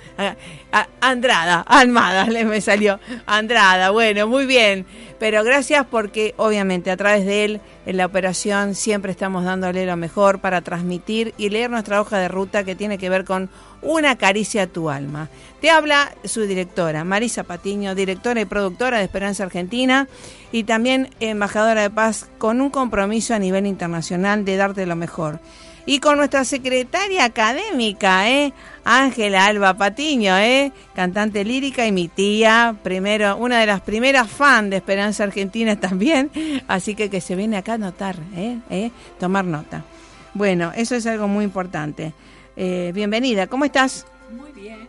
a 0.71 0.87
Andrada, 1.01 1.61
Almada 1.61 2.25
le 2.29 2.45
me 2.45 2.61
salió, 2.61 2.99
Andrada, 3.25 3.89
bueno, 3.89 4.27
muy 4.27 4.45
bien, 4.45 4.85
pero 5.17 5.43
gracias 5.43 5.87
porque 5.89 6.35
obviamente 6.37 6.91
a 6.91 6.97
través 6.97 7.25
de 7.25 7.45
él 7.45 7.61
en 7.87 7.97
la 7.97 8.05
operación 8.05 8.75
siempre 8.75 9.11
estamos 9.11 9.43
dándole 9.43 9.87
lo 9.87 9.97
mejor 9.97 10.39
para 10.39 10.61
transmitir 10.61 11.33
y 11.37 11.49
leer 11.49 11.71
nuestra 11.71 11.99
hoja 11.99 12.19
de 12.19 12.27
ruta 12.27 12.63
que 12.63 12.75
tiene 12.75 12.99
que 12.99 13.09
ver 13.09 13.25
con 13.25 13.49
una 13.85 14.17
caricia 14.17 14.63
a 14.63 14.67
tu 14.67 14.89
alma. 14.89 15.29
Te 15.61 15.69
habla 15.69 16.13
su 16.25 16.41
directora, 16.41 17.03
Marisa 17.03 17.43
Patiño, 17.43 17.95
directora 17.95 18.41
y 18.41 18.45
productora 18.45 18.97
de 18.97 19.05
Esperanza 19.05 19.43
Argentina 19.43 20.07
y 20.51 20.63
también 20.63 21.09
embajadora 21.19 21.83
de 21.83 21.89
paz 21.89 22.27
con 22.37 22.61
un 22.61 22.69
compromiso 22.69 23.33
a 23.33 23.39
nivel 23.39 23.65
internacional 23.65 24.43
de 24.43 24.57
darte 24.57 24.85
lo 24.85 24.95
mejor. 24.95 25.39
Y 25.87 25.99
con 25.99 26.17
nuestra 26.17 26.43
secretaria 26.45 27.25
académica, 27.25 28.27
¿eh? 28.27 28.53
Ángela 28.83 29.45
Alba 29.45 29.75
Patiño, 29.75 30.35
¿eh? 30.35 30.71
cantante 30.95 31.45
lírica 31.45 31.85
y 31.85 31.91
mi 31.91 32.07
tía, 32.07 32.75
primero, 32.81 33.37
una 33.37 33.59
de 33.59 33.67
las 33.67 33.81
primeras 33.81 34.27
fans 34.27 34.71
de 34.71 34.77
Esperanza 34.77 35.23
Argentina 35.23 35.75
también, 35.79 36.31
así 36.67 36.95
que 36.95 37.11
que 37.11 37.21
se 37.21 37.35
viene 37.35 37.57
acá 37.57 37.73
a 37.73 37.77
notar, 37.77 38.15
¿eh? 38.35 38.57
¿Eh? 38.71 38.91
tomar 39.19 39.45
nota. 39.45 39.83
Bueno, 40.33 40.71
eso 40.75 40.95
es 40.95 41.05
algo 41.05 41.27
muy 41.27 41.45
importante. 41.45 42.13
Eh, 42.57 42.91
bienvenida, 42.93 43.47
¿cómo 43.47 43.65
estás? 43.65 44.05
Muy 44.31 44.49
bien, 44.53 44.87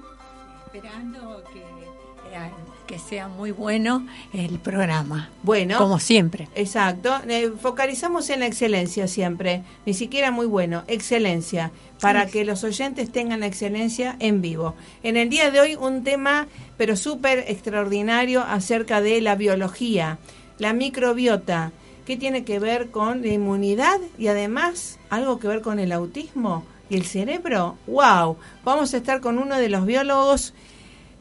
esperando 0.66 1.43
que, 1.53 1.59
eh, 1.59 2.50
que 2.87 2.99
sea 3.00 3.27
muy 3.27 3.50
bueno 3.50 4.06
el 4.32 4.60
programa. 4.60 5.31
Bueno. 5.43 5.76
Como 5.76 5.99
siempre. 5.99 6.49
Exacto, 6.55 7.12
eh, 7.26 7.50
focalizamos 7.60 8.31
en 8.31 8.41
la 8.41 8.47
excelencia 8.47 9.09
siempre, 9.09 9.65
ni 9.84 9.94
siquiera 9.94 10.31
muy 10.31 10.47
bueno, 10.47 10.84
excelencia, 10.87 11.72
para 12.00 12.26
que 12.26 12.44
los 12.44 12.62
oyentes 12.62 13.10
tengan 13.10 13.41
la 13.41 13.47
excelencia 13.47 14.15
en 14.21 14.43
vivo. 14.43 14.76
En 15.03 15.16
el 15.16 15.28
día 15.28 15.50
de 15.50 15.60
hoy 15.60 15.75
un 15.75 16.05
tema, 16.05 16.47
pero 16.76 16.94
súper 16.94 17.47
extraordinario, 17.49 18.43
acerca 18.43 19.00
de 19.00 19.21
la 19.21 19.34
biología, 19.34 20.19
la 20.59 20.72
microbiota. 20.72 21.72
¿Qué 22.06 22.16
tiene 22.16 22.44
que 22.44 22.60
ver 22.60 22.93
con 22.93 23.22
la 23.22 23.32
inmunidad 23.32 23.99
y 24.16 24.28
además 24.28 25.00
algo 25.10 25.41
que 25.41 25.49
ver 25.49 25.60
con 25.60 25.81
el 25.81 25.91
autismo? 25.91 26.65
Y 26.89 26.97
el 26.97 27.05
cerebro, 27.05 27.77
wow, 27.87 28.37
vamos 28.65 28.95
a 28.95 28.99
estar 28.99 29.21
con 29.21 29.39
uno 29.39 29.57
de 29.57 29.69
los 29.69 29.87
biólogos 29.87 30.55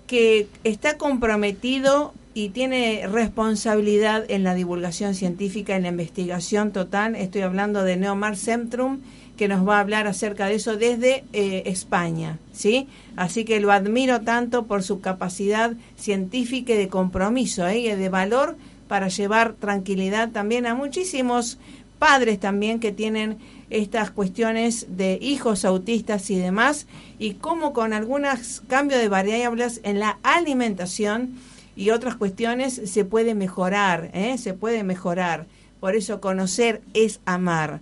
que 0.07 0.47
está 0.63 0.97
comprometido 0.97 2.13
y 2.33 2.49
tiene 2.49 3.07
responsabilidad 3.07 4.25
en 4.29 4.43
la 4.43 4.53
divulgación 4.53 5.15
científica, 5.15 5.75
en 5.75 5.83
la 5.83 5.89
investigación 5.89 6.71
total. 6.71 7.15
Estoy 7.15 7.41
hablando 7.41 7.83
de 7.83 7.95
Neomar 7.95 8.35
Centrum, 8.35 8.99
que 9.37 9.47
nos 9.47 9.67
va 9.67 9.77
a 9.77 9.79
hablar 9.79 10.05
acerca 10.05 10.47
de 10.47 10.55
eso 10.55 10.77
desde 10.77 11.23
eh, 11.33 11.63
España, 11.65 12.37
¿sí? 12.53 12.87
Así 13.15 13.45
que 13.45 13.59
lo 13.59 13.71
admiro 13.71 14.21
tanto 14.21 14.65
por 14.65 14.83
su 14.83 15.01
capacidad 15.01 15.73
científica 15.97 16.73
y 16.73 16.77
de 16.77 16.89
compromiso 16.89 17.67
¿eh? 17.67 17.79
y 17.79 17.89
de 17.89 18.09
valor 18.09 18.57
para 18.87 19.07
llevar 19.07 19.53
tranquilidad 19.53 20.31
también 20.31 20.65
a 20.65 20.75
muchísimos 20.75 21.57
padres 21.99 22.39
también 22.39 22.79
que 22.79 22.91
tienen 22.91 23.37
estas 23.69 24.11
cuestiones 24.11 24.87
de 24.89 25.17
hijos 25.21 25.65
autistas 25.65 26.29
y 26.29 26.37
demás, 26.37 26.87
y 27.19 27.35
cómo 27.35 27.73
con 27.73 27.93
algunos 27.93 28.61
cambios 28.67 29.01
de 29.01 29.09
variables 29.09 29.81
en 29.83 29.99
la 29.99 30.19
alimentación 30.23 31.35
y 31.75 31.89
otras 31.89 32.15
cuestiones 32.15 32.81
se 32.85 33.05
puede 33.05 33.35
mejorar, 33.35 34.09
¿eh? 34.13 34.37
se 34.37 34.53
puede 34.53 34.83
mejorar. 34.83 35.45
Por 35.79 35.95
eso 35.95 36.21
conocer 36.21 36.81
es 36.93 37.19
amar. 37.25 37.81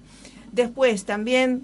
Después 0.51 1.05
también 1.05 1.63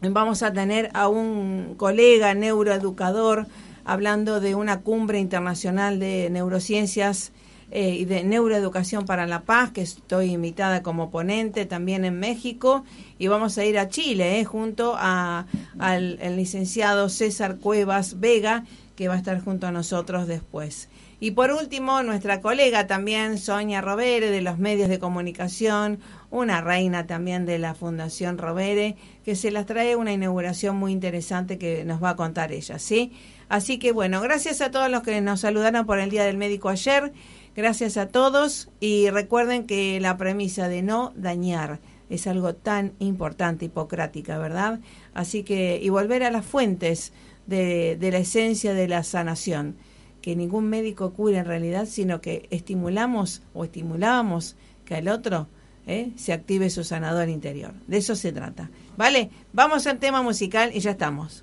vamos 0.00 0.42
a 0.42 0.52
tener 0.52 0.90
a 0.94 1.08
un 1.08 1.74
colega 1.76 2.34
neuroeducador 2.34 3.46
hablando 3.84 4.40
de 4.40 4.54
una 4.54 4.80
cumbre 4.80 5.18
internacional 5.18 5.98
de 5.98 6.28
neurociencias 6.30 7.32
eh, 7.70 8.06
de 8.06 8.24
Neuroeducación 8.24 9.04
para 9.04 9.26
la 9.26 9.42
Paz, 9.42 9.72
que 9.72 9.82
estoy 9.82 10.32
invitada 10.32 10.82
como 10.82 11.10
ponente 11.10 11.66
también 11.66 12.04
en 12.04 12.18
México, 12.18 12.84
y 13.18 13.26
vamos 13.28 13.58
a 13.58 13.64
ir 13.64 13.78
a 13.78 13.88
Chile 13.88 14.40
eh, 14.40 14.44
junto 14.44 14.94
a, 14.96 15.46
al 15.78 16.18
licenciado 16.36 17.08
César 17.08 17.58
Cuevas 17.58 18.20
Vega, 18.20 18.64
que 18.96 19.08
va 19.08 19.14
a 19.14 19.18
estar 19.18 19.40
junto 19.40 19.66
a 19.66 19.72
nosotros 19.72 20.26
después. 20.26 20.88
Y 21.20 21.32
por 21.32 21.50
último, 21.50 22.02
nuestra 22.04 22.40
colega 22.40 22.86
también, 22.86 23.38
Sonia 23.38 23.80
Robere, 23.80 24.30
de 24.30 24.40
los 24.40 24.58
medios 24.58 24.88
de 24.88 25.00
comunicación, 25.00 25.98
una 26.30 26.60
reina 26.60 27.08
también 27.08 27.44
de 27.44 27.58
la 27.58 27.74
Fundación 27.74 28.38
Robere, 28.38 28.96
que 29.24 29.34
se 29.34 29.50
las 29.50 29.66
trae 29.66 29.96
una 29.96 30.12
inauguración 30.12 30.76
muy 30.76 30.92
interesante 30.92 31.58
que 31.58 31.84
nos 31.84 32.02
va 32.02 32.10
a 32.10 32.16
contar 32.16 32.52
ella, 32.52 32.78
¿sí? 32.78 33.12
Así 33.48 33.78
que 33.78 33.90
bueno, 33.90 34.20
gracias 34.20 34.60
a 34.60 34.70
todos 34.70 34.90
los 34.90 35.02
que 35.02 35.20
nos 35.20 35.40
saludaron 35.40 35.86
por 35.86 35.98
el 35.98 36.10
Día 36.10 36.24
del 36.24 36.36
Médico 36.36 36.68
ayer. 36.68 37.12
Gracias 37.58 37.96
a 37.96 38.06
todos 38.06 38.70
y 38.78 39.10
recuerden 39.10 39.66
que 39.66 39.98
la 39.98 40.16
premisa 40.16 40.68
de 40.68 40.80
no 40.80 41.12
dañar 41.16 41.80
es 42.08 42.28
algo 42.28 42.54
tan 42.54 42.92
importante, 43.00 43.64
hipocrática, 43.64 44.38
¿verdad? 44.38 44.78
Así 45.12 45.42
que, 45.42 45.80
y 45.82 45.88
volver 45.88 46.22
a 46.22 46.30
las 46.30 46.46
fuentes 46.46 47.12
de, 47.48 47.96
de 47.96 48.12
la 48.12 48.18
esencia 48.18 48.74
de 48.74 48.86
la 48.86 49.02
sanación, 49.02 49.74
que 50.22 50.36
ningún 50.36 50.68
médico 50.68 51.12
cura 51.14 51.40
en 51.40 51.46
realidad, 51.46 51.86
sino 51.86 52.20
que 52.20 52.46
estimulamos 52.50 53.42
o 53.54 53.64
estimulábamos 53.64 54.54
que 54.84 54.98
el 54.98 55.08
otro 55.08 55.48
¿eh? 55.88 56.12
se 56.14 56.32
active 56.32 56.70
su 56.70 56.84
sanador 56.84 57.28
interior. 57.28 57.74
De 57.88 57.96
eso 57.96 58.14
se 58.14 58.30
trata. 58.30 58.70
¿Vale? 58.96 59.30
Vamos 59.52 59.88
al 59.88 59.98
tema 59.98 60.22
musical 60.22 60.70
y 60.74 60.78
ya 60.78 60.92
estamos. 60.92 61.42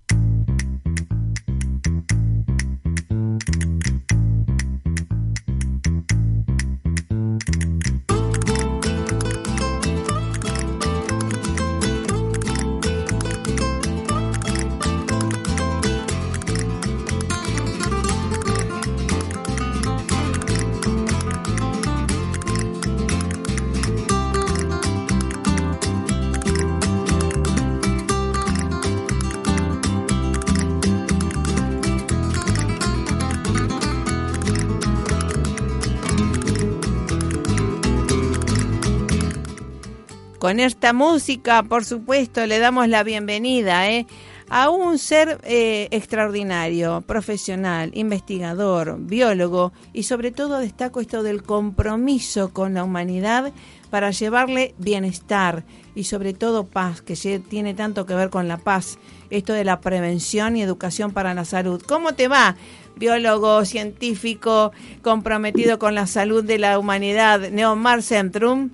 Con 40.41 40.59
esta 40.59 40.91
música, 40.91 41.61
por 41.61 41.85
supuesto, 41.85 42.47
le 42.47 42.57
damos 42.57 42.87
la 42.87 43.03
bienvenida 43.03 43.91
¿eh? 43.91 44.07
a 44.49 44.71
un 44.71 44.97
ser 44.97 45.39
eh, 45.43 45.87
extraordinario, 45.91 47.01
profesional, 47.01 47.91
investigador, 47.93 48.97
biólogo 49.01 49.71
y 49.93 50.01
sobre 50.01 50.31
todo 50.31 50.57
destaco 50.57 50.99
esto 50.99 51.21
del 51.21 51.43
compromiso 51.43 52.51
con 52.53 52.73
la 52.73 52.83
humanidad 52.83 53.53
para 53.91 54.09
llevarle 54.09 54.73
bienestar 54.79 55.63
y 55.93 56.05
sobre 56.05 56.33
todo 56.33 56.65
paz, 56.65 57.03
que 57.03 57.15
tiene 57.47 57.75
tanto 57.75 58.07
que 58.07 58.15
ver 58.15 58.31
con 58.31 58.47
la 58.47 58.57
paz, 58.57 58.97
esto 59.29 59.53
de 59.53 59.63
la 59.63 59.79
prevención 59.79 60.57
y 60.57 60.63
educación 60.63 61.11
para 61.11 61.35
la 61.35 61.45
salud. 61.45 61.83
¿Cómo 61.87 62.15
te 62.15 62.27
va? 62.27 62.55
Biólogo, 62.95 63.63
científico, 63.63 64.71
comprometido 65.03 65.77
con 65.77 65.93
la 65.93 66.07
salud 66.07 66.43
de 66.43 66.57
la 66.57 66.79
humanidad, 66.79 67.51
Neomar 67.51 68.01
Centrum. 68.01 68.71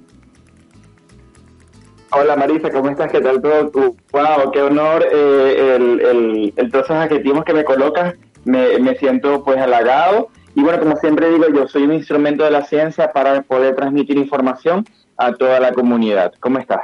Hola 2.11 2.37
Marisa, 2.37 2.69
¿cómo 2.71 2.89
estás? 2.89 3.11
¿Qué 3.11 3.19
tal 3.19 3.41
todo? 3.41 3.69
Wow, 4.11 4.51
qué 4.53 4.61
honor 4.61 5.05
eh, 5.11 5.75
el, 5.75 5.99
el, 5.99 6.53
el, 6.55 6.71
todos 6.71 6.89
adjetivos 6.89 7.43
que 7.43 7.53
me 7.53 7.65
colocas. 7.65 8.15
Me, 8.45 8.79
me 8.79 8.95
siento 8.95 9.43
pues 9.43 9.57
halagado. 9.57 10.29
Y 10.55 10.61
bueno, 10.61 10.79
como 10.79 10.95
siempre 10.95 11.29
digo, 11.29 11.45
yo 11.53 11.67
soy 11.67 11.83
un 11.83 11.93
instrumento 11.93 12.45
de 12.45 12.51
la 12.51 12.63
ciencia 12.63 13.11
para 13.11 13.41
poder 13.41 13.75
transmitir 13.75 14.17
información 14.17 14.85
a 15.17 15.33
toda 15.33 15.59
la 15.59 15.73
comunidad. 15.73 16.33
¿Cómo 16.39 16.59
estás? 16.59 16.81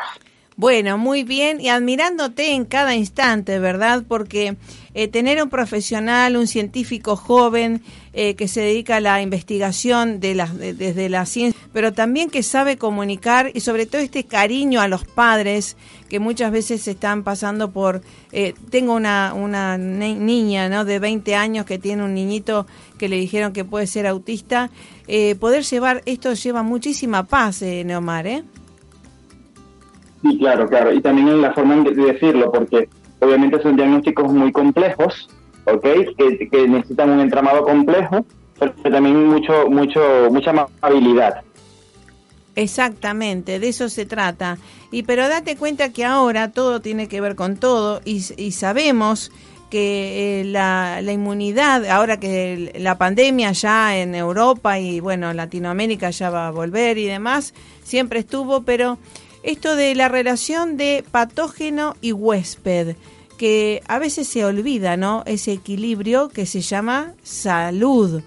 Bueno, 0.55 0.99
muy 0.99 1.23
bien 1.23 1.59
y 1.59 1.69
admirándote 1.69 2.51
en 2.51 2.65
cada 2.65 2.95
instante, 2.95 3.57
¿verdad? 3.57 4.03
Porque 4.07 4.55
eh, 4.93 5.07
tener 5.07 5.41
un 5.41 5.49
profesional, 5.49 6.37
un 6.37 6.45
científico 6.45 7.15
joven 7.15 7.81
eh, 8.13 8.35
que 8.35 8.47
se 8.47 8.61
dedica 8.61 8.97
a 8.97 8.99
la 8.99 9.19
investigación 9.23 10.19
de 10.19 10.35
la, 10.35 10.45
desde 10.45 11.09
la 11.09 11.25
ciencia, 11.25 11.59
pero 11.73 11.91
también 11.93 12.29
que 12.29 12.43
sabe 12.43 12.77
comunicar 12.77 13.49
y 13.55 13.61
sobre 13.61 13.87
todo 13.87 13.99
este 14.03 14.25
cariño 14.25 14.79
a 14.79 14.87
los 14.87 15.05
padres 15.05 15.75
que 16.07 16.19
muchas 16.19 16.51
veces 16.51 16.87
están 16.87 17.23
pasando 17.23 17.71
por... 17.71 18.03
Eh, 18.31 18.53
tengo 18.69 18.93
una, 18.93 19.33
una 19.33 19.79
niña 19.79 20.69
¿no? 20.69 20.85
de 20.85 20.99
20 20.99 21.33
años 21.33 21.65
que 21.65 21.79
tiene 21.79 22.03
un 22.03 22.13
niñito 22.13 22.67
que 22.99 23.09
le 23.09 23.15
dijeron 23.15 23.53
que 23.53 23.65
puede 23.65 23.87
ser 23.87 24.05
autista. 24.05 24.69
poder 25.39 25.63
llevar, 25.63 26.03
esto 26.05 26.33
lleva 26.33 26.61
muchísima 26.61 27.23
paz, 27.23 27.63
Neomar, 27.63 28.27
¿eh? 28.27 28.43
Sí, 30.23 30.37
claro, 30.37 30.67
claro. 30.67 30.93
Y 30.93 31.01
también 31.01 31.27
en 31.27 31.41
la 31.41 31.53
forma 31.53 31.75
de 31.83 31.91
decirlo, 31.93 32.51
porque 32.51 32.87
obviamente 33.19 33.61
son 33.61 33.75
diagnósticos 33.75 34.31
muy 34.31 34.51
complejos, 34.53 35.29
¿ok? 35.65 35.85
Que, 36.17 36.67
necesitan 36.67 37.09
un 37.09 37.19
entramado 37.19 37.63
complejo, 37.63 38.25
pero 38.57 38.73
también 38.83 39.27
mucho, 39.27 39.69
mucho, 39.69 40.01
mucha 40.31 40.67
habilidad. 40.81 41.41
Exactamente, 42.55 43.59
de 43.59 43.67
eso 43.67 43.89
se 43.89 44.05
trata. 44.05 44.57
Y 44.91 45.03
pero 45.03 45.27
date 45.27 45.57
cuenta 45.57 45.91
que 45.91 46.05
ahora 46.05 46.51
todo 46.51 46.79
tiene 46.79 47.07
que 47.07 47.19
ver 47.19 47.35
con 47.35 47.57
todo 47.57 48.01
y, 48.05 48.21
sabemos 48.51 49.29
que 49.69 50.41
eh, 50.41 50.45
la, 50.45 51.01
la, 51.01 51.11
inmunidad, 51.11 51.83
ahora 51.87 52.19
que 52.19 52.73
la 52.77 52.97
pandemia 52.99 53.51
ya 53.53 53.97
en 53.97 54.13
Europa 54.13 54.79
y 54.79 54.99
bueno, 54.99 55.33
Latinoamérica 55.33 56.11
ya 56.11 56.29
va 56.29 56.47
a 56.47 56.51
volver 56.51 56.99
y 56.99 57.05
demás, 57.05 57.55
siempre 57.83 58.19
estuvo, 58.19 58.61
pero 58.61 58.99
esto 59.43 59.75
de 59.75 59.93
la 59.95 60.07
relación 60.07 60.77
de 60.77 61.03
patógeno 61.11 61.95
y 62.01 62.13
huésped, 62.13 62.95
que 63.37 63.81
a 63.87 63.99
veces 63.99 64.27
se 64.27 64.45
olvida, 64.45 64.97
¿no? 64.97 65.23
Ese 65.25 65.51
equilibrio 65.51 66.29
que 66.29 66.45
se 66.45 66.61
llama 66.61 67.13
salud. 67.23 68.21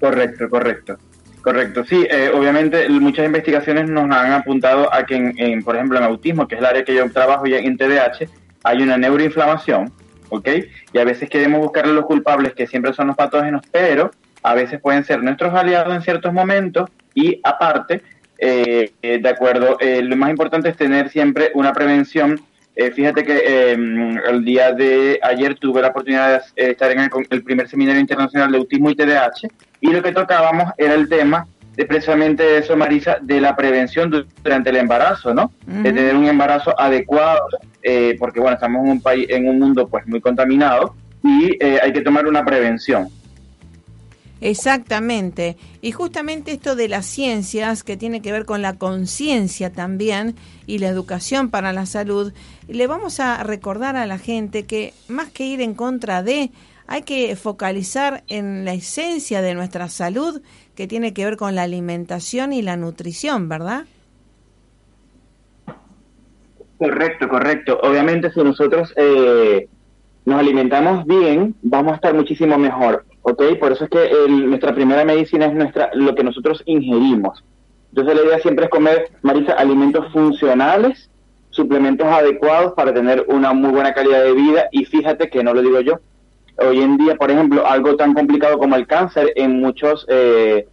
Correcto, 0.00 0.50
correcto. 0.50 0.98
Correcto, 1.40 1.84
sí, 1.84 2.06
eh, 2.10 2.30
obviamente 2.34 2.88
muchas 2.88 3.26
investigaciones 3.26 3.86
nos 3.90 4.04
han 4.04 4.32
apuntado 4.32 4.92
a 4.92 5.04
que, 5.04 5.14
en, 5.14 5.62
por 5.62 5.76
ejemplo, 5.76 5.98
en 5.98 6.04
autismo, 6.04 6.48
que 6.48 6.54
es 6.54 6.60
el 6.62 6.66
área 6.66 6.84
que 6.84 6.94
yo 6.94 7.10
trabajo 7.10 7.46
y 7.46 7.52
en 7.52 7.76
TDAH, 7.76 8.26
hay 8.62 8.82
una 8.82 8.96
neuroinflamación, 8.96 9.92
¿ok? 10.30 10.48
Y 10.94 10.98
a 10.98 11.04
veces 11.04 11.28
queremos 11.28 11.60
buscarle 11.60 11.92
los 11.92 12.06
culpables, 12.06 12.54
que 12.54 12.66
siempre 12.66 12.94
son 12.94 13.08
los 13.08 13.16
patógenos, 13.16 13.60
pero 13.70 14.10
a 14.42 14.54
veces 14.54 14.80
pueden 14.80 15.04
ser 15.04 15.22
nuestros 15.22 15.52
aliados 15.54 15.94
en 15.94 16.00
ciertos 16.00 16.32
momentos 16.32 16.88
y 17.14 17.40
aparte 17.44 18.02
eh, 18.38 18.92
eh, 19.02 19.18
de 19.20 19.28
acuerdo. 19.28 19.76
Eh, 19.80 20.02
lo 20.02 20.16
más 20.16 20.30
importante 20.30 20.68
es 20.68 20.76
tener 20.76 21.08
siempre 21.10 21.50
una 21.54 21.72
prevención. 21.72 22.40
fíjate 22.94 23.22
que 23.22 23.70
em, 23.70 24.18
el 24.18 24.44
día 24.44 24.72
de 24.72 25.20
ayer 25.22 25.54
tuve 25.54 25.80
la 25.80 25.88
oportunidad 25.88 26.42
de 26.56 26.70
estar 26.72 26.90
en 26.90 27.08
el, 27.30 27.42
primer 27.44 27.68
seminario 27.68 28.00
internacional 28.00 28.50
de 28.50 28.58
autismo 28.58 28.90
y 28.90 28.96
TDAH 28.96 29.46
y 29.80 29.92
lo 29.92 30.02
que 30.02 30.10
tocábamos 30.10 30.72
era 30.76 30.94
el 30.94 31.08
tema 31.08 31.46
de 31.76 31.84
precisamente 31.86 32.58
eso, 32.58 32.76
Marisa, 32.76 33.18
de 33.20 33.40
la 33.40 33.54
prevención 33.54 34.10
durante 34.42 34.70
el 34.70 34.76
embarazo, 34.76 35.32
¿no? 35.32 35.52
De 35.66 35.92
tener 35.92 36.16
un 36.16 36.26
embarazo 36.26 36.74
adecuado, 36.76 37.46
porque 38.18 38.40
bueno, 38.40 38.54
estamos 38.54 38.84
en 38.84 38.90
un 38.90 39.00
país, 39.00 39.26
en 39.28 39.48
un 39.48 39.60
mundo 39.60 39.86
pues 39.86 40.04
muy 40.08 40.20
contaminado 40.20 40.96
y 41.22 41.56
hay 41.64 41.92
que 41.92 42.00
tomar 42.00 42.26
una 42.26 42.44
prevención. 42.44 43.08
Exactamente. 44.40 45.56
Y 45.80 45.92
justamente 45.92 46.52
esto 46.52 46.76
de 46.76 46.88
las 46.88 47.06
ciencias, 47.06 47.82
que 47.82 47.96
tiene 47.96 48.20
que 48.20 48.32
ver 48.32 48.44
con 48.44 48.62
la 48.62 48.74
conciencia 48.74 49.72
también 49.72 50.34
y 50.66 50.78
la 50.78 50.88
educación 50.88 51.50
para 51.50 51.72
la 51.72 51.86
salud, 51.86 52.32
le 52.68 52.86
vamos 52.86 53.20
a 53.20 53.42
recordar 53.42 53.96
a 53.96 54.06
la 54.06 54.18
gente 54.18 54.64
que 54.64 54.92
más 55.08 55.30
que 55.30 55.46
ir 55.46 55.60
en 55.60 55.74
contra 55.74 56.22
de, 56.22 56.50
hay 56.86 57.02
que 57.02 57.34
focalizar 57.36 58.24
en 58.28 58.64
la 58.64 58.74
esencia 58.74 59.40
de 59.40 59.54
nuestra 59.54 59.88
salud, 59.88 60.42
que 60.74 60.86
tiene 60.86 61.14
que 61.14 61.24
ver 61.24 61.36
con 61.36 61.54
la 61.54 61.62
alimentación 61.62 62.52
y 62.52 62.60
la 62.60 62.76
nutrición, 62.76 63.48
¿verdad? 63.48 63.84
Correcto, 66.76 67.28
correcto. 67.28 67.78
Obviamente 67.82 68.30
si 68.32 68.42
nosotros 68.42 68.92
eh, 68.96 69.68
nos 70.26 70.38
alimentamos 70.38 71.06
bien, 71.06 71.54
vamos 71.62 71.92
a 71.92 71.96
estar 71.96 72.14
muchísimo 72.14 72.58
mejor. 72.58 73.06
¿Ok? 73.24 73.42
Por 73.58 73.72
eso 73.72 73.84
es 73.84 73.90
que 73.90 74.10
nuestra 74.28 74.74
primera 74.74 75.04
medicina 75.04 75.46
es 75.46 75.54
nuestra 75.54 75.90
lo 75.94 76.14
que 76.14 76.22
nosotros 76.22 76.62
ingerimos. 76.66 77.42
Entonces 77.90 78.14
la 78.14 78.22
idea 78.22 78.38
siempre 78.38 78.66
es 78.66 78.70
comer, 78.70 79.10
Marisa, 79.22 79.52
alimentos 79.52 80.12
funcionales, 80.12 81.10
suplementos 81.50 82.06
adecuados 82.06 82.74
para 82.74 82.92
tener 82.92 83.24
una 83.28 83.52
muy 83.52 83.70
buena 83.70 83.94
calidad 83.94 84.24
de 84.24 84.32
vida 84.32 84.68
y 84.72 84.84
fíjate 84.84 85.30
que 85.30 85.42
no 85.42 85.54
lo 85.54 85.62
digo 85.62 85.80
yo. 85.80 86.00
Hoy 86.56 86.80
en 86.80 86.96
día, 86.96 87.16
por 87.16 87.30
ejemplo, 87.30 87.66
algo 87.66 87.96
tan 87.96 88.14
complicado 88.14 88.58
como 88.58 88.76
el 88.76 88.86
cáncer 88.86 89.32
en 89.36 89.60
muchos, 89.60 90.04
eh, 90.08 90.68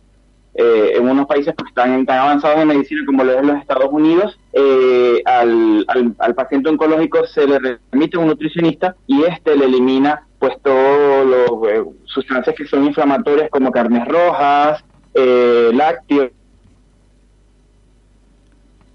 eh, 0.53 0.91
en 0.95 1.07
unos 1.07 1.27
países 1.27 1.55
que 1.55 1.63
están 1.67 2.05
tan 2.05 2.19
avanzados 2.19 2.59
en 2.59 2.67
medicina 2.67 3.01
como 3.05 3.23
lo 3.23 3.33
es 3.33 3.45
los 3.45 3.57
Estados 3.57 3.89
Unidos, 3.91 4.37
eh, 4.53 5.21
al, 5.25 5.85
al, 5.87 6.15
al 6.19 6.35
paciente 6.35 6.69
oncológico 6.69 7.25
se 7.27 7.47
le 7.47 7.79
remite 7.91 8.17
un 8.17 8.27
nutricionista 8.27 8.95
y 9.07 9.23
este 9.23 9.55
le 9.55 9.65
elimina 9.65 10.27
pues 10.41 10.59
todas 10.63 11.23
las 11.27 11.71
eh, 11.71 11.83
sustancias 12.05 12.55
que 12.55 12.65
son 12.65 12.83
inflamatorias 12.83 13.47
como 13.51 13.71
carnes 13.71 14.07
rojas, 14.07 14.83
eh, 15.13 15.69
lácteos, 15.71 16.31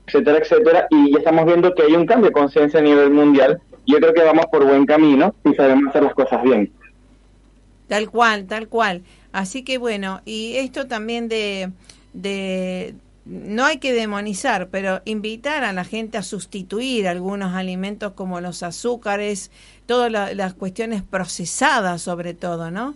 etcétera, 0.09 0.39
etcétera, 0.39 0.87
y 0.91 1.13
ya 1.13 1.19
estamos 1.19 1.47
viendo 1.47 1.73
que 1.73 1.85
hay 1.85 1.95
un 1.95 2.05
cambio 2.05 2.31
de 2.31 2.33
conciencia 2.33 2.81
a 2.81 2.83
nivel 2.83 3.11
mundial. 3.11 3.63
Yo 3.87 3.99
creo 3.99 4.13
que 4.13 4.25
vamos 4.25 4.47
por 4.47 4.67
buen 4.67 4.87
camino 4.87 5.37
y 5.45 5.55
sabemos 5.55 5.91
hacer 5.91 6.03
las 6.03 6.15
cosas 6.15 6.43
bien. 6.43 6.73
Tal 7.87 8.11
cual, 8.11 8.47
tal 8.47 8.67
cual. 8.67 9.03
Así 9.31 9.63
que 9.63 9.79
bueno, 9.79 10.23
y 10.25 10.57
esto 10.57 10.89
también 10.89 11.29
de, 11.29 11.71
de 12.13 12.97
no 13.27 13.65
hay 13.65 13.79
que 13.79 13.93
demonizar, 13.93 14.69
pero 14.69 15.03
invitar 15.05 15.65
a 15.65 15.73
la 15.73 15.85
gente 15.85 16.17
a 16.17 16.23
sustituir 16.23 17.09
algunos 17.09 17.55
alimentos 17.55 18.13
como 18.13 18.41
los 18.41 18.63
azúcares, 18.63 19.51
todas 19.85 20.11
las 20.13 20.55
cuestiones 20.55 21.03
procesadas 21.03 22.03
sobre 22.03 22.35
todo, 22.35 22.71
¿no? 22.71 22.95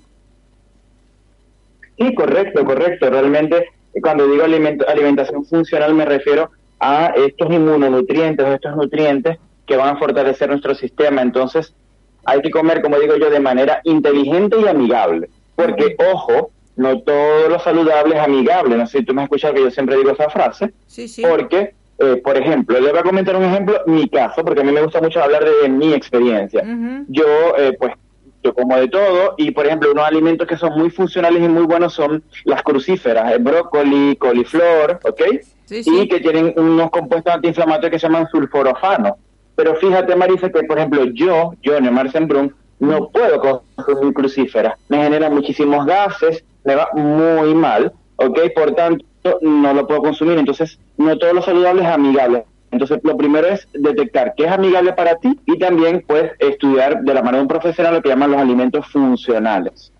Sí, 1.99 2.14
correcto, 2.14 2.64
correcto. 2.64 3.10
Realmente 3.10 3.70
cuando 4.00 4.28
digo 4.28 4.44
alimentación 4.44 5.44
funcional 5.44 5.94
me 5.94 6.04
refiero 6.04 6.50
a 6.78 7.12
estos 7.16 7.52
inmunonutrientes, 7.52 8.46
estos 8.46 8.76
nutrientes 8.76 9.38
que 9.66 9.76
van 9.76 9.96
a 9.96 9.99
fortalecer 9.99 10.49
nuestro 10.49 10.75
sistema. 10.75 11.22
Entonces, 11.22 11.75
hay 12.25 12.40
que 12.40 12.50
comer, 12.50 12.82
como 12.82 12.99
digo 12.99 13.16
yo, 13.16 13.30
de 13.30 13.40
manera 13.40 13.80
inteligente 13.84 14.56
y 14.60 14.68
amigable. 14.68 15.28
Porque, 15.56 15.96
ojo, 16.12 16.52
no 16.77 17.00
todo 17.00 17.49
lo 17.49 17.59
saludable 17.59 18.17
es 18.17 18.23
amigable. 18.23 18.77
No 18.77 18.87
sé 18.87 18.99
si 18.99 19.05
tú 19.05 19.15
me 19.15 19.23
has 19.23 19.27
escuchado 19.27 19.55
que 19.55 19.62
yo 19.62 19.71
siempre 19.71 19.97
digo 19.97 20.11
esa 20.11 20.31
frase. 20.31 20.73
Sí, 20.87 21.09
sí. 21.09 21.23
Porque, 21.29 21.75
eh, 21.99 22.17
por 22.23 22.37
ejemplo, 22.37 22.81
le 22.81 22.91
voy 22.91 22.99
a 22.99 23.03
comentar 23.03 23.37
un 23.37 23.45
ejemplo, 23.45 23.81
mi 23.87 24.09
caso, 24.09 24.45
porque 24.45 24.61
a 24.61 24.65
mí 24.65 24.73
me 24.73 24.83
gusta 24.83 25.00
mucho 25.00 25.23
hablar 25.23 25.45
de, 25.45 25.69
mi 25.69 25.93
experiencia. 25.93 26.65
Yo, 27.09 27.27
eh, 27.59 27.77
pues, 27.79 27.93
yo 28.43 28.55
como 28.55 28.77
de 28.77 28.89
todo 28.89 29.35
y, 29.37 29.50
por 29.50 29.67
ejemplo, 29.67 29.93
unos 29.93 30.07
alimentos 30.07 30.47
que 30.47 30.57
son 30.57 30.79
muy 30.79 30.91
funcionales 30.91 31.43
y 31.43 31.49
muy 31.49 31.65
buenos 31.65 31.93
son 31.93 32.23
las 32.45 32.62
crucíferas, 32.62 33.33
el 33.33 33.41
brócoli, 33.41 34.17
coliflor, 34.17 35.00
¿ok? 35.05 35.23
Sí, 35.67 35.85
sí. 35.85 36.00
Y 36.00 36.09
que 36.09 36.21
tienen 36.21 36.55
unos 36.57 36.91
compuestos 36.91 37.35
antiinflamatorios 37.35 37.93
que 37.93 37.99
se 37.99 38.07
llaman 38.07 38.29
sulforofano. 38.31 39.19
Pero 39.55 39.77
fíjate, 39.77 40.17
Marisa, 40.17 40.49
que, 40.49 40.62
por 40.62 40.79
ejemplo, 40.79 41.05
yo, 41.12 41.53
yo, 41.61 41.79
Neymar 41.79 42.11
Sembrún, 42.11 42.55
no 42.79 43.11
puedo 43.11 43.62
consumir 43.77 44.15
crucíferas. 44.15 44.79
Me 44.89 45.03
genera 45.03 45.29
muchísimos 45.29 45.85
gases, 45.85 46.43
me 46.64 46.75
va 46.75 46.88
muy 46.95 47.55
mal, 47.55 47.93
¿ok? 48.17 48.38
Por 48.55 48.75
tanto, 48.75 49.05
no 49.43 49.75
lo 49.75 49.87
puedo 49.87 50.02
consumir. 50.02 50.38
Entonces, 50.38 50.79
no 50.97 51.17
todo 51.19 51.35
lo 51.35 51.43
saludable 51.43 51.83
es 51.83 51.88
amigable. 51.88 52.45
Entonces, 52.71 53.00
lo 53.02 53.17
primero 53.17 53.49
es 53.49 53.67
detectar 53.73 54.35
qué 54.37 54.45
es 54.45 54.52
amigable 54.52 54.93
para 54.93 55.17
ti 55.17 55.38
y 55.47 55.59
también, 55.59 56.05
pues, 56.07 56.33
estudiar 56.38 57.02
de 57.02 57.14
la 57.14 57.23
mano 57.23 57.38
de 57.38 57.43
un 57.43 57.49
profesional 57.49 57.95
lo 57.95 58.02
que 58.02 58.11
llaman 58.11 58.31
los 58.31 58.40
alimentos 58.40 58.87
funcionales. 58.87 59.93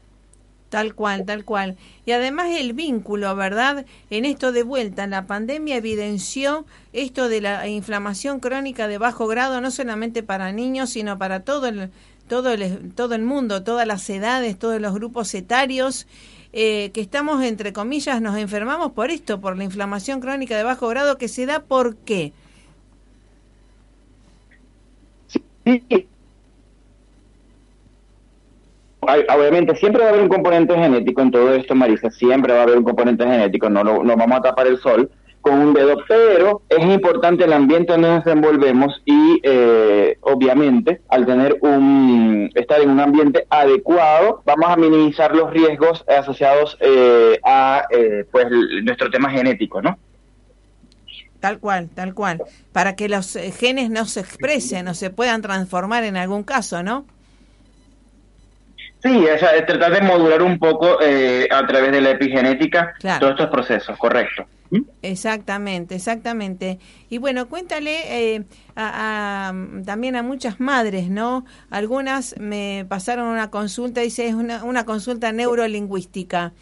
Tal 0.71 0.95
cual, 0.95 1.27
tal 1.27 1.45
cual. 1.45 1.77
Y 2.07 2.13
además 2.13 2.47
el 2.57 2.75
vínculo, 2.75 3.35
¿verdad? 3.35 3.87
En 4.09 4.25
esto 4.25 4.53
de 4.53 4.63
vuelta, 4.63 5.09
la 5.09 5.27
pandemia 5.27 5.77
evidenció 5.77 6.65
esto 6.93 7.29
de 7.29 7.41
la 7.41 7.67
inflamación 7.67 8.39
crónica 8.39 8.87
de 8.87 8.99
bajo 8.99 9.27
grado, 9.27 9.61
no 9.61 9.73
solamente 9.73 10.23
para 10.23 10.53
niños, 10.53 10.91
sino 10.91 11.19
para 11.19 11.41
todo 11.41 11.67
el, 11.67 11.91
todo 12.29 12.53
el, 12.53 12.95
todo 12.95 13.17
el 13.17 13.23
mundo, 13.23 13.65
todas 13.65 13.85
las 13.85 14.09
edades, 14.09 14.57
todos 14.61 14.81
los 14.81 14.95
grupos 14.95 15.35
etarios. 15.35 16.07
Eh, 16.53 16.91
que 16.93 17.01
estamos, 17.01 17.43
entre 17.45 17.73
comillas, 17.73 18.21
nos 18.21 18.37
enfermamos 18.37 18.93
por 18.93 19.11
esto, 19.11 19.41
por 19.41 19.57
la 19.57 19.65
inflamación 19.65 20.21
crónica 20.21 20.57
de 20.57 20.65
bajo 20.65 20.89
grado, 20.89 21.17
que 21.17 21.29
se 21.29 21.47
da 21.47 21.61
por 21.61 21.97
qué. 21.97 22.33
Obviamente 29.01 29.77
siempre 29.77 30.03
va 30.03 30.09
a 30.09 30.11
haber 30.11 30.23
un 30.23 30.29
componente 30.29 30.75
genético 30.75 31.23
en 31.23 31.31
todo 31.31 31.55
esto, 31.55 31.75
Marisa, 31.75 32.11
siempre 32.11 32.53
va 32.53 32.61
a 32.61 32.63
haber 32.65 32.79
un 32.79 32.85
componente 32.85 33.25
genético, 33.25 33.71
no, 33.71 33.83
no, 33.83 34.17
vamos 34.17 34.39
a 34.39 34.43
tapar 34.43 34.67
el 34.67 34.79
sol 34.79 35.11
con 35.41 35.59
un 35.59 35.73
dedo, 35.73 35.97
pero 36.07 36.63
es 36.69 36.85
importante 36.85 37.45
el 37.45 37.53
ambiente 37.53 37.93
donde 37.93 38.09
nos 38.09 38.25
desenvolvemos 38.25 39.03
y 39.05 39.41
eh, 39.43 40.19
obviamente 40.21 41.01
al 41.09 41.27
tener 41.27 41.57
un 41.63 42.51
estar 42.55 42.81
en 42.81 42.91
un 42.91 43.01
ambiente 43.01 43.47
adecuado 43.49 44.43
vamos 44.45 44.69
a 44.69 44.77
minimizar 44.77 45.35
los 45.35 45.51
riesgos 45.51 46.05
asociados 46.09 46.77
eh, 46.81 47.39
a 47.45 47.85
eh, 47.91 48.27
pues 48.31 48.47
nuestro 48.83 49.11
tema 49.11 49.31
genético, 49.31 49.81
¿no? 49.81 49.99
Tal 51.41 51.59
cual, 51.59 51.89
tal 51.89 52.15
cual. 52.15 52.43
Para 52.73 52.95
que 52.95 53.09
los 53.09 53.35
eh, 53.35 53.51
genes 53.51 53.91
no 53.91 54.05
se 54.05 54.21
expresen 54.21 54.89
o 54.89 54.95
se 54.95 55.11
puedan 55.11 55.41
transformar 55.41 56.05
en 56.05 56.17
algún 56.17 56.43
caso, 56.43 56.83
¿no? 56.83 57.07
Sí, 59.03 59.25
es, 59.27 59.41
tratar 59.67 59.93
de 59.93 60.03
modular 60.03 60.43
un 60.43 60.59
poco 60.59 60.99
eh, 61.01 61.49
a 61.51 61.67
través 61.67 61.91
de 61.93 62.01
la 62.01 62.11
epigenética 62.11 62.95
todos 63.19 63.33
estos 63.33 63.49
procesos, 63.49 63.97
correcto. 63.99 64.47
¿Mm? 64.71 64.83
Exactamente, 65.03 65.95
exactamente. 65.97 66.79
Y 67.09 67.19
bueno, 67.19 67.49
cuéntale 67.49 68.35
eh, 68.35 68.45
a, 68.77 69.53
también 69.85 70.17
a 70.17 70.23
muchas 70.23 70.61
madres, 70.61 71.09
¿no? 71.09 71.45
Algunas 71.71 72.37
me 72.39 72.85
pasaron 72.89 73.27
una 73.27 73.51
consulta, 73.51 74.03
dice, 74.03 74.29
es 74.29 74.35
una, 74.35 74.65
una 74.65 74.85
consulta 74.85 75.33
neurolingüística. 75.33 76.53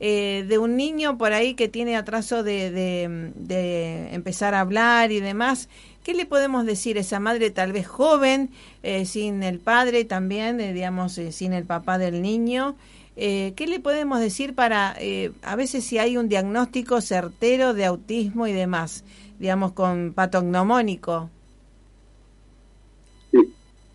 Eh, 0.00 0.44
de 0.48 0.58
un 0.58 0.76
niño 0.76 1.16
por 1.16 1.32
ahí 1.32 1.54
que 1.54 1.68
tiene 1.68 1.96
atraso 1.96 2.42
de, 2.42 2.70
de, 2.70 4.14
empezar 4.14 4.54
a 4.54 4.60
hablar 4.60 5.12
y 5.12 5.20
demás. 5.20 5.68
¿Qué 6.04 6.14
le 6.14 6.26
podemos 6.26 6.66
decir 6.66 6.98
a 6.98 7.00
esa 7.00 7.18
madre 7.18 7.50
tal 7.50 7.72
vez 7.72 7.88
joven, 7.88 8.50
eh, 8.82 9.06
sin 9.06 9.42
el 9.42 9.58
padre 9.58 10.04
también, 10.04 10.60
eh, 10.60 10.72
digamos, 10.72 11.14
sin 11.14 11.52
el 11.52 11.64
papá 11.64 11.98
del 11.98 12.22
niño? 12.22 12.76
¿Qué 13.16 13.66
le 13.68 13.78
podemos 13.78 14.18
decir 14.18 14.54
para, 14.56 14.96
a 15.42 15.56
veces 15.56 15.84
si 15.84 15.98
hay 15.98 16.16
un 16.16 16.28
diagnóstico 16.28 17.00
certero 17.00 17.72
de 17.72 17.84
autismo 17.84 18.48
y 18.48 18.52
demás, 18.52 19.04
digamos, 19.38 19.70
con 19.70 20.12
patognomónico? 20.14 21.30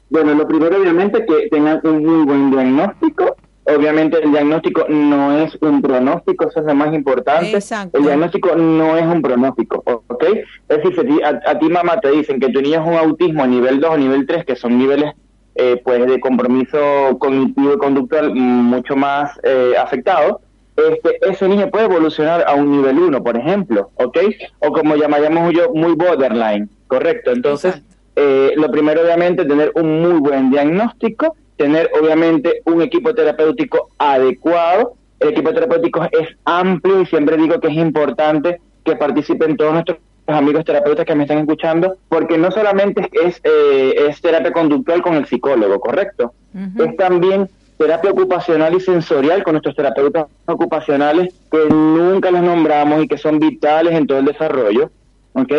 Bueno, 0.10 0.34
lo 0.34 0.48
primero 0.48 0.82
obviamente 0.82 1.26
que 1.26 1.50
tengan 1.50 1.82
un 1.84 2.06
muy 2.06 2.26
buen 2.26 2.50
diagnóstico 2.50 3.36
Obviamente 3.76 4.18
el 4.24 4.32
diagnóstico 4.32 4.86
no 4.90 5.38
es 5.38 5.56
un 5.62 5.82
pronóstico, 5.82 6.48
eso 6.48 6.60
es 6.60 6.66
lo 6.66 6.74
más 6.74 6.94
importante. 6.94 7.60
El 7.94 8.04
diagnóstico 8.04 8.56
no 8.56 8.98
es 8.98 9.06
un 9.06 9.22
pronóstico, 9.22 9.99
¿ok? 10.20 10.38
Es 10.70 10.84
decir, 10.84 11.24
a, 11.24 11.60
ti 11.60 11.70
mamá 11.70 12.00
te 12.00 12.12
dicen 12.12 12.40
que 12.40 12.50
tu 12.50 12.62
niño 12.62 12.82
es 12.82 12.88
un 12.88 12.96
autismo 12.96 13.44
a 13.44 13.48
nivel 13.48 13.80
2 13.80 13.90
o 13.90 13.98
nivel 13.98 14.26
3, 14.28 14.46
que 14.46 14.56
son 14.56 14.78
niveles 14.78 15.14
eh, 15.56 15.82
pues 15.84 16.06
de 16.06 16.20
compromiso 16.20 17.18
cognitivo 17.20 17.74
y 17.74 17.78
conductual 17.78 18.34
mucho 18.36 18.96
más 18.96 19.40
eh, 19.44 19.74
afectados, 19.78 20.38
este, 20.76 21.18
ese 21.30 21.48
niño 21.48 21.70
puede 21.70 21.86
evolucionar 21.86 22.46
a 22.48 22.54
un 22.54 22.72
nivel 22.72 23.00
1, 23.00 23.24
por 23.24 23.38
ejemplo, 23.38 23.92
¿ok? 23.96 24.18
O 24.60 24.72
como 24.72 24.96
llamamos 24.96 25.54
yo, 25.54 25.74
muy 25.74 25.94
borderline, 25.94 26.70
¿correcto? 26.88 27.32
Entonces, 27.32 27.82
eh, 28.16 28.54
lo 28.56 28.70
primero 28.72 29.02
obviamente 29.02 29.46
tener 29.46 29.72
un 29.76 30.02
muy 30.02 30.20
buen 30.20 30.52
diagnóstico 30.52 31.36
tener 31.60 31.92
obviamente 32.02 32.62
un 32.64 32.82
equipo 32.82 33.14
terapéutico 33.14 33.90
adecuado. 33.98 34.94
El 35.20 35.30
equipo 35.30 35.54
terapéutico 35.54 36.02
es 36.06 36.30
amplio 36.46 37.02
y 37.02 37.06
siempre 37.06 37.36
digo 37.36 37.60
que 37.60 37.68
es 37.68 37.74
importante 37.74 38.62
que 38.86 38.96
participen 38.96 39.58
todos 39.58 39.74
nuestros 39.74 39.98
amigos 40.36 40.66
terapeutas 40.66 41.06
que 41.06 41.16
me 41.16 41.24
están 41.24 41.40
escuchando, 41.40 41.96
porque 42.08 42.38
no 42.38 42.52
solamente 42.52 43.10
es, 43.12 43.40
eh, 43.44 44.08
es 44.10 44.22
terapia 44.22 44.52
conductual 44.52 45.02
con 45.02 45.16
el 45.16 45.26
psicólogo, 45.26 45.80
¿correcto? 45.80 46.34
Es 46.78 46.98
también 46.98 47.50
terapia 47.78 48.12
ocupacional 48.12 48.74
y 48.74 48.82
sensorial 48.82 49.44
con 49.44 49.54
nuestros 49.54 49.76
terapeutas 49.76 50.26
ocupacionales 50.46 51.34
que 51.50 51.66
nunca 51.70 52.32
los 52.32 52.42
nombramos 52.42 53.04
y 53.04 53.08
que 53.08 53.18
son 53.18 53.40
vitales 53.40 53.94
en 53.94 54.06
todo 54.06 54.20
el 54.20 54.26
desarrollo, 54.26 54.92
¿ok? 55.34 55.54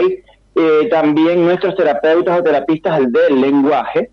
Eh, 0.56 0.88
también 0.90 1.44
nuestros 1.44 1.76
terapeutas 1.76 2.38
o 2.38 2.42
terapistas 2.42 3.00
del 3.10 3.40
lenguaje, 3.40 4.10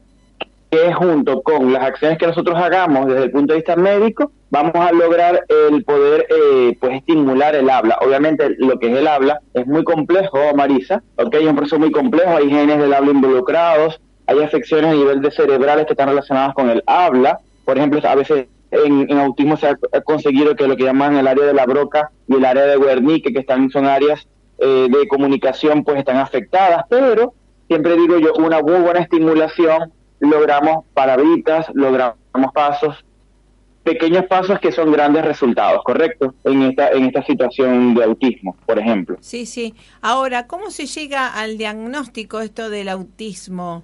que 0.70 0.94
junto 0.94 1.42
con 1.44 1.72
las 1.72 1.84
acciones 1.84 2.18
que 2.18 2.28
nosotros 2.28 2.58
hagamos 2.58 3.08
desde 3.08 3.24
el 3.24 3.32
punto 3.32 3.54
de 3.54 3.60
vista 3.60 3.76
médico, 3.76 4.32
vamos 4.50 4.76
a 4.76 4.92
lograr 4.92 5.46
el 5.48 5.84
poder 5.84 6.28
eh, 6.30 6.78
pues 6.80 6.98
estimular 6.98 7.56
el 7.56 7.70
habla. 7.70 7.98
Obviamente 8.02 8.56
lo 8.58 8.78
que 8.80 8.92
es 8.92 8.98
el 8.98 9.08
habla 9.08 9.40
es 9.54 9.66
muy 9.66 9.84
complejo, 9.84 10.38
Marisa, 10.56 11.04
¿ok? 11.16 11.34
es 11.36 11.48
un 11.48 11.56
proceso 11.56 11.80
muy 11.80 11.92
complejo, 11.92 12.36
hay 12.36 12.50
genes 12.50 12.80
del 12.80 12.94
habla 12.94 13.12
involucrados, 13.12 14.02
hay 14.26 14.40
afecciones 14.42 14.92
a 14.92 14.94
nivel 14.94 15.22
de 15.22 15.32
cerebrales 15.32 15.86
que 15.86 15.94
están 15.94 16.10
relacionadas 16.10 16.54
con 16.54 16.70
el 16.70 16.84
habla, 16.86 17.40
por 17.64 17.78
ejemplo, 17.78 18.00
a 18.04 18.16
veces 18.16 18.48
en, 18.72 19.18
autismo 19.18 19.58
se 19.58 19.68
ha, 19.68 19.78
conseguido 20.04 20.56
que 20.56 20.68
lo 20.68 20.76
que 20.76 20.84
llaman 20.84 21.16
el 21.16 21.28
área 21.28 21.46
de 21.46 21.54
la 21.54 21.66
broca 21.66 22.12
y 22.28 22.36
el 22.36 22.46
área 22.46 22.64
de 22.64 22.78
Wernicke, 22.78 23.34
que 23.34 23.40
están 23.40 23.70
son 23.70 23.86
áreas 23.86 24.28
eh, 24.60 24.88
de 24.90 25.08
comunicación, 25.08 25.84
pues 25.84 25.98
están 25.98 26.18
afectadas, 26.18 26.86
pero 26.90 27.34
siempre 27.68 27.96
digo 27.96 28.18
yo, 28.20 28.34
una 28.34 28.62
muy 28.62 28.80
buena 28.82 29.00
estimulación 29.00 29.94
logramos 30.20 30.86
palabritas, 30.94 31.68
logramos 31.74 32.18
pasos, 32.54 33.04
pequeños 33.84 34.26
pasos 34.26 34.60
que 34.60 34.72
son 34.72 34.92
grandes 34.92 35.24
resultados, 35.24 35.82
¿correcto? 35.84 36.34
En 36.44 36.64
esta, 36.64 36.90
en 36.90 37.06
esta 37.06 37.24
situación 37.24 37.96
de 37.96 38.04
autismo, 38.04 38.58
por 38.66 38.78
ejemplo. 38.78 39.18
Sí, 39.22 39.46
sí. 39.46 39.74
Ahora, 40.02 40.48
¿cómo 40.48 40.72
se 40.72 40.86
llega 40.86 41.28
al 41.28 41.58
diagnóstico 41.58 42.42
esto 42.42 42.70
del 42.70 42.90
autismo? 42.90 43.84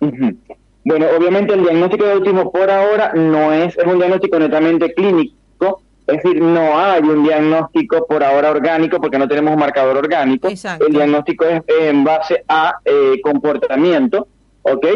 Bueno, 0.00 1.06
obviamente 1.16 1.52
el 1.52 1.62
diagnóstico 1.62 2.06
de 2.06 2.12
autismo 2.12 2.50
por 2.50 2.70
ahora 2.70 3.12
no 3.14 3.52
es, 3.52 3.76
es 3.76 3.86
un 3.86 3.98
diagnóstico 3.98 4.38
netamente 4.38 4.94
clínico, 4.94 5.82
es 6.06 6.22
decir, 6.22 6.42
no 6.42 6.78
hay 6.78 7.02
un 7.02 7.22
diagnóstico 7.22 8.06
por 8.06 8.24
ahora 8.24 8.50
orgánico 8.50 9.00
porque 9.00 9.18
no 9.18 9.28
tenemos 9.28 9.52
un 9.52 9.60
marcador 9.60 9.98
orgánico. 9.98 10.48
El 10.48 10.92
diagnóstico 10.92 11.44
es 11.44 11.62
en 11.68 12.02
base 12.02 12.42
a 12.48 12.76
eh, 12.84 13.20
comportamiento, 13.22 14.26
¿ok? 14.62 14.86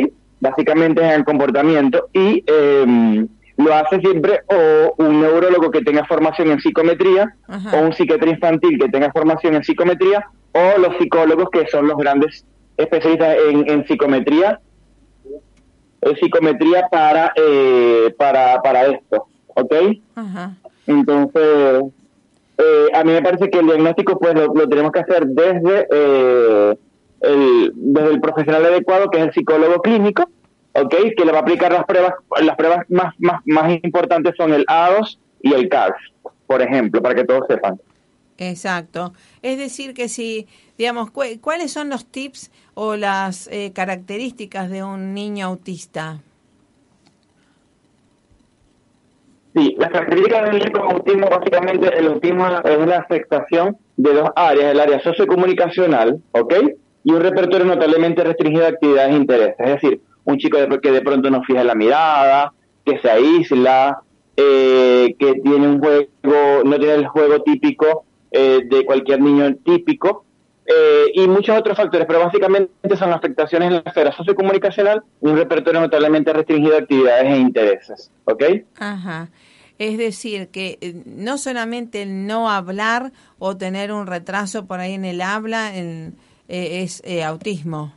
Básicamente 0.40 1.06
es 1.06 1.16
el 1.16 1.24
comportamiento 1.24 2.08
y 2.12 2.44
em, 2.46 3.26
lo 3.56 3.74
hace 3.74 4.00
siempre 4.00 4.40
o 4.48 4.94
un 4.98 5.20
neurólogo 5.20 5.70
que 5.70 5.82
tenga 5.82 6.04
formación 6.06 6.50
en 6.50 6.60
psicometría 6.60 7.34
Ajá. 7.46 7.78
o 7.78 7.86
un 7.86 7.92
psiquiatra 7.92 8.30
infantil 8.30 8.78
que 8.78 8.88
tenga 8.88 9.12
formación 9.12 9.54
en 9.54 9.64
psicometría 9.64 10.26
o 10.52 10.78
los 10.80 10.96
psicólogos 10.98 11.50
que 11.50 11.66
son 11.68 11.86
los 11.86 11.96
grandes 11.96 12.44
especialistas 12.76 13.36
en, 13.48 13.70
en 13.70 13.86
psicometría 13.86 14.60
en 16.00 16.16
psicometría 16.16 16.88
para 16.90 17.32
eh, 17.36 18.12
para 18.18 18.60
para 18.60 18.86
esto 18.86 19.26
¿ok? 19.54 19.74
Ajá. 20.16 20.54
entonces 20.86 21.84
eh, 22.58 22.86
a 22.92 23.04
mí 23.04 23.12
me 23.12 23.22
parece 23.22 23.50
que 23.50 23.58
el 23.58 23.66
diagnóstico 23.66 24.18
pues 24.18 24.34
lo, 24.34 24.52
lo 24.52 24.68
tenemos 24.68 24.92
que 24.92 25.00
hacer 25.00 25.26
desde 25.26 25.86
eh, 25.92 26.74
el, 27.26 27.72
desde 27.74 28.10
el 28.10 28.20
profesional 28.20 28.64
adecuado 28.66 29.08
que 29.10 29.18
es 29.18 29.24
el 29.26 29.32
psicólogo 29.32 29.80
clínico 29.82 30.24
¿ok? 30.74 30.94
que 31.16 31.24
le 31.24 31.32
va 31.32 31.38
a 31.38 31.42
aplicar 31.42 31.72
las 31.72 31.84
pruebas 31.84 32.14
las 32.42 32.56
pruebas 32.56 32.86
más 32.88 33.14
más, 33.18 33.40
más 33.46 33.72
importantes 33.82 34.34
son 34.36 34.52
el 34.52 34.64
A2 34.66 35.18
y 35.42 35.52
el 35.54 35.68
CARS 35.68 35.96
por 36.46 36.62
ejemplo 36.62 37.00
para 37.02 37.14
que 37.14 37.24
todos 37.24 37.42
sepan 37.48 37.80
Exacto. 38.36 39.12
Es 39.42 39.58
decir, 39.58 39.94
que 39.94 40.08
si, 40.08 40.48
digamos, 40.76 41.12
cu- 41.12 41.22
¿cuáles 41.40 41.70
son 41.70 41.88
los 41.88 42.04
tips 42.04 42.50
o 42.74 42.96
las 42.96 43.46
eh, 43.46 43.70
características 43.72 44.68
de 44.70 44.82
un 44.82 45.14
niño 45.14 45.46
autista? 45.46 46.18
Sí, 49.54 49.76
las 49.78 49.90
características 49.90 50.50
del 50.50 50.58
niño 50.58 50.72
con 50.72 50.82
autismo, 50.90 51.28
básicamente 51.30 51.96
el 51.96 52.08
autismo 52.08 52.46
es 52.64 52.86
la 52.88 52.98
afectación 52.98 53.76
de 53.96 54.12
dos 54.14 54.30
áreas, 54.34 54.72
el 54.72 54.80
área 54.80 55.00
sociocomunicacional, 55.00 56.20
¿ok? 56.32 56.54
Y 57.04 57.12
un 57.12 57.20
repertorio 57.20 57.66
notablemente 57.66 58.24
restringido 58.24 58.62
de 58.62 58.68
actividades 58.68 59.12
e 59.12 59.16
intereses. 59.16 59.54
Es 59.58 59.80
decir, 59.82 60.00
un 60.24 60.38
chico 60.38 60.58
que 60.82 60.90
de 60.90 61.02
pronto 61.02 61.30
no 61.30 61.42
fija 61.42 61.62
la 61.62 61.74
mirada, 61.74 62.52
que 62.84 62.98
se 62.98 63.10
aísla, 63.10 64.00
eh, 64.36 65.14
que 65.18 65.34
tiene 65.34 65.68
un 65.68 65.78
juego, 65.80 66.64
no 66.64 66.76
tiene 66.78 66.94
el 66.94 67.06
juego 67.06 67.42
típico 67.42 68.04
eh, 68.30 68.60
de 68.64 68.84
cualquier 68.84 69.20
niño 69.20 69.54
típico, 69.64 70.24
eh, 70.66 71.04
y 71.14 71.28
muchos 71.28 71.56
otros 71.58 71.76
factores, 71.76 72.06
pero 72.06 72.20
básicamente 72.20 72.96
son 72.96 73.12
afectaciones 73.12 73.68
en 73.68 73.74
la 73.74 73.82
esfera 73.84 74.12
sociocomunicacional 74.12 75.02
y 75.20 75.28
un 75.28 75.36
repertorio 75.36 75.80
notablemente 75.80 76.32
restringido 76.32 76.72
de 76.72 76.78
actividades 76.78 77.26
e 77.32 77.36
intereses, 77.36 78.10
¿ok? 78.24 78.42
Ajá. 78.78 79.28
Es 79.78 79.98
decir, 79.98 80.48
que 80.48 80.78
eh, 80.80 80.94
no 81.04 81.36
solamente 81.36 82.02
el 82.02 82.26
no 82.26 82.48
hablar 82.50 83.12
o 83.38 83.56
tener 83.56 83.92
un 83.92 84.06
retraso 84.06 84.66
por 84.66 84.80
ahí 84.80 84.94
en 84.94 85.04
el 85.04 85.20
habla 85.20 85.76
en- 85.76 86.14
eh, 86.48 86.82
es 86.82 87.02
eh, 87.04 87.22
autismo. 87.24 87.92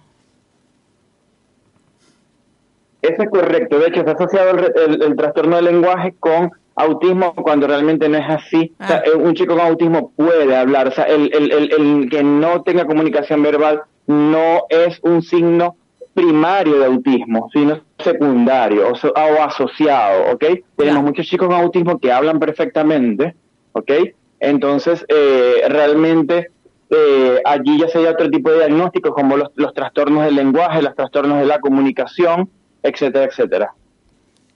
Eso 3.02 3.22
es 3.24 3.30
correcto. 3.30 3.80
De 3.80 3.88
hecho, 3.88 4.04
se 4.04 4.10
ha 4.10 4.14
asociado 4.14 4.52
el, 4.52 4.74
el- 4.76 5.02
el 5.04 5.16
trastorno 5.16 5.56
del 5.58 5.66
lenguaje 5.66 6.16
con 6.20 6.52
autismo 6.76 7.34
cuando 7.36 7.68
realmente 7.68 8.10
no 8.10 8.18
es 8.18 8.26
así. 8.30 8.74
O 8.80 8.88
sea, 8.88 8.98
Ah. 8.98 9.04
eh, 9.06 9.16
un 9.16 9.34
chico 9.34 9.56
con 9.56 9.66
autismo 9.66 10.12
puede 10.16 10.56
hablar. 10.56 10.88
O 10.88 10.92
sea, 10.92 11.06
el, 11.06 11.30
el- 11.34 12.10
que 12.10 12.24
no 12.24 12.64
tenga 12.64 12.86
comunicación 12.86 13.42
verbal 13.44 13.82
no 14.08 14.64
es 14.70 15.00
un 15.04 15.22
signo 15.22 15.76
primario 16.14 16.80
de 16.80 16.86
autismo, 16.86 17.50
sino 17.54 17.80
secundario 18.00 18.92
o, 18.92 18.96
so- 18.96 19.14
o 19.16 19.42
asociado, 19.44 20.32
¿ok? 20.34 20.46
Tenemos 20.76 21.04
muchos 21.04 21.28
chicos 21.28 21.48
con 21.48 21.58
autismo 21.58 22.00
que 22.00 22.12
hablan 22.12 22.40
perfectamente, 22.40 23.36
¿ok? 23.74 23.92
Entonces, 24.40 25.06
eh, 25.10 25.62
realmente 25.70 26.50
eh, 26.90 27.42
allí 27.44 27.80
ya 27.80 27.88
sería 27.90 28.12
otro 28.12 28.30
tipo 28.30 28.50
de 28.52 28.58
diagnósticos 28.58 29.14
como 29.14 29.38
los, 29.38 29.50
los 29.56 29.74
trastornos 29.74 30.26
del 30.26 30.36
lenguaje, 30.36 30.82
los 30.82 30.96
trastornos 30.96 31.40
de 31.40 31.46
la 31.46 31.60
comunicación, 31.60 32.50
etcétera, 32.84 33.26
etcétera. 33.26 33.74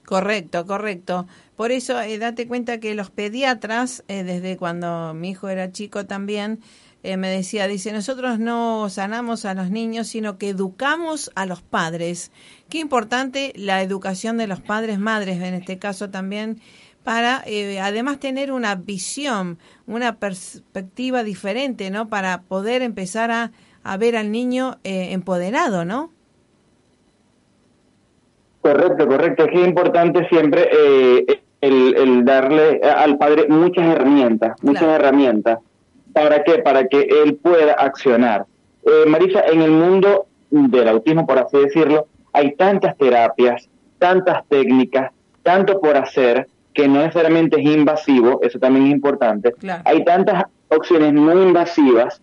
Correcto, 0.04 0.66
correcto. 0.66 1.26
Por 1.56 1.70
eso, 1.70 2.00
eh, 2.00 2.18
date 2.18 2.48
cuenta 2.48 2.80
que 2.80 2.94
los 2.94 3.10
pediatras, 3.10 4.04
eh, 4.08 4.24
desde 4.24 4.56
cuando 4.56 5.14
mi 5.14 5.30
hijo 5.30 5.48
era 5.48 5.70
chico 5.70 6.06
también, 6.06 6.60
eh, 7.04 7.16
me 7.16 7.28
decía, 7.28 7.66
dice, 7.66 7.92
nosotros 7.92 8.38
no 8.38 8.88
sanamos 8.88 9.44
a 9.44 9.54
los 9.54 9.70
niños, 9.70 10.08
sino 10.08 10.38
que 10.38 10.50
educamos 10.50 11.30
a 11.34 11.46
los 11.46 11.62
padres. 11.62 12.30
Qué 12.68 12.78
importante 12.78 13.52
la 13.56 13.82
educación 13.82 14.38
de 14.38 14.46
los 14.46 14.60
padres, 14.60 14.98
madres, 14.98 15.40
en 15.40 15.54
este 15.54 15.78
caso 15.78 16.10
también, 16.10 16.60
para 17.04 17.42
eh, 17.46 17.80
además 17.80 18.18
tener 18.20 18.52
una 18.52 18.74
visión, 18.76 19.58
una 19.86 20.16
perspectiva 20.16 21.24
diferente, 21.24 21.90
¿no? 21.90 22.08
Para 22.08 22.42
poder 22.42 22.82
empezar 22.82 23.30
a, 23.30 23.50
a 23.82 23.96
ver 23.96 24.16
al 24.16 24.30
niño 24.30 24.78
eh, 24.84 25.08
empoderado, 25.12 25.84
¿no? 25.84 26.10
Correcto, 28.60 29.06
correcto. 29.08 29.44
Es 29.44 29.50
que 29.50 29.60
es 29.62 29.66
importante 29.68 30.28
siempre 30.28 30.68
eh, 30.72 31.40
el, 31.60 31.96
el 31.96 32.24
darle 32.24 32.80
al 32.82 33.18
padre 33.18 33.46
muchas 33.48 33.84
herramientas, 33.86 34.56
muchas 34.62 34.82
Claro. 34.84 34.96
herramientas. 34.96 35.58
¿Para 36.12 36.44
qué? 36.44 36.58
Para 36.58 36.86
que 36.86 37.00
él 37.00 37.36
pueda 37.36 37.72
accionar. 37.72 38.46
Eh, 38.84 39.08
Marisa, 39.08 39.40
en 39.46 39.62
el 39.62 39.70
mundo 39.70 40.26
del 40.50 40.88
autismo, 40.88 41.26
por 41.26 41.38
así 41.38 41.56
decirlo, 41.56 42.06
hay 42.32 42.54
tantas 42.54 42.96
terapias, 42.96 43.68
tantas 43.98 44.44
técnicas, 44.48 45.10
tanto 45.42 45.80
por 45.80 45.96
hacer, 45.96 46.46
que 46.74 46.88
no 46.88 47.00
necesariamente 47.00 47.60
es 47.60 47.66
invasivo, 47.66 48.40
eso 48.42 48.58
también 48.58 48.86
es 48.86 48.92
importante. 48.92 49.52
Claro. 49.52 49.82
Hay 49.84 50.04
tantas 50.04 50.44
opciones 50.68 51.12
no 51.12 51.42
invasivas 51.42 52.20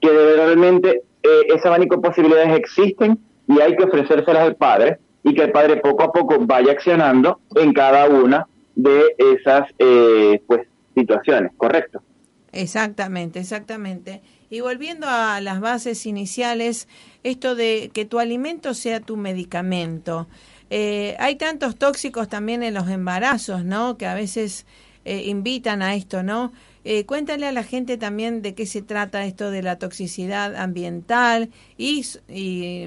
que 0.00 0.08
realmente 0.08 1.02
eh, 1.22 1.54
ese 1.54 1.68
abanico 1.68 1.96
de 1.96 2.02
posibilidades 2.02 2.58
existen 2.58 3.18
y 3.46 3.60
hay 3.60 3.76
que 3.76 3.84
ofrecérselas 3.84 4.42
al 4.42 4.56
padre 4.56 4.98
y 5.24 5.34
que 5.34 5.44
el 5.44 5.52
padre 5.52 5.76
poco 5.76 6.04
a 6.04 6.12
poco 6.12 6.36
vaya 6.40 6.72
accionando 6.72 7.40
en 7.56 7.72
cada 7.72 8.08
una 8.08 8.46
de 8.74 9.14
esas 9.18 9.68
eh, 9.78 10.40
pues 10.46 10.66
situaciones, 10.94 11.52
correcto. 11.56 12.00
Exactamente, 12.52 13.40
exactamente. 13.40 14.22
Y 14.50 14.60
volviendo 14.60 15.06
a 15.08 15.40
las 15.40 15.60
bases 15.60 16.06
iniciales, 16.06 16.88
esto 17.22 17.54
de 17.54 17.90
que 17.92 18.04
tu 18.04 18.18
alimento 18.18 18.72
sea 18.74 19.00
tu 19.00 19.16
medicamento. 19.16 20.26
Eh, 20.70 21.16
hay 21.18 21.36
tantos 21.36 21.76
tóxicos 21.76 22.28
también 22.28 22.62
en 22.62 22.74
los 22.74 22.88
embarazos, 22.88 23.64
¿no? 23.64 23.96
Que 23.96 24.06
a 24.06 24.14
veces 24.14 24.66
eh, 25.04 25.24
invitan 25.26 25.82
a 25.82 25.94
esto, 25.94 26.22
¿no? 26.22 26.52
Eh, 26.84 27.04
cuéntale 27.06 27.46
a 27.46 27.52
la 27.52 27.64
gente 27.64 27.96
también 27.98 28.42
de 28.42 28.54
qué 28.54 28.66
se 28.66 28.82
trata 28.82 29.24
esto 29.24 29.50
de 29.50 29.62
la 29.62 29.78
toxicidad 29.78 30.56
ambiental 30.56 31.50
y, 31.76 32.04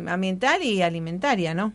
ambiental 0.07 0.63
y 0.63 0.81
alimentaria, 0.81 1.53
¿no? 1.53 1.73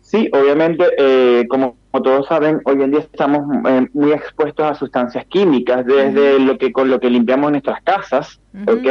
Sí, 0.00 0.28
obviamente, 0.32 0.84
eh, 0.98 1.46
como, 1.48 1.76
como 1.90 2.02
todos 2.02 2.26
saben, 2.26 2.60
hoy 2.64 2.82
en 2.82 2.90
día 2.90 3.00
estamos 3.00 3.46
eh, 3.68 3.86
muy 3.92 4.12
expuestos 4.12 4.66
a 4.66 4.74
sustancias 4.74 5.24
químicas, 5.26 5.86
desde 5.86 6.40
lo 6.40 6.58
que 6.58 6.72
con 6.72 6.90
lo 6.90 6.98
que 6.98 7.10
limpiamos 7.10 7.50
nuestras 7.52 7.80
casas. 7.82 8.40
¿ok? 8.66 8.88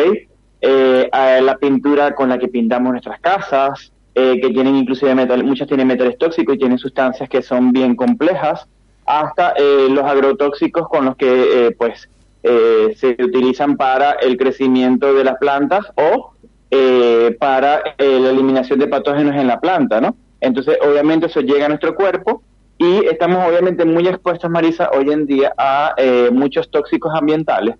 Eh, 0.62 1.10
a 1.14 1.40
la 1.40 1.58
pintura 1.58 2.14
con 2.14 2.28
la 2.28 2.38
que 2.38 2.50
pintamos 2.50 2.92
nuestras 2.92 3.20
casas, 3.22 3.94
eh, 4.20 4.42
que 4.42 4.50
tienen 4.50 4.76
inclusive 4.76 5.16
metal, 5.16 5.44
muchas 5.46 5.68
tienen 5.68 5.88
metales 5.88 6.18
tóxicos 6.18 6.56
y 6.56 6.58
tienen 6.58 6.78
sustancias 6.78 7.30
que 7.30 7.42
son 7.42 7.72
bien 7.72 7.96
complejas, 7.96 8.68
hasta 9.06 9.54
eh, 9.56 9.88
los 9.90 10.04
agrotóxicos 10.04 10.90
con 10.90 11.06
los 11.06 11.16
que 11.16 11.28
eh, 11.68 11.72
pues 11.72 12.10
eh, 12.44 12.94
se 12.98 13.16
utilizan 13.24 13.78
para 13.78 14.12
el 14.12 14.36
crecimiento 14.38 15.14
de 15.14 15.24
las 15.24 15.38
plantas 15.38 15.86
o 15.96 16.34
eh, 16.70 17.36
para 17.40 17.82
la 17.98 18.30
eliminación 18.30 18.78
de 18.80 18.88
patógenos 18.88 19.36
en 19.36 19.48
la 19.48 19.60
planta, 19.60 20.02
¿no? 20.02 20.16
Entonces, 20.42 20.78
obviamente 20.82 21.28
eso 21.28 21.40
llega 21.40 21.66
a 21.66 21.70
nuestro 21.70 21.96
cuerpo 21.96 22.44
y 22.78 23.06
estamos 23.06 23.48
obviamente 23.48 23.86
muy 23.86 24.06
expuestos, 24.08 24.50
Marisa, 24.50 24.90
hoy 24.94 25.12
en 25.12 25.26
día 25.26 25.54
a 25.58 25.96
muchos 26.32 26.70
tóxicos 26.70 27.12
ambientales. 27.16 27.76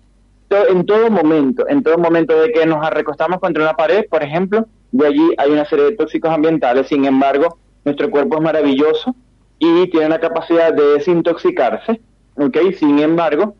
En 0.68 0.84
todo 0.84 1.10
momento, 1.10 1.68
en 1.68 1.82
todo 1.82 1.96
momento 1.96 2.40
de 2.40 2.50
que 2.50 2.66
nos 2.66 2.88
recostamos 2.90 3.38
contra 3.40 3.62
una 3.62 3.74
pared, 3.74 4.04
por 4.10 4.22
ejemplo, 4.22 4.66
de 4.92 5.06
allí 5.06 5.34
hay 5.38 5.50
una 5.50 5.64
serie 5.64 5.86
de 5.86 5.96
tóxicos 5.96 6.30
ambientales. 6.30 6.88
Sin 6.88 7.04
embargo, 7.04 7.58
nuestro 7.84 8.10
cuerpo 8.10 8.36
es 8.36 8.42
maravilloso 8.42 9.14
y 9.58 9.88
tiene 9.90 10.08
la 10.08 10.20
capacidad 10.20 10.72
de 10.72 10.94
desintoxicarse, 10.94 12.00
¿ok? 12.36 12.56
Sin 12.78 12.98
embargo, 12.98 13.54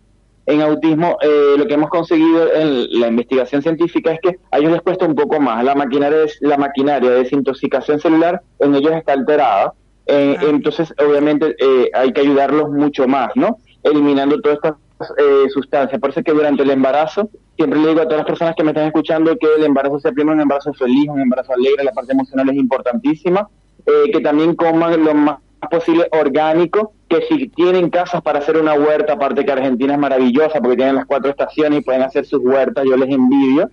en 0.46 0.62
autismo 0.62 1.16
eh, 1.22 1.54
lo 1.56 1.66
que 1.66 1.74
hemos 1.74 1.90
conseguido 1.90 2.52
en 2.52 3.00
la 3.00 3.08
investigación 3.08 3.62
científica 3.62 4.12
es 4.12 4.20
que 4.20 4.38
a 4.50 4.58
ellos 4.58 4.72
les 4.72 4.82
cuesta 4.82 5.06
un 5.06 5.14
poco 5.14 5.38
más. 5.40 5.62
La 5.64 5.74
maquinaria 5.74 6.18
de, 6.18 6.32
la 6.40 6.56
maquinaria 6.56 7.10
de 7.10 7.18
desintoxicación 7.18 8.00
celular 8.00 8.40
en 8.58 8.74
ellos 8.74 8.92
está 8.92 9.12
alterada. 9.12 9.74
Eh, 10.06 10.36
Ah. 10.38 10.44
Entonces, 10.48 10.92
obviamente, 10.98 11.54
eh, 11.58 11.90
hay 11.94 12.12
que 12.12 12.22
ayudarlos 12.22 12.70
mucho 12.70 13.06
más, 13.06 13.30
¿no? 13.36 13.58
Eliminando 13.82 14.40
todas 14.40 14.56
estas 14.56 14.74
eh, 15.16 15.48
sustancias. 15.50 16.00
Por 16.00 16.10
eso 16.10 16.20
es 16.20 16.26
que 16.26 16.32
durante 16.32 16.62
el 16.62 16.70
embarazo, 16.70 17.30
siempre 17.56 17.78
le 17.80 17.88
digo 17.88 18.00
a 18.00 18.04
todas 18.04 18.18
las 18.18 18.26
personas 18.26 18.54
que 18.56 18.64
me 18.64 18.70
están 18.70 18.86
escuchando 18.86 19.36
que 19.36 19.46
el 19.56 19.64
embarazo 19.64 19.98
sea 20.00 20.12
primero 20.12 20.34
un 20.34 20.42
embarazo 20.42 20.72
feliz, 20.74 21.08
un 21.08 21.20
embarazo 21.20 21.52
alegre, 21.52 21.84
la 21.84 21.92
parte 21.92 22.12
emocional 22.12 22.48
es 22.50 22.56
importantísima. 22.56 23.48
Eh, 23.86 24.10
que 24.12 24.20
también 24.20 24.54
coman 24.54 25.02
lo 25.04 25.14
más 25.14 25.38
posible 25.70 26.08
orgánico, 26.12 26.92
que 27.08 27.22
si 27.28 27.48
tienen 27.48 27.90
casas 27.90 28.22
para 28.22 28.38
hacer 28.38 28.56
una 28.56 28.74
huerta, 28.74 29.14
aparte 29.14 29.44
que 29.44 29.52
Argentina 29.52 29.94
es 29.94 29.98
maravillosa 29.98 30.60
porque 30.60 30.76
tienen 30.76 30.96
las 30.96 31.06
cuatro 31.06 31.30
estaciones 31.30 31.80
y 31.80 31.82
pueden 31.82 32.02
hacer 32.02 32.26
sus 32.26 32.40
huertas, 32.40 32.84
yo 32.84 32.96
les 32.96 33.10
envidio. 33.10 33.70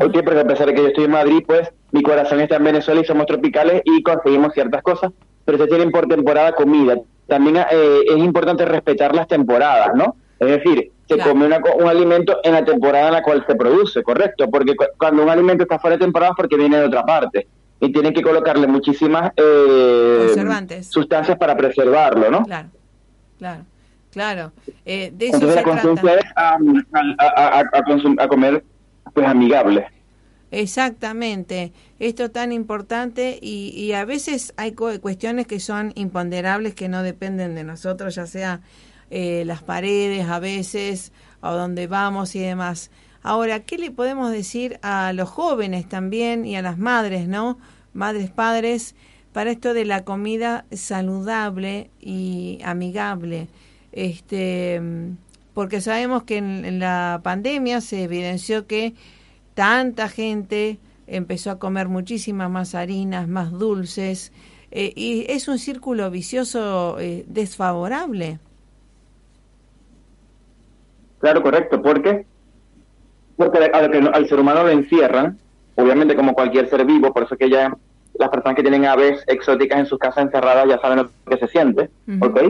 Ok, 0.00 0.22
porque 0.24 0.40
a 0.40 0.46
pesar 0.46 0.68
de 0.68 0.74
que 0.74 0.82
yo 0.82 0.88
estoy 0.88 1.04
en 1.04 1.10
Madrid, 1.10 1.42
pues 1.46 1.70
mi 1.92 2.02
corazón 2.02 2.40
está 2.40 2.56
en 2.56 2.64
Venezuela 2.64 3.00
y 3.00 3.04
somos 3.04 3.26
tropicales 3.26 3.82
y 3.84 4.02
conseguimos 4.02 4.52
ciertas 4.54 4.82
cosas. 4.82 5.12
pero 5.44 5.58
se 5.58 5.66
tienen 5.68 5.92
por 5.92 6.08
temporada 6.08 6.52
comida. 6.52 6.96
También 7.28 7.56
eh, 7.56 8.00
es 8.08 8.16
importante 8.16 8.64
respetar 8.64 9.14
las 9.14 9.28
temporadas, 9.28 9.94
¿no? 9.94 10.16
Es 10.38 10.48
decir, 10.48 10.92
se 11.08 11.18
come 11.18 11.46
un 11.46 11.88
alimento 11.88 12.38
en 12.42 12.52
la 12.52 12.64
temporada 12.64 13.08
en 13.08 13.14
la 13.14 13.22
cual 13.22 13.44
se 13.46 13.54
produce, 13.54 14.02
¿correcto? 14.02 14.48
Porque 14.50 14.74
cuando 14.98 15.22
un 15.22 15.30
alimento 15.30 15.62
está 15.62 15.78
fuera 15.78 15.96
de 15.96 16.04
temporada 16.04 16.32
es 16.32 16.36
porque 16.36 16.56
viene 16.56 16.78
de 16.78 16.86
otra 16.86 17.04
parte. 17.04 17.46
Y 17.78 17.92
tienen 17.92 18.12
que 18.14 18.22
colocarle 18.22 18.66
muchísimas 18.66 19.32
eh, 19.36 20.82
sustancias 20.82 21.36
para 21.36 21.56
preservarlo, 21.56 22.30
¿no? 22.30 22.42
Claro, 22.44 22.68
claro, 23.38 23.64
claro. 24.10 24.52
Eh, 24.84 25.12
de 25.14 25.26
eso 25.26 25.36
Entonces 25.36 26.02
la 26.02 26.14
es 26.14 26.24
a, 26.34 26.58
a, 27.18 27.64
a, 28.22 28.28
comer 28.28 28.64
pues 29.12 29.26
amigable. 29.26 29.86
Exactamente, 30.50 31.72
esto 31.98 32.30
tan 32.30 32.50
importante 32.50 33.38
y, 33.42 33.74
y 33.76 33.92
a 33.92 34.04
veces 34.06 34.54
hay 34.56 34.72
cuestiones 34.72 35.46
que 35.46 35.60
son 35.60 35.92
imponderables 35.96 36.74
que 36.74 36.88
no 36.88 37.02
dependen 37.02 37.54
de 37.54 37.64
nosotros, 37.64 38.14
ya 38.14 38.26
sea 38.26 38.62
eh, 39.10 39.44
las 39.46 39.62
paredes 39.62 40.28
a 40.28 40.38
veces, 40.38 41.12
a 41.40 41.52
donde 41.52 41.86
vamos 41.86 42.34
y 42.34 42.40
demás. 42.40 42.90
Ahora, 43.22 43.60
¿qué 43.60 43.78
le 43.78 43.90
podemos 43.90 44.30
decir 44.30 44.78
a 44.82 45.12
los 45.12 45.28
jóvenes 45.28 45.88
también 45.88 46.44
y 46.44 46.56
a 46.56 46.62
las 46.62 46.78
madres, 46.78 47.26
¿no? 47.26 47.58
Madres, 47.92 48.30
padres, 48.30 48.94
para 49.32 49.50
esto 49.50 49.74
de 49.74 49.84
la 49.84 50.04
comida 50.04 50.64
saludable 50.72 51.90
y 52.00 52.60
amigable. 52.64 53.48
Este, 53.92 54.80
porque 55.54 55.80
sabemos 55.80 56.22
que 56.22 56.36
en, 56.36 56.78
la 56.78 57.20
pandemia 57.22 57.80
se 57.80 58.04
evidenció 58.04 58.66
que 58.66 58.94
tanta 59.54 60.08
gente 60.08 60.78
empezó 61.06 61.50
a 61.50 61.58
comer 61.58 61.88
muchísimas 61.88 62.50
más 62.50 62.74
harinas, 62.74 63.26
más 63.26 63.52
dulces, 63.52 64.32
eh, 64.70 64.92
y 64.94 65.24
es 65.28 65.48
un 65.48 65.58
círculo 65.58 66.10
vicioso 66.10 66.98
eh, 67.00 67.24
desfavorable. 67.26 68.38
Claro, 71.20 71.42
correcto. 71.42 71.82
¿Por 71.82 72.02
qué? 72.02 72.26
Porque 73.36 73.58
al 73.58 74.28
ser 74.28 74.40
humano 74.40 74.62
lo 74.62 74.70
encierran, 74.70 75.38
obviamente 75.74 76.16
como 76.16 76.34
cualquier 76.34 76.68
ser 76.68 76.84
vivo, 76.84 77.12
por 77.12 77.24
eso 77.24 77.36
que 77.36 77.50
ya 77.50 77.76
las 78.18 78.30
personas 78.30 78.56
que 78.56 78.62
tienen 78.62 78.86
aves 78.86 79.22
exóticas 79.26 79.78
en 79.78 79.86
sus 79.86 79.98
casas 79.98 80.24
encerradas 80.24 80.66
ya 80.68 80.78
saben 80.80 80.98
lo 80.98 81.10
que 81.30 81.38
se 81.38 81.48
siente, 81.48 81.90
¿ok? 82.20 82.40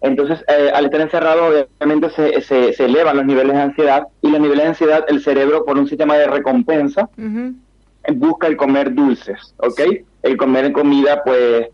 Entonces, 0.00 0.44
eh, 0.48 0.70
al 0.74 0.86
estar 0.86 1.00
encerrado, 1.00 1.46
obviamente 1.46 2.10
se, 2.10 2.72
se, 2.72 2.84
elevan 2.84 3.16
los 3.18 3.24
niveles 3.24 3.54
de 3.54 3.62
ansiedad 3.62 4.08
y 4.20 4.30
los 4.30 4.40
niveles 4.40 4.64
de 4.64 4.68
ansiedad, 4.70 5.04
el 5.06 5.22
cerebro, 5.22 5.64
por 5.64 5.78
un 5.78 5.86
sistema 5.86 6.16
de 6.16 6.26
recompensa, 6.26 7.08
busca 8.14 8.48
el 8.48 8.56
comer 8.56 8.94
dulces, 8.94 9.54
¿ok? 9.58 9.80
El 10.24 10.36
comer 10.36 10.72
comida, 10.72 11.22
pues, 11.24 11.68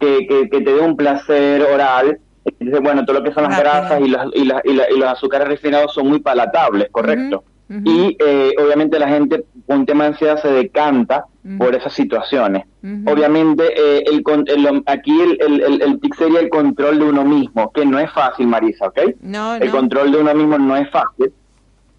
que, 0.00 0.26
que, 0.26 0.48
que 0.48 0.60
te 0.62 0.74
dé 0.74 0.80
un 0.80 0.96
placer 0.96 1.62
oral, 1.62 2.18
Dice, 2.58 2.80
bueno, 2.80 3.04
todo 3.04 3.20
lo 3.20 3.24
que 3.24 3.32
son 3.32 3.44
las 3.44 3.58
grasas 3.58 4.00
y, 4.00 4.12
y, 4.34 4.50
y, 4.64 4.98
los 4.98 5.08
azúcares 5.08 5.46
refinados 5.48 5.94
son 5.94 6.08
muy 6.08 6.20
palatables, 6.20 6.88
correcto. 6.90 7.44
Y 7.84 8.16
eh, 8.18 8.54
obviamente 8.58 8.98
la 8.98 9.08
gente 9.08 9.44
con 9.66 9.84
tema 9.84 10.04
de 10.04 10.10
ansiedad 10.10 10.40
se 10.40 10.48
decanta 10.48 11.26
por 11.58 11.74
esas 11.74 11.92
situaciones. 11.92 12.64
Obviamente 13.06 13.64
eh, 13.76 14.04
el, 14.06 14.82
aquí 14.86 15.20
el, 15.20 15.62
el, 15.62 15.82
el, 15.82 16.00
tic 16.00 16.14
sería 16.14 16.40
el 16.40 16.48
control 16.48 16.98
de 16.98 17.04
uno 17.04 17.24
mismo, 17.24 17.70
que 17.72 17.84
no 17.84 17.98
es 17.98 18.10
fácil, 18.12 18.46
Marisa, 18.46 18.86
¿ok? 18.86 19.00
No, 19.20 19.56
el 19.56 19.70
control 19.70 20.12
de 20.12 20.18
uno 20.18 20.34
mismo 20.34 20.58
no 20.58 20.76
es 20.76 20.90
fácil, 20.90 21.32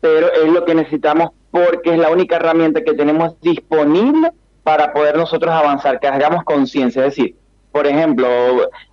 pero 0.02 0.32
es 0.34 0.52
lo 0.52 0.66
que 0.66 0.74
necesitamos 0.74 1.30
porque 1.52 1.94
es 1.94 2.00
la 2.00 2.10
única 2.10 2.38
herramienta 2.38 2.84
que 2.84 2.94
tenemos 2.94 3.40
disponible 3.42 4.32
para 4.64 4.92
poder 4.92 5.18
nosotros 5.18 5.54
avanzar, 5.54 6.00
que 6.00 6.08
hagamos 6.08 6.44
conciencia. 6.44 7.06
Es 7.06 7.16
decir, 7.16 7.36
por 7.72 7.86
ejemplo, 7.86 8.28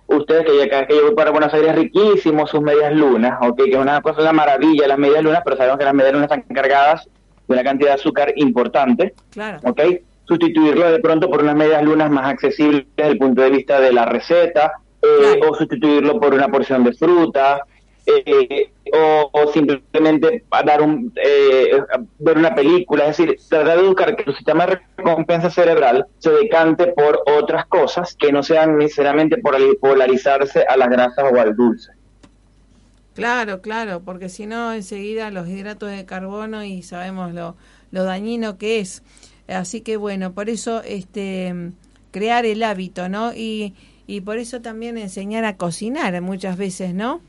ustedes 0.07 0.45
que 0.45 0.51
vez 0.51 0.87
que 0.87 0.95
yo 0.95 1.03
voy 1.03 1.15
para 1.15 1.31
Buenos 1.31 1.53
Aires 1.53 1.75
riquísimo 1.75 2.47
sus 2.47 2.61
medias 2.61 2.93
lunas, 2.93 3.37
¿ok? 3.41 3.57
que 3.63 3.71
es 3.71 3.77
una 3.77 4.01
cosa, 4.01 4.21
la 4.21 4.33
maravilla 4.33 4.87
las 4.87 4.97
medias 4.97 5.23
lunas, 5.23 5.41
pero 5.43 5.57
sabemos 5.57 5.77
que 5.77 5.85
las 5.85 5.93
medias 5.93 6.13
lunas 6.13 6.31
están 6.31 6.55
cargadas 6.55 7.07
de 7.47 7.53
una 7.53 7.63
cantidad 7.63 7.89
de 7.89 7.95
azúcar 7.95 8.33
importante, 8.35 9.13
claro. 9.31 9.59
¿ok? 9.63 9.81
Sustituirlo 10.25 10.91
de 10.91 10.99
pronto 10.99 11.29
por 11.29 11.41
unas 11.41 11.55
medias 11.55 11.83
lunas 11.83 12.09
más 12.11 12.27
accesibles 12.27 12.85
desde 12.95 13.11
el 13.11 13.17
punto 13.17 13.41
de 13.41 13.49
vista 13.49 13.79
de 13.79 13.93
la 13.93 14.05
receta, 14.05 14.73
eh, 15.01 15.39
o 15.47 15.53
sustituirlo 15.53 16.19
por 16.19 16.33
una 16.33 16.47
porción 16.49 16.83
de 16.83 16.93
fruta, 16.93 17.61
eh, 18.09 18.71
o, 18.93 19.51
simplemente 19.53 20.45
dar 20.65 20.81
un, 20.81 21.11
eh, 21.15 21.71
ver 22.19 22.37
una 22.37 22.55
película, 22.55 23.07
es 23.07 23.17
decir, 23.17 23.37
tratar 23.49 23.77
de 23.77 23.83
educar 23.83 24.15
que 24.15 24.23
el 24.23 24.35
sistema 24.35 24.65
de 24.65 24.79
recompensa 24.95 25.49
cerebral 25.49 26.07
se 26.17 26.31
decante 26.31 26.87
por 26.87 27.21
otras 27.25 27.65
cosas 27.65 28.15
que 28.15 28.31
no 28.31 28.43
sean 28.43 28.77
necesariamente 28.77 29.37
por 29.37 29.57
polarizarse 29.79 30.63
a 30.63 30.77
las 30.77 30.89
grasas 30.89 31.25
o 31.31 31.37
al 31.37 31.55
dulce. 31.55 31.91
Claro, 33.13 33.61
claro, 33.61 34.01
porque 34.05 34.29
si 34.29 34.45
no 34.45 34.71
enseguida 34.73 35.29
los 35.31 35.49
hidratos 35.49 35.91
de 35.91 36.05
carbono 36.05 36.63
y 36.63 36.83
sabemos 36.83 37.33
lo, 37.33 37.57
lo 37.91 38.03
dañino 38.05 38.57
que 38.57 38.79
es. 38.79 39.03
Así 39.49 39.81
que 39.81 39.97
bueno, 39.97 40.33
por 40.33 40.49
eso 40.49 40.81
este 40.83 41.71
crear 42.11 42.45
el 42.45 42.63
hábito, 42.63 43.09
¿no? 43.09 43.33
Y, 43.33 43.73
y 44.05 44.21
por 44.21 44.37
eso 44.37 44.61
también 44.61 44.97
enseñar 44.97 45.43
a 45.43 45.57
cocinar 45.57 46.21
muchas 46.21 46.57
veces, 46.57 46.93
¿no? 46.93 47.21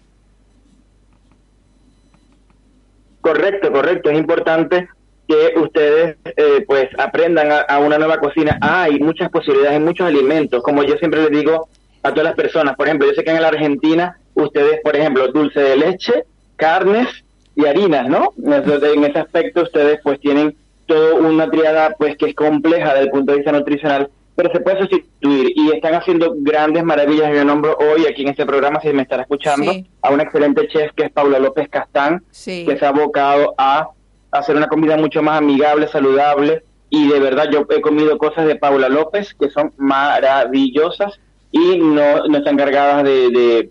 Correcto, 3.20 3.72
correcto. 3.72 4.10
Es 4.10 4.18
importante 4.18 4.88
que 5.26 5.52
ustedes 5.60 6.16
eh, 6.24 6.64
pues 6.66 6.88
aprendan 6.98 7.48
a, 7.68 7.78
una 7.78 7.98
nueva 7.98 8.18
cocina. 8.18 8.58
hay 8.60 8.98
muchas 8.98 9.30
posibilidades, 9.30 9.78
hay 9.78 9.84
muchos 9.84 10.06
alimentos. 10.06 10.62
Como 10.62 10.82
yo 10.82 10.96
siempre 10.96 11.22
les 11.22 11.30
digo 11.30 11.68
a 12.02 12.10
todas 12.10 12.24
las 12.24 12.34
personas, 12.34 12.76
por 12.76 12.86
ejemplo, 12.86 13.06
yo 13.06 13.14
sé 13.14 13.22
que 13.24 13.30
en 13.30 13.42
la 13.42 13.48
Argentina 13.48 14.18
ustedes, 14.34 14.80
por 14.82 14.96
ejemplo, 14.96 15.28
dulce 15.28 15.60
de 15.60 15.76
leche, 15.76 16.24
carnes 16.56 17.08
y 17.54 17.66
harinas, 17.66 18.08
¿no? 18.08 18.32
En 18.42 19.04
ese 19.04 19.18
aspecto 19.18 19.62
ustedes 19.62 20.00
pues 20.02 20.18
tienen 20.20 20.56
toda 20.86 21.14
una 21.14 21.50
triada 21.50 21.94
pues 21.98 22.16
que 22.16 22.26
es 22.26 22.34
compleja 22.34 22.94
desde 22.94 23.04
el 23.04 23.10
punto 23.10 23.32
de 23.32 23.38
vista 23.38 23.52
nutricional 23.52 24.08
pero 24.38 24.52
se 24.52 24.60
puede 24.60 24.78
sustituir 24.78 25.52
y 25.56 25.72
están 25.72 25.94
haciendo 25.94 26.32
grandes 26.36 26.84
maravillas. 26.84 27.34
Yo 27.34 27.44
nombro 27.44 27.76
hoy 27.76 28.06
aquí 28.06 28.22
en 28.22 28.28
este 28.28 28.46
programa, 28.46 28.80
si 28.80 28.92
me 28.92 29.02
estará 29.02 29.22
escuchando, 29.22 29.72
a 30.00 30.10
una 30.12 30.22
excelente 30.22 30.68
chef 30.68 30.92
que 30.94 31.06
es 31.06 31.10
Paula 31.10 31.40
López 31.40 31.68
Castán, 31.68 32.22
que 32.44 32.76
se 32.78 32.86
ha 32.86 32.90
abocado 32.90 33.56
a 33.58 33.88
hacer 34.30 34.54
una 34.54 34.68
comida 34.68 34.96
mucho 34.96 35.24
más 35.24 35.38
amigable, 35.38 35.88
saludable 35.88 36.62
y 36.88 37.08
de 37.08 37.18
verdad 37.18 37.46
yo 37.50 37.66
he 37.68 37.80
comido 37.80 38.16
cosas 38.16 38.46
de 38.46 38.54
Paula 38.54 38.88
López 38.88 39.34
que 39.34 39.50
son 39.50 39.72
maravillosas 39.76 41.18
y 41.50 41.76
no, 41.80 42.28
no 42.28 42.38
están 42.38 42.56
cargadas 42.56 43.02
de, 43.02 43.30
de, 43.30 43.70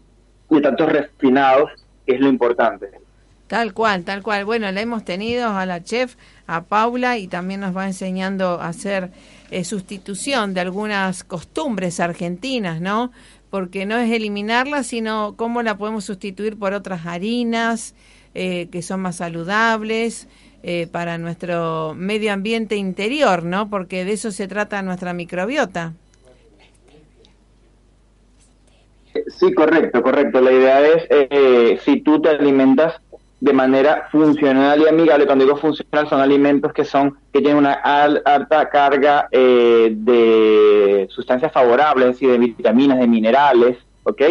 de 0.50 0.62
tantos 0.62 0.92
refinados, 0.92 1.72
que 2.06 2.16
es 2.16 2.20
lo 2.20 2.28
importante. 2.28 2.90
Tal 3.48 3.74
cual, 3.74 4.04
tal 4.04 4.22
cual. 4.22 4.44
Bueno, 4.44 4.70
la 4.70 4.82
hemos 4.82 5.06
tenido 5.06 5.48
a 5.48 5.66
la 5.66 5.82
chef, 5.82 6.18
a 6.46 6.66
Paula, 6.66 7.18
y 7.18 7.30
también 7.30 7.62
nos 7.62 7.76
va 7.76 7.86
enseñando 7.86 8.60
a 8.60 8.68
hacer 8.68 9.12
eh, 9.50 9.64
sustitución 9.64 10.54
de 10.54 10.60
algunas 10.60 11.24
costumbres 11.24 12.00
argentinas, 12.02 12.82
¿no? 12.82 13.12
Porque 13.50 13.86
no 13.86 13.98
es 13.98 14.12
eliminarlas, 14.12 14.88
sino 14.88 15.36
cómo 15.38 15.62
la 15.64 15.78
podemos 15.78 16.04
sustituir 16.04 16.60
por 16.60 16.74
otras 16.74 17.06
harinas 17.06 17.96
eh, 18.36 18.68
que 18.72 18.82
son 18.82 19.00
más 19.00 19.16
saludables 19.18 20.28
eh, 20.64 20.88
para 20.92 21.18
nuestro 21.18 21.94
medio 21.96 22.34
ambiente 22.34 22.76
interior, 22.76 23.44
¿no? 23.44 23.70
Porque 23.70 24.04
de 24.04 24.14
eso 24.14 24.32
se 24.32 24.50
trata 24.50 24.82
nuestra 24.82 25.14
microbiota. 25.14 25.94
Sí, 29.40 29.54
correcto, 29.54 30.04
correcto. 30.04 30.42
La 30.42 30.52
idea 30.52 30.82
es, 30.86 31.82
si 31.84 32.02
tú 32.02 32.22
te 32.22 32.30
alimentas 32.30 33.02
de 33.40 33.54
manera 33.54 34.08
funcional 34.12 34.82
y 34.82 34.88
amigable. 34.88 35.26
Cuando 35.26 35.46
digo 35.46 35.58
funcional, 35.58 36.10
son 36.10 36.22
alimentos 36.22 36.74
que 36.74 36.84
son 36.84 37.18
que 37.32 37.40
tienen 37.40 37.58
una 37.58 37.74
alta 37.74 38.70
carga 38.70 39.28
eh, 39.32 39.90
de 39.92 41.08
sustancias 41.10 41.52
favorables, 41.52 42.08
es 42.08 42.14
decir, 42.14 42.32
de 42.32 42.38
vitaminas, 42.40 43.00
de 43.00 43.08
minerales, 43.08 43.78
¿ok? 44.04 44.22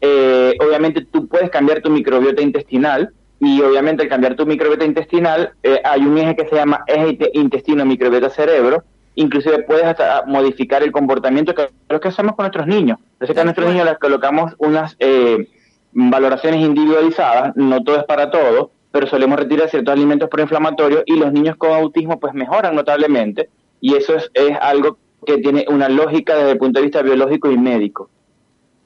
Eh, 0.00 0.54
obviamente 0.60 1.06
tú 1.10 1.26
puedes 1.26 1.50
cambiar 1.50 1.80
tu 1.80 1.90
microbiota 1.90 2.42
intestinal 2.42 3.12
y 3.40 3.60
obviamente 3.62 4.02
al 4.02 4.08
cambiar 4.08 4.36
tu 4.36 4.46
microbiota 4.46 4.84
intestinal 4.84 5.52
eh, 5.62 5.80
hay 5.84 6.02
un 6.02 6.16
eje 6.16 6.36
que 6.36 6.48
se 6.48 6.54
llama 6.54 6.84
eje 6.86 7.18
intestino-microbiota-cerebro, 7.32 8.84
inclusive 9.16 9.64
puedes 9.64 9.84
hasta 9.84 10.24
modificar 10.26 10.82
el 10.82 10.92
comportamiento 10.92 11.54
que 11.54 11.68
lo 11.88 12.00
que 12.00 12.08
hacemos 12.08 12.36
con 12.36 12.44
nuestros 12.44 12.66
niños. 12.66 12.98
Entonces 13.14 13.34
que 13.34 13.40
a 13.40 13.44
nuestros 13.44 13.68
niños 13.68 13.86
les 13.86 13.98
colocamos 13.98 14.54
unas... 14.58 14.96
Valoraciones 15.98 16.60
individualizadas, 16.60 17.56
no 17.56 17.82
todo 17.82 17.96
es 17.96 18.04
para 18.04 18.30
todo, 18.30 18.70
pero 18.92 19.06
solemos 19.06 19.38
retirar 19.38 19.70
ciertos 19.70 19.92
alimentos 19.92 20.28
proinflamatorios 20.28 21.02
y 21.06 21.16
los 21.16 21.32
niños 21.32 21.56
con 21.56 21.70
autismo 21.72 22.20
pues 22.20 22.34
mejoran 22.34 22.74
notablemente 22.74 23.48
y 23.80 23.94
eso 23.94 24.16
es, 24.16 24.30
algo 24.60 24.98
que 25.24 25.38
tiene 25.38 25.64
una 25.68 25.88
lógica 25.88 26.36
desde 26.36 26.52
el 26.52 26.58
punto 26.58 26.78
de 26.80 26.84
vista 26.84 27.02
biológico 27.02 27.50
y 27.50 27.58
médico. 27.58 28.10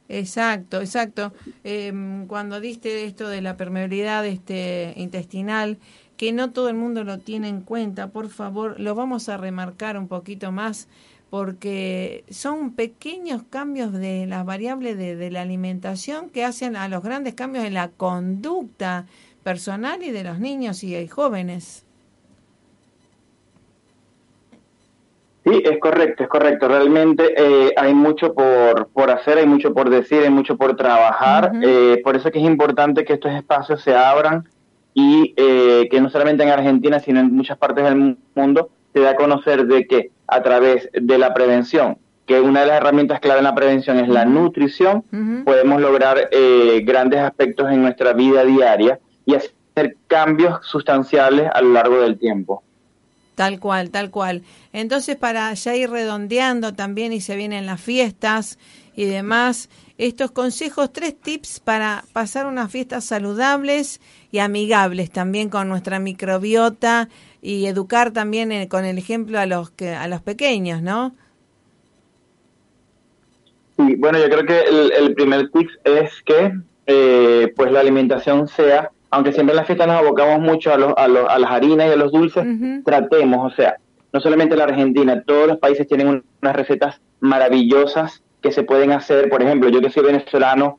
Exacto, 0.08 0.80
exacto. 0.80 1.32
Em, 1.62 2.26
cuando 2.26 2.60
diste 2.60 3.04
esto 3.04 3.28
de 3.28 3.40
la 3.40 3.56
permeabilidad 3.56 4.26
este, 4.26 4.92
intestinal, 4.96 5.78
que 6.16 6.32
no 6.32 6.50
todo 6.50 6.68
el 6.68 6.74
mundo 6.74 7.04
lo 7.04 7.18
tiene 7.18 7.48
en 7.48 7.60
cuenta, 7.62 8.08
por 8.08 8.28
favor, 8.28 8.78
lo 8.80 8.94
vamos 8.94 9.28
a 9.28 9.36
remarcar 9.36 9.96
un 9.96 10.08
poquito 10.08 10.52
más 10.52 10.88
porque 11.30 12.24
son 12.28 12.72
pequeños 12.74 13.42
cambios 13.48 13.92
de 13.92 14.26
las 14.26 14.44
variables 14.44 14.98
de, 14.98 15.16
de 15.16 15.30
la 15.30 15.42
alimentación 15.42 16.28
que 16.28 16.44
hacen 16.44 16.76
a 16.76 16.88
los 16.88 17.02
grandes 17.02 17.34
cambios 17.34 17.64
en 17.64 17.74
la 17.74 17.88
conducta 17.88 19.06
personal 19.42 20.02
y 20.02 20.10
de 20.10 20.24
los 20.24 20.38
niños 20.40 20.82
y 20.84 21.06
jóvenes. 21.06 21.84
Sí, 25.44 25.62
es 25.64 25.78
correcto, 25.80 26.24
es 26.24 26.28
correcto. 26.28 26.68
Realmente 26.68 27.34
eh, 27.36 27.72
hay 27.76 27.94
mucho 27.94 28.34
por, 28.34 28.88
por 28.88 29.10
hacer, 29.10 29.38
hay 29.38 29.46
mucho 29.46 29.72
por 29.72 29.88
decir, 29.88 30.22
hay 30.22 30.30
mucho 30.30 30.56
por 30.56 30.76
trabajar. 30.76 31.52
eh, 31.62 32.00
por 32.04 32.14
eso 32.16 32.28
es 32.28 32.32
que 32.34 32.40
es 32.40 32.44
importante 32.44 33.04
que 33.04 33.14
estos 33.14 33.32
espacios 33.32 33.80
se 33.82 33.94
abran 33.94 34.46
y 34.92 35.32
eh, 35.36 35.88
que 35.90 36.00
no 36.00 36.10
solamente 36.10 36.42
en 36.42 36.50
Argentina, 36.50 37.00
sino 37.00 37.20
en 37.20 37.34
muchas 37.34 37.56
partes 37.56 37.84
del 37.84 38.18
mundo 38.34 38.68
se 38.92 39.00
da 39.00 39.10
a 39.10 39.16
conocer 39.16 39.66
de 39.66 39.86
que 39.86 40.10
a 40.30 40.42
través 40.42 40.88
de 40.92 41.18
la 41.18 41.34
prevención, 41.34 41.98
que 42.26 42.40
una 42.40 42.60
de 42.60 42.66
las 42.68 42.76
herramientas 42.76 43.20
clave 43.20 43.38
en 43.38 43.44
la 43.44 43.54
prevención 43.54 43.98
es 43.98 44.08
la 44.08 44.24
nutrición, 44.24 45.02
podemos 45.44 45.80
lograr 45.80 46.28
eh, 46.30 46.82
grandes 46.84 47.20
aspectos 47.20 47.70
en 47.70 47.82
nuestra 47.82 48.12
vida 48.12 48.44
diaria 48.44 49.00
y 49.26 49.34
hacer 49.34 49.96
cambios 50.06 50.64
sustanciales 50.64 51.50
a 51.52 51.60
lo 51.60 51.72
largo 51.72 52.00
del 52.00 52.18
tiempo. 52.18 52.62
Tal 53.34 53.58
cual, 53.58 53.90
tal 53.90 54.10
cual. 54.10 54.42
Entonces, 54.72 55.16
para 55.16 55.52
ya 55.54 55.74
ir 55.74 55.90
redondeando 55.90 56.74
también 56.74 57.12
y 57.12 57.20
se 57.20 57.36
vienen 57.36 57.66
las 57.66 57.80
fiestas 57.80 58.58
y 58.94 59.06
demás, 59.06 59.70
estos 59.96 60.30
consejos, 60.30 60.92
tres 60.92 61.18
tips 61.18 61.60
para 61.60 62.04
pasar 62.12 62.46
unas 62.46 62.70
fiestas 62.70 63.04
saludables 63.04 64.00
y 64.30 64.38
amigables 64.38 65.10
también 65.10 65.48
con 65.48 65.68
nuestra 65.68 65.98
microbiota 65.98 67.08
y 67.42 67.66
educar 67.66 68.12
también 68.12 68.52
eh, 68.52 68.68
con 68.68 68.84
el 68.84 68.98
ejemplo 68.98 69.38
a 69.38 69.46
los 69.46 69.70
que 69.70 69.90
a 69.94 70.06
los 70.08 70.20
pequeños, 70.22 70.82
¿no? 70.82 71.14
Sí, 73.76 73.94
bueno, 73.96 74.18
yo 74.18 74.28
creo 74.28 74.44
que 74.46 74.60
el, 74.68 74.92
el 74.92 75.14
primer 75.14 75.50
tip 75.50 75.68
es 75.84 76.10
que 76.24 76.52
eh, 76.86 77.52
pues 77.56 77.72
la 77.72 77.80
alimentación 77.80 78.46
sea, 78.48 78.90
aunque 79.10 79.32
siempre 79.32 79.52
en 79.52 79.56
la 79.58 79.64
fiesta 79.64 79.86
nos 79.86 79.96
abocamos 79.96 80.40
mucho 80.40 80.72
a, 80.72 80.76
los, 80.76 80.92
a, 80.96 81.08
los, 81.08 81.28
a 81.28 81.38
las 81.38 81.50
harinas 81.50 81.88
y 81.88 81.92
a 81.92 81.96
los 81.96 82.12
dulces, 82.12 82.44
tratemos, 82.84 83.52
o 83.52 83.56
sea, 83.56 83.76
no 84.12 84.20
solamente 84.20 84.56
la 84.56 84.64
Argentina, 84.64 85.22
todos 85.24 85.46
los 85.48 85.58
países 85.58 85.86
tienen 85.86 86.08
un- 86.08 86.24
unas 86.42 86.56
recetas 86.56 87.00
maravillosas 87.20 88.22
que 88.42 88.52
se 88.52 88.62
pueden 88.64 88.92
hacer, 88.92 89.28
por 89.30 89.42
ejemplo, 89.42 89.68
yo 89.68 89.80
que 89.80 89.90
soy 89.90 90.04
venezolano, 90.04 90.78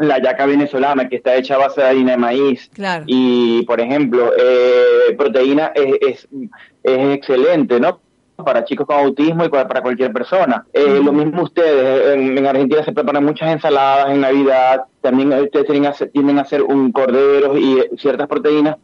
la 0.00 0.18
yaca 0.20 0.46
venezolana 0.46 1.08
que 1.08 1.16
está 1.16 1.34
hecha 1.36 1.54
a 1.54 1.58
base 1.58 1.80
de 1.80 1.86
harina 1.86 2.12
de 2.12 2.18
maíz, 2.18 2.70
Claro. 2.74 3.04
y 3.06 3.62
por 3.66 3.80
ejemplo 3.80 4.32
eh, 4.38 5.14
proteína 5.16 5.72
es, 5.74 5.94
es, 6.00 6.28
es 6.82 7.14
excelente 7.16 7.78
no 7.78 8.00
para 8.44 8.64
chicos 8.64 8.86
con 8.86 8.96
autismo 8.96 9.44
y 9.44 9.50
para, 9.50 9.82
cualquier 9.82 10.14
persona. 10.14 10.64
Eh, 10.72 11.00
lo 11.04 11.12
mismo 11.12 11.42
ustedes 11.42 12.14
en, 12.16 12.38
en 12.38 12.46
Argentina 12.46 12.82
se 12.82 12.92
preparan 12.92 13.22
muchas 13.22 13.52
ensaladas 13.52 14.10
en 14.10 14.22
Navidad 14.22 14.84
también 15.02 15.30
ustedes 15.34 15.66
tienen 15.66 15.84
a 15.86 15.92
tienden 15.92 16.38
a 16.38 16.42
hacer 16.42 16.62
un 16.62 16.90
cordero 16.90 17.58
y 17.58 17.80
eh, 17.80 17.90
ciertas 17.98 18.26
proteínas 18.28 18.76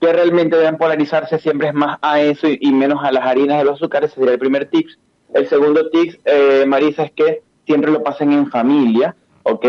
que 0.00 0.12
realmente 0.12 0.56
deben 0.56 0.76
polarizarse 0.76 1.38
siempre 1.40 1.68
es 1.68 1.74
más 1.74 1.98
a 2.02 2.20
eso 2.20 2.46
y, 2.46 2.58
y 2.60 2.72
menos 2.72 3.02
a 3.02 3.10
las 3.10 3.24
harinas 3.26 3.60
y 3.60 3.64
los 3.64 3.74
azúcares 3.80 4.10
ese 4.10 4.20
sería 4.20 4.34
el 4.34 4.38
primer 4.38 4.66
tip 4.66 4.86
el 5.34 5.48
segundo 5.48 5.90
tip 5.90 6.14
eh, 6.24 6.64
Marisa 6.66 7.02
es 7.02 7.10
que 7.12 7.42
siempre 7.66 7.90
lo 7.90 8.02
pasen 8.04 8.30
en 8.32 8.48
familia 8.48 9.16
¿ok? 9.42 9.66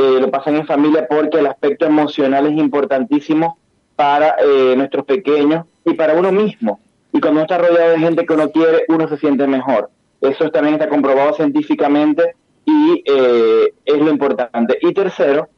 Eh, 0.00 0.18
lo 0.20 0.30
pasan 0.30 0.54
en 0.56 0.66
familia 0.66 1.06
porque 1.08 1.38
el 1.40 1.46
aspecto 1.48 1.86
emocional 1.86 2.46
es 2.46 2.56
importantísimo 2.56 3.58
para 3.96 4.36
eh, 4.40 4.74
nuestros 4.76 5.04
pequeños 5.04 5.64
y 5.84 5.94
para 5.94 6.14
uno 6.14 6.30
mismo. 6.30 6.78
Y 7.12 7.20
cuando 7.20 7.40
uno 7.40 7.46
está 7.48 7.58
rodeado 7.58 7.90
de 7.92 7.98
gente 7.98 8.24
que 8.26 8.32
uno 8.34 8.50
quiere, 8.50 8.84
uno 8.88 9.08
se 9.08 9.16
siente 9.16 9.46
mejor. 9.46 9.90
Eso 10.20 10.50
también 10.50 10.74
está 10.74 10.88
comprobado 10.88 11.32
científicamente 11.32 12.34
y 12.64 13.02
eh, 13.06 13.72
es 13.84 13.98
lo 13.98 14.10
importante. 14.10 14.78
Y 14.82 14.92
tercero, 14.92 15.48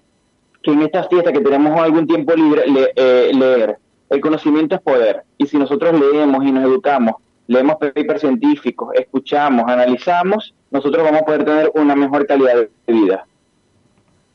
que 0.63 0.71
en 0.73 0.83
estas 0.83 1.09
fiestas 1.09 1.33
que 1.33 1.41
tenemos 1.41 1.79
algún 1.81 2.07
tiempo 2.07 2.33
libre, 2.35 2.63
le- 2.67 2.93
eh, 2.97 3.31
leer. 3.35 3.77
El 4.09 4.21
conocimiento 4.21 4.75
es 4.75 4.81
poder. 4.81 5.23
Y 5.39 5.47
si 5.47 5.59
nosotros 5.59 5.93
leemos 5.99 6.45
y 6.45 6.53
nos 6.53 6.65
educamos, 6.65 7.15
leemos 7.47 7.77
papers 7.77 8.21
científicos, 8.21 8.91
escuchamos, 8.95 9.65
analizamos, 9.69 10.55
nosotros 10.71 11.03
vamos 11.05 11.23
a 11.23 11.25
poder 11.25 11.45
tener 11.45 11.71
una 11.75 11.95
mejor 11.97 12.27
calidad 12.27 12.55
de 12.57 12.93
vida. 12.93 13.27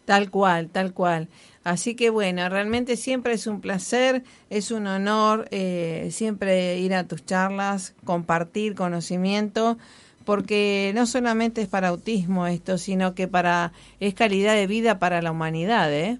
Tal 0.05 0.29
cual, 0.29 0.69
tal 0.69 0.93
cual. 0.93 1.27
Así 1.63 1.95
que 1.95 2.11
bueno, 2.11 2.47
realmente 2.47 2.95
siempre 2.95 3.33
es 3.33 3.47
un 3.47 3.59
placer, 3.59 4.23
es 4.51 4.69
un 4.69 4.85
honor 4.85 5.47
eh, 5.49 6.09
siempre 6.11 6.77
ir 6.77 6.93
a 6.93 7.07
tus 7.07 7.25
charlas, 7.25 7.95
compartir 8.05 8.75
conocimiento, 8.75 9.77
porque 10.25 10.91
no 10.93 11.07
solamente 11.07 11.61
es 11.61 11.67
para 11.67 11.87
autismo 11.87 12.45
esto, 12.45 12.77
sino 12.77 13.15
que 13.15 13.27
para 13.27 13.73
es 13.99 14.13
calidad 14.13 14.53
de 14.53 14.67
vida 14.67 14.99
para 14.99 15.23
la 15.23 15.31
humanidad, 15.31 15.91
¿eh? 15.91 16.19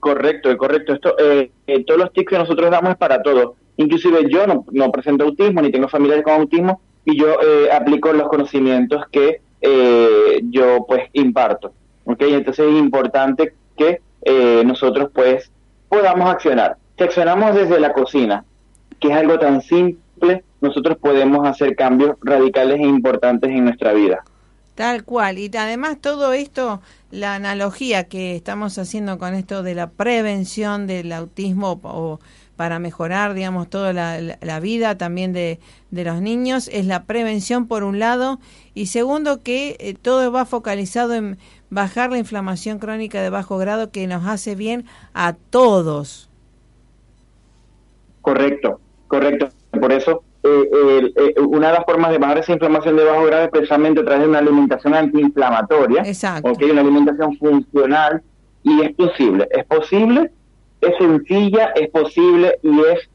Correcto, 0.00 0.56
correcto. 0.56 0.94
Esto, 0.94 1.16
eh, 1.18 1.50
eh, 1.66 1.84
todos 1.84 2.00
los 2.00 2.12
tips 2.12 2.30
que 2.30 2.38
nosotros 2.38 2.70
damos 2.70 2.92
es 2.92 2.96
para 2.96 3.22
todos. 3.22 3.52
Inclusive 3.76 4.28
yo 4.28 4.46
no, 4.46 4.64
no 4.72 4.90
presento 4.90 5.24
autismo 5.24 5.60
ni 5.62 5.70
tengo 5.70 5.88
familiares 5.88 6.24
con 6.24 6.34
autismo 6.34 6.80
y 7.04 7.18
yo 7.18 7.36
eh, 7.40 7.70
aplico 7.70 8.12
los 8.12 8.28
conocimientos 8.28 9.04
que 9.10 9.40
eh, 9.62 10.40
yo 10.50 10.84
pues 10.86 11.08
imparto. 11.12 11.72
¿ok? 12.04 12.20
Entonces 12.20 12.66
es 12.66 12.78
importante 12.78 13.54
que 13.76 14.00
eh, 14.22 14.62
nosotros 14.64 15.10
pues 15.14 15.50
podamos 15.88 16.28
accionar. 16.28 16.76
Si 16.98 17.04
accionamos 17.04 17.54
desde 17.54 17.80
la 17.80 17.92
cocina, 17.92 18.44
que 19.00 19.08
es 19.08 19.14
algo 19.14 19.38
tan 19.38 19.62
simple, 19.62 20.44
nosotros 20.60 20.98
podemos 20.98 21.46
hacer 21.46 21.74
cambios 21.74 22.16
radicales 22.22 22.78
e 22.78 22.84
importantes 22.84 23.50
en 23.50 23.64
nuestra 23.64 23.92
vida. 23.92 24.22
Tal 24.74 25.04
cual. 25.04 25.38
Y 25.38 25.50
además 25.56 25.98
todo 26.00 26.32
esto, 26.32 26.80
la 27.10 27.34
analogía 27.34 28.04
que 28.04 28.36
estamos 28.36 28.78
haciendo 28.78 29.18
con 29.18 29.34
esto 29.34 29.62
de 29.62 29.74
la 29.74 29.90
prevención 29.90 30.86
del 30.86 31.12
autismo 31.12 31.78
o 31.82 32.20
para 32.62 32.78
mejorar, 32.78 33.34
digamos, 33.34 33.68
toda 33.68 33.92
la, 33.92 34.20
la- 34.20 34.38
la 34.40 34.60
vida 34.60 34.96
también 34.96 35.32
de, 35.32 35.58
de 35.90 36.04
los 36.04 36.20
niños, 36.20 36.68
es 36.72 36.86
la 36.86 37.02
prevención 37.06 37.66
por 37.66 37.82
un 37.82 37.98
lado 37.98 38.38
y 38.72 38.86
segundo 38.86 39.42
que 39.42 39.76
eh, 39.80 39.94
todo 40.00 40.30
va 40.30 40.44
focalizado 40.44 41.12
en 41.14 41.38
bajar 41.70 42.12
la 42.12 42.18
inflamación 42.18 42.78
crónica 42.78 43.20
de 43.20 43.30
bajo 43.30 43.58
grado 43.58 43.90
que 43.90 44.06
nos 44.06 44.24
hace 44.28 44.54
bien 44.54 44.84
a 45.12 45.32
todos. 45.50 46.30
Correcto, 48.20 48.78
correcto. 49.08 49.48
Por 49.80 49.90
eso, 49.90 50.22
eh, 50.44 51.12
eh, 51.16 51.40
una 51.40 51.66
de 51.66 51.74
las 51.78 51.84
formas 51.84 52.12
de 52.12 52.18
bajar 52.18 52.38
esa 52.38 52.52
inflamación 52.52 52.96
de 52.96 53.02
bajo 53.06 53.24
grado 53.24 53.44
es 53.46 53.50
precisamente 53.50 54.02
a 54.02 54.04
través 54.04 54.22
de 54.22 54.28
una 54.28 54.38
alimentación 54.38 54.94
antiinflamatoria. 54.94 56.02
Exacto. 56.04 56.48
Ok, 56.52 56.62
una 56.70 56.82
alimentación 56.82 57.36
funcional 57.38 58.22
y 58.62 58.82
es 58.82 58.94
posible. 58.94 59.48
Es 59.50 59.64
posible, 59.64 60.30
es 60.82 60.96
sencilla, 60.98 61.72
es 61.74 61.88
posible 61.90 62.58
y 62.62 62.80
es 62.80 63.08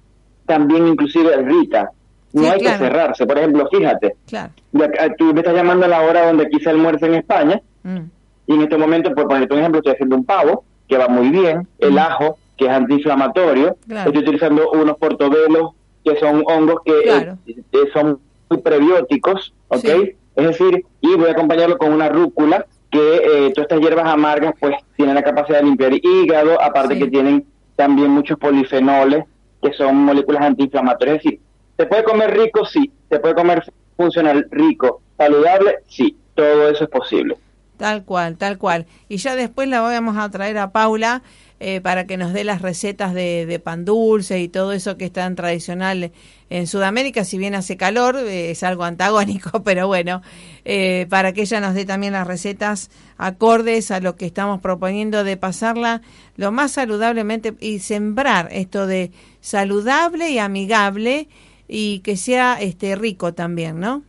también 0.46 0.88
inclusive 0.88 1.36
rica. 1.38 1.92
No 2.34 2.42
Sí, 2.44 2.48
hay 2.50 2.60
claro. 2.60 2.78
que 2.80 2.86
cerrarse. 2.86 3.26
Por 3.28 3.38
ejemplo, 3.38 3.68
fíjate, 3.72 4.16
Claro. 4.28 4.52
ya 4.74 4.90
tú 5.18 5.34
me 5.34 5.40
estás 5.42 5.54
llamando 5.56 5.86
a 5.86 5.90
la 5.90 6.02
hora 6.02 6.28
donde 6.28 6.46
aquí 6.46 6.60
se 6.60 6.70
almuerza 6.70 7.06
en 7.06 7.16
España 7.16 7.62
Mm. 7.84 8.00
y 8.48 8.54
en 8.54 8.62
este 8.62 8.78
momento, 8.78 9.14
por 9.14 9.28
ponerte 9.28 9.54
un 9.54 9.60
ejemplo, 9.60 9.80
estoy 9.80 9.94
haciendo 9.94 10.16
un 10.16 10.26
pavo 10.26 10.64
que 10.88 10.98
va 10.98 11.08
muy 11.08 11.30
bien, 11.30 11.68
el 11.80 11.98
ajo 12.00 12.38
que 12.58 12.66
es 12.66 12.72
antiinflamatorio, 12.72 13.78
Claro. 13.88 14.10
estoy 14.10 14.24
utilizando 14.24 14.72
unos 14.72 14.98
portobelos 14.98 15.72
que 16.04 16.16
son 16.18 16.44
hongos 16.48 16.82
que 16.86 16.94
eh, 17.00 17.34
eh, 17.74 17.78
son 17.94 18.20
prebióticos, 18.64 19.54
¿ok? 19.68 19.78
Sí. 19.80 20.16
Es 20.36 20.48
decir, 20.48 20.86
y 21.02 21.16
voy 21.16 21.28
a 21.30 21.32
acompañarlo 21.32 21.78
con 21.78 21.92
una 21.94 22.10
rúcula 22.10 22.66
que 22.92 23.00
eh, 23.18 23.52
todas 23.54 23.66
estas 23.70 23.80
hierbas 23.82 24.06
amargas 24.08 24.54
pues 24.60 24.76
tienen 24.96 25.16
la 25.16 25.24
capacidad 25.24 25.60
de 25.60 25.66
limpiar 25.66 25.94
hígado, 25.94 26.62
aparte 26.62 26.94
Sí. 26.96 27.00
que 27.02 27.08
tienen 27.10 27.46
también 27.78 28.12
muchos 28.12 28.38
polifenoles 28.38 29.24
que 29.62 29.72
son 29.72 29.96
moléculas 29.96 30.42
antiinflamatorias. 30.42 31.18
Es 31.20 31.24
decir, 31.24 31.40
¿se 31.78 31.86
puede 31.86 32.04
comer 32.04 32.38
rico? 32.38 32.66
Sí. 32.66 32.92
¿Se 33.10 33.20
puede 33.20 33.36
comer 33.36 33.64
funcional 33.96 34.46
rico? 34.52 35.02
¿Saludable? 35.18 35.78
Sí. 35.88 36.18
Todo 36.36 36.70
eso 36.70 36.84
es 36.84 36.90
posible. 36.90 37.38
Tal 37.78 38.04
cual, 38.04 38.38
tal 38.38 38.58
cual. 38.58 38.86
Y 39.08 39.18
ya 39.18 39.36
después 39.36 39.70
la 39.70 39.82
vamos 39.82 40.18
a 40.18 40.30
traer 40.30 40.58
a 40.58 40.72
Paula 40.72 41.22
eh, 41.60 41.82
para 41.82 42.06
que 42.06 42.18
nos 42.18 42.34
dé 42.34 42.44
las 42.44 42.62
recetas 42.62 43.14
de, 43.14 43.46
de 43.46 43.60
pan 43.60 43.84
dulce 43.84 44.40
y 44.40 44.48
todo 44.48 44.74
eso 44.74 44.98
que 44.98 45.06
es 45.06 45.12
tan 45.12 45.36
tradicional 45.36 46.12
en 46.50 46.68
Sudamérica. 46.68 47.24
Si 47.24 47.38
bien 47.38 47.56
hace 47.56 47.78
calor, 47.78 48.16
eh, 48.18 48.52
es 48.52 48.64
algo 48.64 48.84
antagónico, 48.84 49.62
pero 49.66 49.88
bueno, 49.88 50.22
eh, 50.66 51.08
para 51.10 51.34
que 51.34 51.42
ella 51.42 51.60
nos 51.60 51.74
dé 51.74 51.86
también 51.86 52.14
las 52.14 52.28
recetas 52.28 52.90
acordes 53.18 53.92
a 53.92 54.00
lo 54.00 54.16
que 54.16 54.26
estamos 54.26 54.62
proponiendo 54.62 55.24
de 55.24 55.38
pasarla 55.38 56.02
lo 56.36 56.52
más 56.52 56.72
saludablemente 56.72 57.56
y 57.60 57.80
sembrar 57.80 58.50
esto 58.52 58.86
de 58.86 59.12
saludable 59.42 60.30
y 60.30 60.40
amigable 60.40 61.28
y 61.68 62.00
que 62.00 62.16
sea 62.18 62.58
este 62.62 62.96
rico 62.96 63.34
también, 63.34 63.80
¿no? 63.80 64.04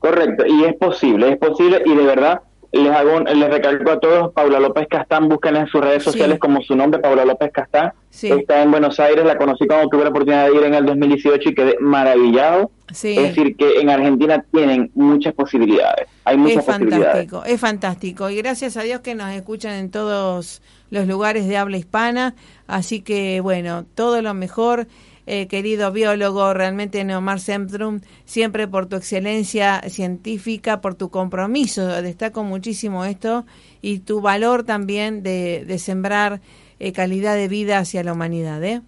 Correcto, 0.00 0.44
y 0.44 0.64
es 0.64 0.74
posible, 0.74 1.30
es 1.30 1.38
posible 1.38 1.80
y 1.86 1.94
de 1.94 2.02
verdad 2.02 2.42
les 2.80 2.90
hago 2.90 3.20
les 3.20 3.50
recalco 3.50 3.90
a 3.90 4.00
todos, 4.00 4.32
Paula 4.32 4.58
López 4.58 4.86
Castán, 4.88 5.28
busquen 5.28 5.56
en 5.56 5.66
sus 5.66 5.80
redes 5.80 6.02
sociales 6.02 6.38
como 6.38 6.62
su 6.62 6.74
nombre, 6.74 7.00
Paula 7.00 7.24
López 7.24 7.52
Castán. 7.52 7.92
Está 8.10 8.62
en 8.62 8.70
Buenos 8.70 8.98
Aires, 8.98 9.24
la 9.24 9.36
conocí 9.36 9.66
cuando 9.66 9.88
tuve 9.88 10.04
la 10.04 10.10
oportunidad 10.10 10.48
de 10.48 10.56
ir 10.56 10.62
en 10.64 10.74
el 10.74 10.86
2018 10.86 11.50
y 11.50 11.54
quedé 11.54 11.76
maravillado. 11.80 12.70
Es 12.88 13.02
decir, 13.02 13.56
que 13.56 13.80
en 13.80 13.90
Argentina 13.90 14.44
tienen 14.50 14.90
muchas 14.94 15.34
posibilidades. 15.34 16.08
Hay 16.24 16.36
muchas 16.36 16.58
es 16.58 16.66
fantástico, 16.66 17.44
Es 17.44 17.60
fantástico. 17.60 18.30
Y 18.30 18.36
gracias 18.36 18.76
a 18.76 18.82
Dios 18.82 19.00
que 19.00 19.14
nos 19.14 19.30
escuchan 19.30 19.72
en 19.72 19.90
todos 19.90 20.62
los 20.90 21.06
lugares 21.06 21.48
de 21.48 21.56
habla 21.56 21.78
hispana. 21.78 22.34
Así 22.66 23.00
que, 23.00 23.40
bueno, 23.40 23.84
todo 23.94 24.20
lo 24.20 24.34
mejor. 24.34 24.86
Eh, 25.24 25.46
querido 25.46 25.92
biólogo, 25.92 26.52
realmente 26.52 27.04
Neomar 27.04 27.38
Semtrum, 27.38 28.00
siempre 28.24 28.66
por 28.66 28.86
tu 28.86 28.96
excelencia 28.96 29.80
científica, 29.88 30.80
por 30.80 30.96
tu 30.96 31.10
compromiso, 31.10 31.86
destaco 32.02 32.42
muchísimo 32.42 33.04
esto, 33.04 33.44
y 33.82 34.00
tu 34.00 34.20
valor 34.20 34.64
también 34.64 35.22
de, 35.22 35.64
de 35.64 35.78
sembrar 35.78 36.40
eh, 36.80 36.92
calidad 36.92 37.36
de 37.36 37.46
vida 37.46 37.78
hacia 37.78 38.02
la 38.02 38.14
humanidad. 38.14 38.64
¿eh? 38.64 38.82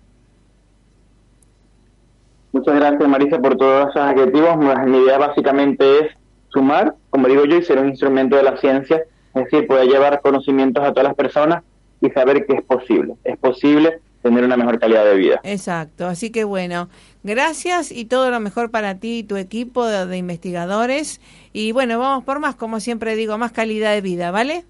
Muchas 2.51 2.75
gracias 2.75 3.09
Marisa 3.09 3.38
por 3.38 3.57
todos 3.57 3.90
esos 3.90 4.03
adjetivos. 4.03 4.57
Mi 4.87 4.99
idea 4.99 5.18
básicamente 5.18 6.01
es 6.01 6.07
sumar, 6.49 6.97
como 7.11 7.29
digo 7.29 7.44
yo, 7.44 7.59
y 7.59 7.62
ser 7.62 7.79
un 7.79 7.88
instrumento 7.88 8.35
de 8.35 8.42
la 8.42 8.57
ciencia, 8.57 9.05
es 9.35 9.44
decir, 9.44 9.68
poder 9.68 9.87
llevar 9.87 10.20
conocimientos 10.20 10.83
a 10.83 10.90
todas 10.90 11.05
las 11.05 11.14
personas 11.14 11.62
y 12.01 12.11
saber 12.11 12.44
que 12.44 12.55
es 12.55 12.62
posible. 12.62 13.14
Es 13.23 13.38
posible 13.38 14.01
tener 14.24 14.42
una 14.42 14.56
mejor 14.56 14.78
calidad 14.78 15.04
de 15.04 15.16
vida. 15.16 15.40
Exacto, 15.44 16.06
así 16.06 16.30
que 16.30 16.44
bueno, 16.44 16.88
gracias 17.22 17.92
y 17.92 18.06
todo 18.06 18.30
lo 18.30 18.40
mejor 18.40 18.70
para 18.70 18.94
ti 18.94 19.18
y 19.18 19.22
tu 19.22 19.37
equipo 19.37 19.87
de, 19.87 20.16
investigadores. 20.16 21.20
Y 21.52 21.72
bueno, 21.72 21.98
vamos 21.98 22.24
por 22.24 22.40
más, 22.40 22.54
como 22.54 22.80
siempre 22.80 23.16
digo, 23.16 23.37
más 23.37 23.52
calidad 23.52 23.92
de 23.92 24.00
vida, 24.00 24.30
¿vale? 24.30 24.64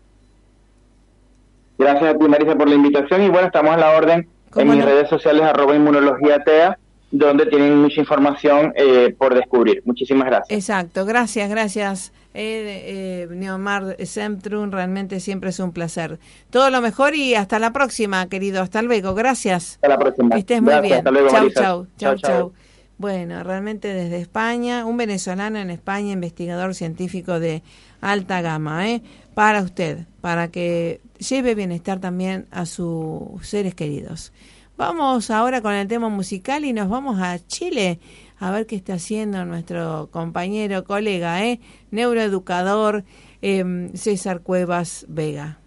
Gracias 1.79 2.15
a 2.15 2.19
ti, 2.19 2.29
Marisa, 2.29 2.57
por 2.57 2.69
la 2.69 2.75
invitación. 2.75 3.23
Y 3.23 3.29
bueno, 3.29 3.47
estamos 3.47 3.75
a 3.75 3.77
la 3.77 3.97
orden 3.97 4.29
en 4.57 4.69
mis 4.69 4.85
redes 4.85 5.09
sociales, 5.09 5.43
arroba 5.43 5.77
inmunología 5.77 6.43
TEA, 6.43 6.77
donde 7.13 7.47
tienen 7.47 7.81
mucha 7.81 8.01
información 8.01 8.73
eh, 8.75 9.15
por 9.17 9.35
descubrir. 9.37 9.83
Muchísimas 9.85 10.27
gracias. 10.27 10.59
Exacto, 10.59 11.07
gracias, 11.07 11.49
gracias. 11.49 12.13
Eh, 12.37 13.27
eh, 13.27 13.29
Neomar 13.31 13.97
Semtrun, 14.05 14.73
realmente 14.73 15.21
siempre 15.21 15.51
es 15.51 15.61
un 15.61 15.71
placer. 15.71 16.19
Todo 16.51 16.69
lo 16.71 16.81
mejor 16.81 17.15
y 17.15 17.37
hasta 17.37 17.61
la 17.61 17.73
próxima, 17.73 18.29
querido. 18.29 18.61
Hasta 18.61 18.83
luego, 18.83 19.15
gracias. 19.15 19.75
Hasta 19.75 19.89
la 19.89 19.99
próxima. 19.99 20.31
Que 20.31 20.41
estés 20.41 20.61
muy 20.61 20.81
bien. 20.81 21.05
chau, 21.31 21.51
chau, 21.51 21.87
chau, 21.97 22.17
chau, 22.17 22.53
Bueno, 22.99 23.45
realmente 23.45 23.95
desde 23.95 24.19
España, 24.21 24.85
un 24.85 24.97
venezolano 24.97 25.61
en 25.61 25.71
España, 25.71 26.13
investigador 26.13 26.75
científico 26.75 27.39
de 27.39 27.63
alta 28.01 28.43
gama, 28.43 28.89
¿eh? 28.89 29.03
Para 29.35 29.63
usted, 29.63 30.07
para 30.21 30.49
que 30.49 31.01
lleve 31.19 31.55
bienestar 31.55 32.01
también 32.01 32.47
a 32.51 32.67
sus 32.67 33.47
seres 33.47 33.77
queridos. 33.77 34.33
Vamos 34.77 35.31
ahora 35.31 35.63
con 35.63 35.73
el 35.73 35.87
tema 35.87 36.09
musical 36.09 36.65
y 36.65 36.73
nos 36.73 36.89
vamos 36.89 37.21
a 37.21 37.39
Chile 37.47 38.01
a 38.45 38.51
ver 38.51 38.67
qué 38.67 38.77
está 38.77 38.95
haciendo 38.95 39.43
nuestro 39.47 40.11
compañero, 40.11 40.85
colega, 40.85 41.43
¿eh? 41.47 41.61
neuroeducador 41.91 43.05
eh, 43.41 43.91
César 43.95 44.43
Cuevas 44.43 45.07
Vega. 45.09 45.64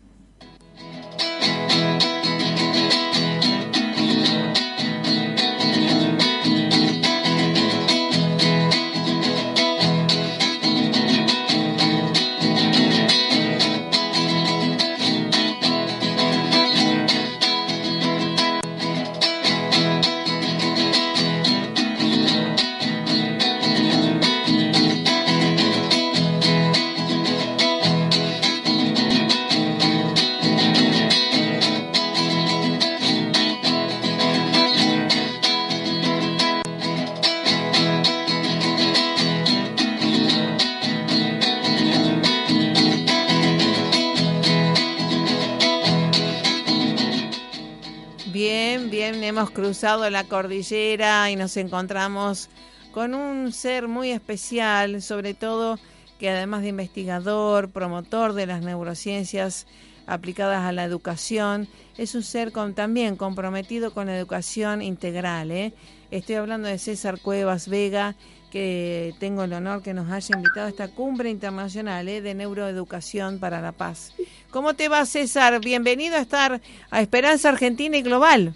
Cruzado 49.58 50.08
la 50.12 50.24
cordillera 50.24 51.32
y 51.32 51.36
nos 51.36 51.58
encontramos 51.58 52.48
con 52.92 53.16
un 53.16 53.52
ser 53.52 53.88
muy 53.88 54.12
especial, 54.12 55.02
sobre 55.02 55.34
todo 55.34 55.80
que 56.20 56.30
además 56.30 56.62
de 56.62 56.68
investigador, 56.68 57.72
promotor 57.72 58.34
de 58.34 58.46
las 58.46 58.62
neurociencias 58.62 59.66
aplicadas 60.06 60.64
a 60.64 60.72
la 60.74 60.84
educación, 60.84 61.68
es 61.98 62.14
un 62.14 62.22
ser 62.22 62.52
también 62.76 63.16
comprometido 63.16 63.96
con 63.96 64.06
la 64.06 64.16
educación 64.16 64.84
integral. 64.84 65.50
¿eh? 65.50 65.74
Estoy 66.12 66.36
hablando 66.36 66.68
de 66.68 66.78
César 66.78 67.20
Cuevas 67.20 67.68
Vega, 67.68 68.14
que 68.52 69.16
tengo 69.20 69.44
el 69.44 69.54
honor 69.54 69.82
que 69.82 69.96
nos 69.96 70.12
haya 70.12 70.36
invitado 70.36 70.68
a 70.68 70.70
esta 70.70 70.90
cumbre 70.90 71.32
internacional 71.32 72.08
¿eh? 72.08 72.22
de 72.22 72.36
neuroeducación 72.36 73.40
para 73.40 73.60
la 73.60 73.72
paz. 73.72 74.14
¿Cómo 74.52 74.76
te 74.76 74.88
va 74.88 75.04
César? 75.08 75.60
Bienvenido 75.62 76.16
a 76.16 76.22
estar 76.22 76.62
a 76.92 77.02
Esperanza 77.02 77.50
Argentina 77.50 77.98
y 77.98 78.04
Global. 78.04 78.54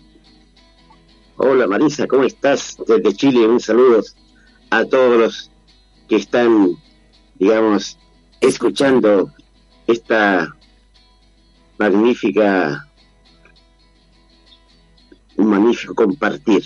Hola 1.44 1.66
Marisa, 1.66 2.06
¿cómo 2.06 2.24
estás? 2.24 2.78
Desde 2.88 3.16
Chile, 3.16 3.48
un 3.48 3.60
saludo 3.60 4.04
a 4.70 4.86
todos 4.86 5.20
los 5.20 5.52
que 6.08 6.18
están, 6.18 6.78
digamos, 7.40 7.98
escuchando 8.40 9.32
esta 9.88 10.56
magnífica, 11.80 12.88
un 15.36 15.48
magnífico 15.48 15.96
compartir. 15.96 16.64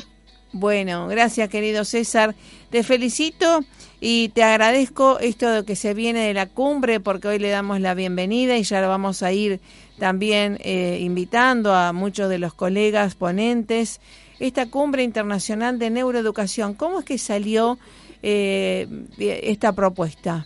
Bueno, 0.52 1.08
gracias 1.08 1.48
querido 1.48 1.86
César. 1.86 2.36
Te 2.70 2.84
felicito 2.84 3.62
y 4.02 4.28
te 4.30 4.44
agradezco 4.44 5.20
esto 5.20 5.50
de 5.52 5.64
que 5.64 5.78
se 5.78 5.94
viene 5.94 6.28
de 6.28 6.34
la 6.34 6.48
cumbre 6.48 7.00
porque 7.00 7.30
hoy 7.30 7.40
le 7.40 7.48
damos 7.48 7.80
la 7.80 7.94
bienvenida 7.94 8.58
y 8.58 8.64
ya 8.64 8.86
vamos 8.86 9.24
a 9.24 9.32
ir 9.32 9.62
también 10.00 10.58
eh, 10.66 10.98
invitando 11.00 11.74
a 11.74 11.94
muchos 11.94 12.30
de 12.30 12.40
los 12.40 12.54
colegas 12.54 13.16
ponentes 13.16 14.02
esta 14.40 14.70
cumbre 14.70 15.04
internacional 15.04 15.80
de 15.80 15.90
neuroeducación. 15.90 16.74
¿Cómo 16.74 17.00
es 17.00 17.06
que 17.06 17.18
salió 17.18 17.78
eh, 18.22 18.88
esta 19.18 19.74
propuesta? 19.74 20.46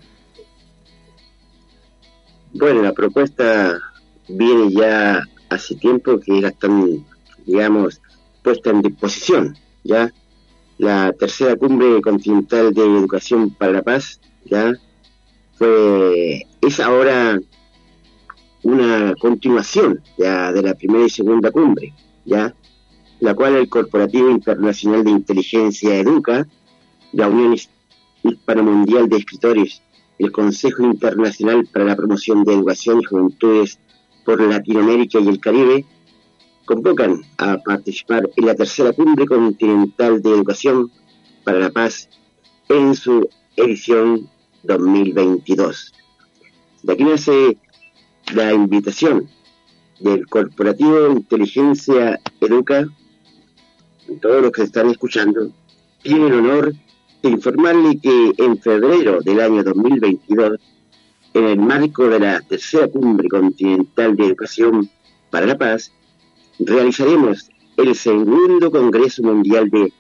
Bueno, 2.54 2.82
la 2.82 2.93
propuesta 2.93 3.80
viene 4.28 4.71
ya 4.71 5.23
hace 5.49 5.75
tiempo 5.75 6.19
que 6.19 6.41
ya 6.41 6.49
están, 6.49 7.06
digamos, 7.45 8.02
puesta 8.43 8.69
en 8.71 8.82
disposición, 8.82 9.58
¿ya? 9.84 10.12
La 10.78 11.12
tercera 11.13 11.56
cumbre 11.56 12.02
continental 12.02 12.73
de 12.73 12.82
educación 12.82 13.52
para 13.52 13.73
la 13.73 13.82
paz, 13.82 14.19
¿ya? 14.45 14.73
Fue, 15.56 16.47
es 16.62 16.80
ahora 16.80 17.39
una 18.63 19.13
continuación 19.19 20.02
ya 20.17 20.52
de 20.52 20.62
la 20.62 20.73
primera 20.73 21.06
y 21.06 21.10
segunda 21.10 21.52
cumbre, 21.52 21.93
¿ya? 22.25 22.54
La 23.19 23.34
cual 23.34 23.55
el 23.55 23.69
Corporativo 23.69 24.29
Internacional 24.29 25.03
de 25.03 25.12
Inteligencia 25.12 25.95
Educa, 25.95 26.47
la 27.12 27.27
Unión 27.27 27.55
Hispano-Mundial 28.23 29.10
de 29.10 29.17
Escritores, 29.17 29.82
el 30.17 30.32
Consejo 30.32 30.84
Internacional 30.84 31.67
para 31.71 31.86
la 31.86 31.95
Promoción 31.95 32.43
de 32.43 32.53
Educación 32.53 33.01
y 33.01 33.05
Juventudes 33.05 33.79
por 34.25 34.41
Latinoamérica 34.41 35.19
y 35.19 35.27
el 35.27 35.39
Caribe, 35.39 35.86
convocan 36.65 37.21
a 37.38 37.58
participar 37.58 38.29
en 38.36 38.45
la 38.45 38.55
tercera 38.55 38.93
cumbre 38.93 39.25
continental 39.25 40.21
de 40.21 40.29
educación 40.29 40.91
para 41.43 41.60
la 41.60 41.71
paz 41.71 42.10
en 42.67 42.93
su 42.95 43.27
edición 43.55 44.29
2022. 44.63 45.93
De 46.84 46.93
aquí 46.93 47.03
nace 47.03 47.57
la 48.34 48.53
invitación 48.53 49.28
del 49.99 50.28
Corporativo 50.28 51.09
Inteligencia 51.09 52.20
Educa 52.39 52.88
todos 54.18 54.41
los 54.41 54.51
que 54.51 54.64
están 54.64 54.89
escuchando, 54.89 55.51
tiene 56.01 56.28
el 56.28 56.34
honor 56.34 56.74
de 57.22 57.30
informarle 57.30 57.99
que 57.99 58.34
en 58.38 58.57
febrero 58.57 59.20
del 59.22 59.39
año 59.39 59.64
2022, 59.64 60.60
en 61.34 61.43
el 61.43 61.60
marco 61.60 62.07
de 62.07 62.20
la 62.20 62.41
tercera 62.41 62.88
cumbre 62.88 63.28
continental 63.30 64.16
de 64.16 64.26
educación 64.26 64.89
para 65.30 65.45
la 65.45 65.57
paz, 65.57 65.91
realizaremos 66.60 67.49
el 67.78 67.95
segundo 67.95 68.72
Congreso 68.72 69.24
Mundial 69.24 69.70
de 69.70 69.93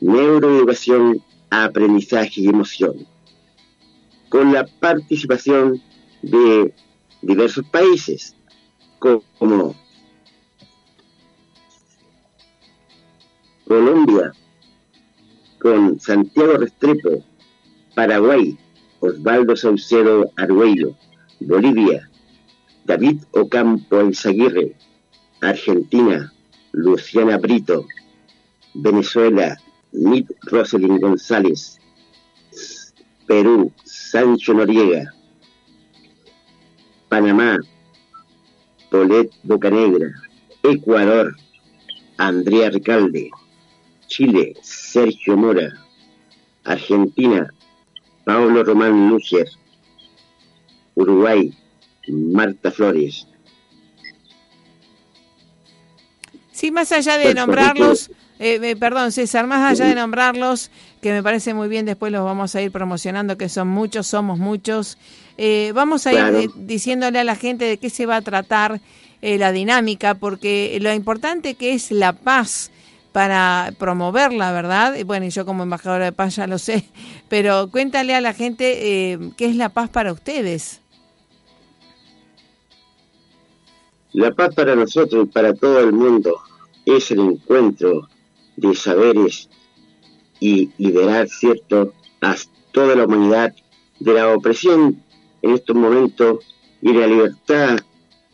Neuroeducación, 0.00 1.22
Aprendizaje 1.50 2.42
y 2.42 2.48
Emoción, 2.48 3.06
con 4.28 4.52
la 4.52 4.66
participación 4.66 5.80
de 6.22 6.74
diversos 7.22 7.64
países, 7.68 8.36
como 9.38 9.74
Colombia, 13.66 14.32
con 15.58 15.98
Santiago 15.98 16.58
Restrepo, 16.58 17.24
Paraguay, 17.94 18.58
Osvaldo 19.00 19.56
Saucedo 19.56 20.30
Arguello, 20.36 20.96
Bolivia, 21.40 22.08
David 22.84 23.22
Ocampo 23.32 24.02
Izaguirre, 24.08 24.74
Argentina, 25.40 26.32
Luciana 26.72 27.38
Brito, 27.38 27.86
Venezuela, 28.74 29.56
Nit 29.92 30.30
Roselyn 30.50 30.98
González, 30.98 31.78
Perú, 33.26 33.72
Sancho 33.84 34.52
Noriega, 34.52 35.14
Panamá, 37.08 37.58
Polet 38.90 39.30
Bocanegra, 39.42 40.12
Ecuador, 40.62 41.34
Andrea 42.18 42.70
Ricalde, 42.70 43.30
Chile, 44.14 44.54
Sergio 44.62 45.36
Mora, 45.36 45.72
Argentina, 46.62 47.52
Paulo 48.24 48.62
Román 48.62 49.08
Lucher, 49.08 49.48
Uruguay, 50.94 51.52
Marta 52.06 52.70
Flores. 52.70 53.26
Sí, 56.52 56.70
más 56.70 56.92
allá 56.92 57.18
de 57.18 57.34
nombrarlos, 57.34 58.08
eh, 58.38 58.60
eh, 58.62 58.76
perdón 58.76 59.10
César, 59.10 59.48
más 59.48 59.68
allá 59.68 59.88
de 59.88 59.96
nombrarlos, 59.96 60.70
que 61.02 61.10
me 61.10 61.20
parece 61.20 61.52
muy 61.52 61.66
bien, 61.66 61.84
después 61.84 62.12
los 62.12 62.24
vamos 62.24 62.54
a 62.54 62.62
ir 62.62 62.70
promocionando, 62.70 63.36
que 63.36 63.48
son 63.48 63.66
muchos, 63.66 64.06
somos 64.06 64.38
muchos, 64.38 64.96
eh, 65.38 65.72
vamos 65.74 66.06
a 66.06 66.12
ir 66.12 66.50
diciéndole 66.54 67.18
a 67.18 67.24
la 67.24 67.34
gente 67.34 67.64
de 67.64 67.78
qué 67.78 67.90
se 67.90 68.06
va 68.06 68.16
a 68.16 68.22
tratar 68.22 68.80
la 69.22 69.52
dinámica, 69.52 70.14
porque 70.14 70.78
lo 70.82 70.92
importante 70.92 71.54
que 71.54 71.72
es 71.72 71.90
la 71.90 72.12
paz 72.12 72.70
para 73.14 73.72
promoverla, 73.78 74.50
¿verdad? 74.50 74.96
Bueno, 75.06 75.24
y 75.24 75.30
yo 75.30 75.46
como 75.46 75.62
embajadora 75.62 76.06
de 76.06 76.10
paz 76.10 76.34
ya 76.34 76.48
lo 76.48 76.58
sé, 76.58 76.84
pero 77.28 77.70
cuéntale 77.70 78.12
a 78.12 78.20
la 78.20 78.34
gente 78.34 79.12
eh, 79.12 79.30
qué 79.36 79.46
es 79.46 79.54
la 79.54 79.68
paz 79.68 79.88
para 79.88 80.12
ustedes. 80.12 80.80
La 84.12 84.32
paz 84.32 84.52
para 84.56 84.74
nosotros 84.74 85.26
y 85.26 85.30
para 85.30 85.54
todo 85.54 85.78
el 85.78 85.92
mundo 85.92 86.40
es 86.84 87.12
el 87.12 87.20
encuentro 87.20 88.08
de 88.56 88.74
saberes 88.74 89.48
y 90.40 90.70
liberar, 90.78 91.28
¿cierto?, 91.28 91.92
a 92.20 92.34
toda 92.72 92.96
la 92.96 93.04
humanidad 93.04 93.54
de 94.00 94.12
la 94.12 94.34
opresión 94.34 95.00
en 95.40 95.54
estos 95.54 95.76
momentos 95.76 96.44
y 96.82 96.92
la 96.92 97.06
libertad 97.06 97.78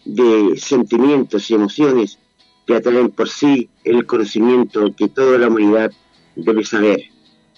de 0.06 0.56
sentimientos 0.56 1.50
y 1.50 1.54
emociones 1.54 2.18
que 2.66 2.74
atraen 2.74 3.10
por 3.10 3.28
sí 3.28 3.68
el 3.84 4.06
conocimiento 4.06 4.94
que 4.96 5.08
toda 5.08 5.38
la 5.38 5.48
humanidad 5.48 5.92
debe 6.36 6.64
saber, 6.64 7.02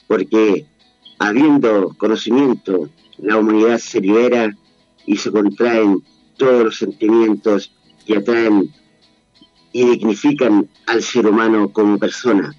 porque 0.07 0.67
habiendo 1.19 1.95
conocimiento, 1.99 2.89
la 3.19 3.37
humanidad 3.37 3.79
se 3.79 4.01
libera 4.01 4.57
y 5.07 5.17
se 5.17 5.31
contraen 5.31 6.03
todos 6.37 6.65
los 6.65 6.77
sentimientos 6.77 7.73
que 8.07 8.17
atraen 8.17 8.73
y 9.73 9.85
dignifican 9.85 10.69
al 10.87 11.03
ser 11.03 11.27
humano 11.27 11.73
como 11.73 11.99
persona. 11.99 12.55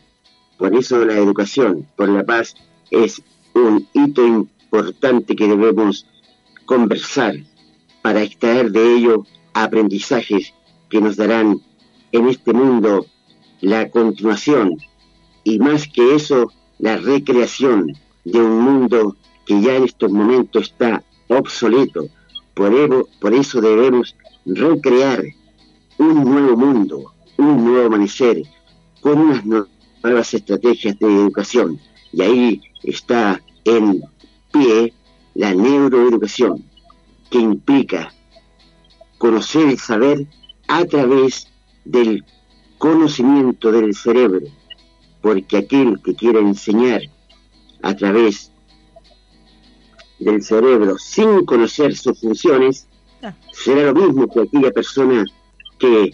Por 0.58 0.76
eso 0.76 1.04
la 1.06 1.18
educación 1.18 1.88
por 1.96 2.10
la 2.10 2.24
paz 2.24 2.56
es 2.92 3.22
un 3.54 3.88
hito 3.94 4.26
importante 4.26 5.36
que 5.36 5.48
debemos 5.48 6.08
conversar 6.66 7.36
para 8.02 8.24
extraer 8.24 8.72
de 8.72 8.96
ello 8.96 9.26
aprendizajes 9.54 10.54
que 10.90 11.02
nos 11.02 11.16
darán 11.16 11.62
en 12.14 12.30
este 12.30 12.54
mundo 12.54 13.06
la 13.60 13.90
continuación 13.90 14.78
y 15.44 15.60
más 15.60 15.88
que 15.88 16.16
eso, 16.16 16.52
la 16.80 16.98
recreación 16.98 17.94
de 18.24 18.40
un 18.40 18.62
mundo 18.62 19.18
que 19.46 19.62
ya 19.62 19.76
en 19.76 19.84
estos 19.84 20.10
momentos 20.12 20.70
está 20.70 21.04
obsoleto. 21.28 22.08
Por, 22.54 23.10
por 23.20 23.34
eso 23.34 23.60
debemos 23.60 24.16
recrear 24.46 25.24
un 25.98 26.24
nuevo 26.24 26.56
mundo, 26.56 27.14
un 27.38 27.66
nuevo 27.66 27.88
amanecer, 27.88 28.44
con 29.02 29.20
unas 29.20 29.44
nuevas 29.46 30.34
estrategias 30.34 30.98
de 31.00 31.08
educación. 31.08 31.80
Y 32.14 32.22
ahí 32.22 32.62
está 32.84 33.42
en 33.66 34.02
pie 34.52 34.94
la 35.34 35.54
neuroeducación, 35.54 36.64
que 37.30 37.40
implica 37.40 38.14
conocer 39.18 39.70
el 39.70 39.80
saber 39.80 40.28
a 40.68 40.86
través 40.86 41.53
del 41.86 42.24
conocimiento 42.78 43.72
del 43.72 43.96
cerebro, 43.96 44.42
porque 45.22 45.58
aquel 45.58 46.00
que 46.04 46.16
quiera 46.16 46.40
enseñar 46.40 47.02
a 47.82 47.96
través 47.96 48.52
del 50.20 50.42
cerebro 50.42 50.98
sin 50.98 51.46
conocer 51.46 51.96
sus 51.96 52.20
funciones, 52.20 52.88
ah. 53.22 53.34
será 53.52 53.92
lo 53.92 53.96
mismo 53.96 54.28
que 54.28 54.42
aquella 54.42 54.72
persona 54.72 55.26
que 55.80 56.14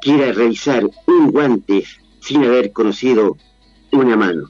quiera 0.00 0.32
realizar 0.32 0.84
un 1.06 1.30
guante 1.30 1.84
sin 2.20 2.44
haber 2.44 2.72
conocido 2.72 3.36
una 3.92 4.16
mano. 4.16 4.48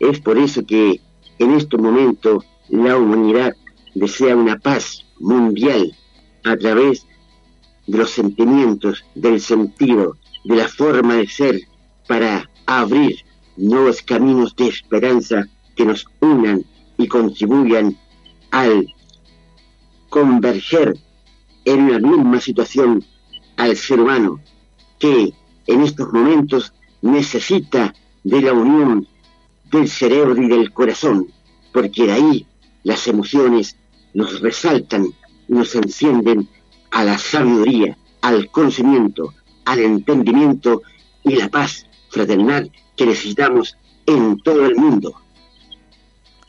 Es 0.00 0.20
por 0.20 0.38
eso 0.38 0.64
que 0.66 1.00
en 1.38 1.54
este 1.54 1.76
momento 1.76 2.44
la 2.68 2.96
humanidad 2.96 3.54
desea 3.94 4.36
una 4.36 4.58
paz 4.58 5.04
mundial 5.18 5.96
a 6.44 6.56
través 6.56 7.06
de 7.86 7.98
los 7.98 8.10
sentimientos, 8.10 9.04
del 9.14 9.40
sentido, 9.40 10.16
de 10.44 10.56
la 10.56 10.68
forma 10.68 11.14
de 11.14 11.26
ser, 11.26 11.60
para 12.06 12.48
abrir 12.66 13.16
nuevos 13.56 14.02
caminos 14.02 14.54
de 14.56 14.68
esperanza 14.68 15.46
que 15.76 15.84
nos 15.84 16.06
unan 16.20 16.64
y 16.98 17.06
contribuyan 17.08 17.96
al 18.50 18.86
converger 20.08 20.96
en 21.64 21.80
una 21.82 21.98
misma 21.98 22.40
situación 22.40 23.04
al 23.56 23.76
ser 23.76 24.00
humano 24.00 24.40
que 24.98 25.32
en 25.66 25.82
estos 25.82 26.12
momentos 26.12 26.72
necesita 27.02 27.94
de 28.22 28.40
la 28.40 28.52
unión 28.52 29.06
del 29.70 29.88
cerebro 29.88 30.40
y 30.40 30.48
del 30.48 30.72
corazón, 30.72 31.26
porque 31.72 32.04
de 32.04 32.12
ahí 32.12 32.46
las 32.84 33.06
emociones 33.08 33.76
nos 34.12 34.40
resaltan, 34.40 35.08
nos 35.48 35.74
encienden 35.74 36.48
a 36.94 37.04
la 37.04 37.18
sabiduría, 37.18 37.98
al 38.22 38.48
conocimiento, 38.50 39.34
al 39.64 39.80
entendimiento 39.80 40.80
y 41.24 41.34
la 41.34 41.48
paz 41.48 41.86
fraternal 42.08 42.70
que 42.96 43.06
necesitamos 43.06 43.76
en 44.06 44.38
todo 44.38 44.64
el 44.64 44.76
mundo. 44.76 45.12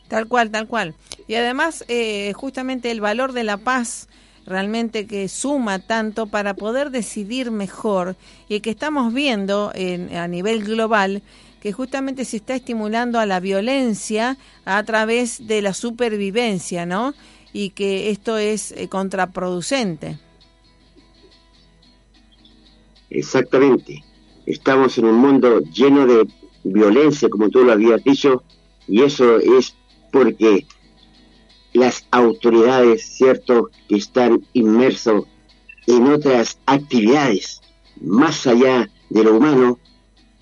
Tal 0.06 0.28
cual, 0.28 0.52
tal 0.52 0.68
cual. 0.68 0.94
Y 1.26 1.34
además, 1.34 1.84
eh, 1.88 2.32
justamente 2.34 2.92
el 2.92 3.00
valor 3.00 3.32
de 3.32 3.42
la 3.42 3.56
paz 3.56 4.08
realmente 4.46 5.08
que 5.08 5.28
suma 5.28 5.80
tanto 5.80 6.26
para 6.26 6.54
poder 6.54 6.92
decidir 6.92 7.50
mejor 7.50 8.14
y 8.48 8.60
que 8.60 8.70
estamos 8.70 9.12
viendo 9.12 9.72
en, 9.74 10.14
a 10.14 10.28
nivel 10.28 10.62
global 10.62 11.22
que 11.60 11.72
justamente 11.72 12.24
se 12.24 12.36
está 12.36 12.54
estimulando 12.54 13.18
a 13.18 13.26
la 13.26 13.40
violencia 13.40 14.38
a 14.64 14.80
través 14.84 15.48
de 15.48 15.60
la 15.62 15.74
supervivencia, 15.74 16.86
¿no? 16.86 17.14
Y 17.52 17.70
que 17.70 18.10
esto 18.10 18.38
es 18.38 18.70
eh, 18.70 18.88
contraproducente. 18.88 20.20
Exactamente. 23.16 24.04
Estamos 24.44 24.98
en 24.98 25.06
un 25.06 25.16
mundo 25.16 25.60
lleno 25.72 26.06
de 26.06 26.28
violencia, 26.64 27.30
como 27.30 27.48
tú 27.48 27.64
lo 27.64 27.72
habías 27.72 28.04
dicho, 28.04 28.42
y 28.86 29.00
eso 29.00 29.38
es 29.38 29.74
porque 30.12 30.66
las 31.72 32.06
autoridades, 32.10 33.06
cierto, 33.16 33.70
que 33.88 33.96
están 33.96 34.44
inmersos 34.52 35.24
en 35.86 36.06
otras 36.08 36.58
actividades 36.66 37.62
más 38.02 38.46
allá 38.46 38.90
de 39.08 39.24
lo 39.24 39.38
humano, 39.38 39.78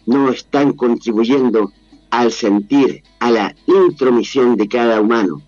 no 0.06 0.30
están 0.30 0.72
contribuyendo 0.72 1.70
al 2.10 2.32
sentir, 2.32 3.04
a 3.20 3.30
la 3.30 3.54
intromisión 3.66 4.56
de 4.56 4.66
cada 4.66 5.00
humano. 5.00 5.40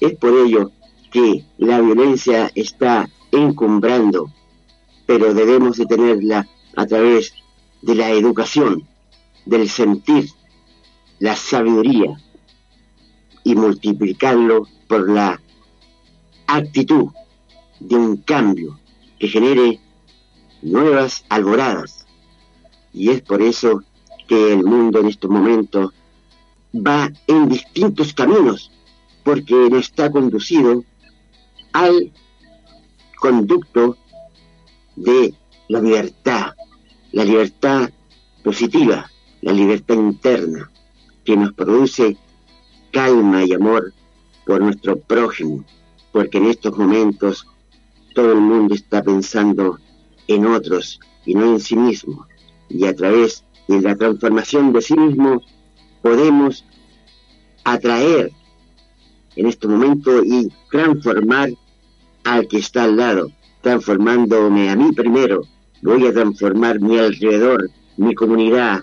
Es 0.00 0.14
por 0.14 0.32
ello 0.46 0.70
que 1.10 1.44
la 1.58 1.80
violencia 1.80 2.52
está 2.54 3.10
encumbrando 3.32 4.30
pero 5.06 5.34
debemos 5.34 5.76
de 5.76 5.86
tenerla 5.86 6.48
a 6.76 6.86
través 6.86 7.34
de 7.82 7.94
la 7.94 8.10
educación, 8.10 8.86
del 9.44 9.68
sentir, 9.68 10.30
la 11.18 11.36
sabiduría 11.36 12.16
y 13.44 13.54
multiplicarlo 13.54 14.66
por 14.88 15.08
la 15.08 15.40
actitud 16.46 17.10
de 17.80 17.96
un 17.96 18.16
cambio 18.18 18.78
que 19.18 19.28
genere 19.28 19.80
nuevas 20.62 21.24
alboradas. 21.28 22.06
Y 22.92 23.10
es 23.10 23.22
por 23.22 23.42
eso 23.42 23.82
que 24.28 24.52
el 24.52 24.64
mundo 24.64 25.00
en 25.00 25.08
estos 25.08 25.30
momentos 25.30 25.92
va 26.74 27.10
en 27.26 27.48
distintos 27.48 28.12
caminos, 28.14 28.70
porque 29.24 29.54
no 29.70 29.78
está 29.78 30.10
conducido 30.10 30.84
al 31.72 32.12
conducto 33.18 33.96
de 34.96 35.34
la 35.68 35.80
libertad, 35.80 36.51
la 37.12 37.24
libertad 37.24 37.90
positiva, 38.42 39.10
la 39.42 39.52
libertad 39.52 39.96
interna, 39.96 40.70
que 41.24 41.36
nos 41.36 41.52
produce 41.52 42.16
calma 42.90 43.44
y 43.44 43.52
amor 43.52 43.92
por 44.46 44.60
nuestro 44.60 44.98
prójimo, 44.98 45.64
porque 46.10 46.38
en 46.38 46.46
estos 46.46 46.76
momentos 46.76 47.46
todo 48.14 48.32
el 48.32 48.40
mundo 48.40 48.74
está 48.74 49.02
pensando 49.02 49.78
en 50.26 50.46
otros 50.46 51.00
y 51.24 51.34
no 51.34 51.44
en 51.52 51.60
sí 51.60 51.76
mismo, 51.76 52.26
y 52.68 52.84
a 52.86 52.94
través 52.94 53.44
de 53.68 53.80
la 53.80 53.94
transformación 53.96 54.72
de 54.72 54.82
sí 54.82 54.94
mismo 54.94 55.42
podemos 56.02 56.64
atraer 57.64 58.32
en 59.36 59.46
este 59.46 59.68
momento 59.68 60.22
y 60.24 60.52
transformar 60.70 61.50
al 62.24 62.48
que 62.48 62.58
está 62.58 62.84
al 62.84 62.96
lado, 62.96 63.30
transformándome 63.62 64.70
a 64.70 64.76
mí 64.76 64.92
primero, 64.92 65.42
voy 65.82 66.06
a 66.06 66.12
transformar 66.12 66.80
mi 66.80 66.98
alrededor, 66.98 67.70
mi 67.96 68.14
comunidad, 68.14 68.82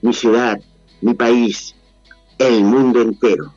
mi 0.00 0.12
ciudad, 0.14 0.58
mi 1.00 1.14
país, 1.14 1.74
el 2.38 2.64
mundo 2.64 3.02
entero. 3.02 3.52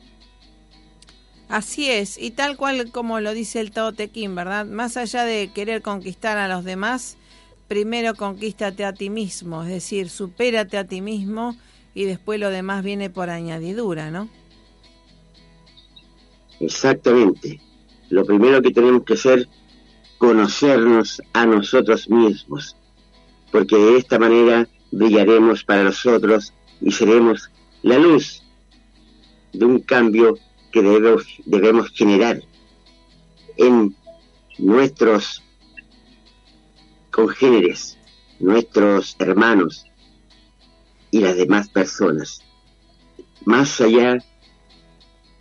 Así 1.48 1.88
es, 1.88 2.18
y 2.18 2.32
tal 2.32 2.56
cual 2.56 2.90
como 2.90 3.20
lo 3.20 3.32
dice 3.32 3.60
el 3.60 3.70
Tao 3.70 3.92
Te 3.92 4.10
¿verdad? 4.28 4.66
Más 4.66 4.96
allá 4.96 5.24
de 5.24 5.52
querer 5.54 5.82
conquistar 5.82 6.36
a 6.36 6.48
los 6.48 6.64
demás, 6.64 7.16
primero 7.68 8.14
conquístate 8.14 8.84
a 8.84 8.92
ti 8.92 9.08
mismo, 9.08 9.62
es 9.62 9.68
decir, 9.68 10.10
supérate 10.10 10.76
a 10.76 10.84
ti 10.84 11.00
mismo 11.00 11.56
y 11.94 12.04
después 12.04 12.40
lo 12.40 12.50
demás 12.50 12.82
viene 12.82 13.08
por 13.08 13.30
añadidura, 13.30 14.10
¿no? 14.10 14.28
Exactamente. 16.60 17.60
Lo 18.10 18.24
primero 18.24 18.60
que 18.62 18.70
tenemos 18.70 19.04
que 19.04 19.14
hacer 19.14 19.48
conocernos 20.18 21.22
a 21.32 21.46
nosotros 21.46 22.08
mismos, 22.08 22.76
porque 23.50 23.76
de 23.76 23.98
esta 23.98 24.18
manera 24.18 24.68
brillaremos 24.90 25.64
para 25.64 25.84
nosotros 25.84 26.52
y 26.80 26.90
seremos 26.92 27.50
la 27.82 27.98
luz 27.98 28.42
de 29.52 29.64
un 29.64 29.80
cambio 29.80 30.38
que 30.72 30.82
debemos, 30.82 31.26
debemos 31.44 31.90
generar 31.90 32.42
en 33.56 33.94
nuestros 34.58 35.42
congéneres, 37.10 37.96
nuestros 38.40 39.16
hermanos 39.18 39.86
y 41.10 41.20
las 41.20 41.36
demás 41.36 41.68
personas. 41.68 42.42
Más 43.44 43.80
allá 43.80 44.18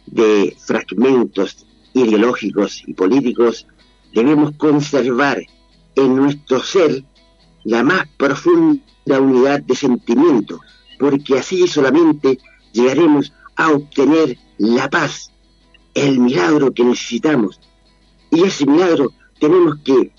de 0.06 0.56
fragmentos 0.60 1.66
ideológicos 1.94 2.84
y 2.86 2.94
políticos, 2.94 3.66
debemos 4.14 4.52
conservar 4.58 5.42
en 5.96 6.16
nuestro 6.16 6.62
ser 6.62 7.04
la 7.64 7.84
más 7.84 8.08
profunda 8.18 9.20
unidad 9.20 9.62
de 9.62 9.76
sentimiento, 9.76 10.60
porque 11.00 11.40
así 11.40 11.68
solamente 11.68 12.40
llegaremos 12.72 13.34
a 13.56 13.72
obtener 13.72 14.38
la 14.58 14.90
paz, 14.90 15.32
el 15.94 16.20
milagro 16.20 16.74
que 16.74 16.84
necesitamos. 16.84 17.60
Y 18.32 18.44
ese 18.44 18.66
milagro 18.66 19.12
tenemos 19.40 19.78
que 19.84 20.12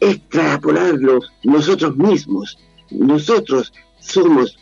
extrapolarlo 0.00 1.20
nosotros 1.44 1.96
mismos. 1.96 2.58
Nosotros 2.90 3.72
somos, 4.00 4.58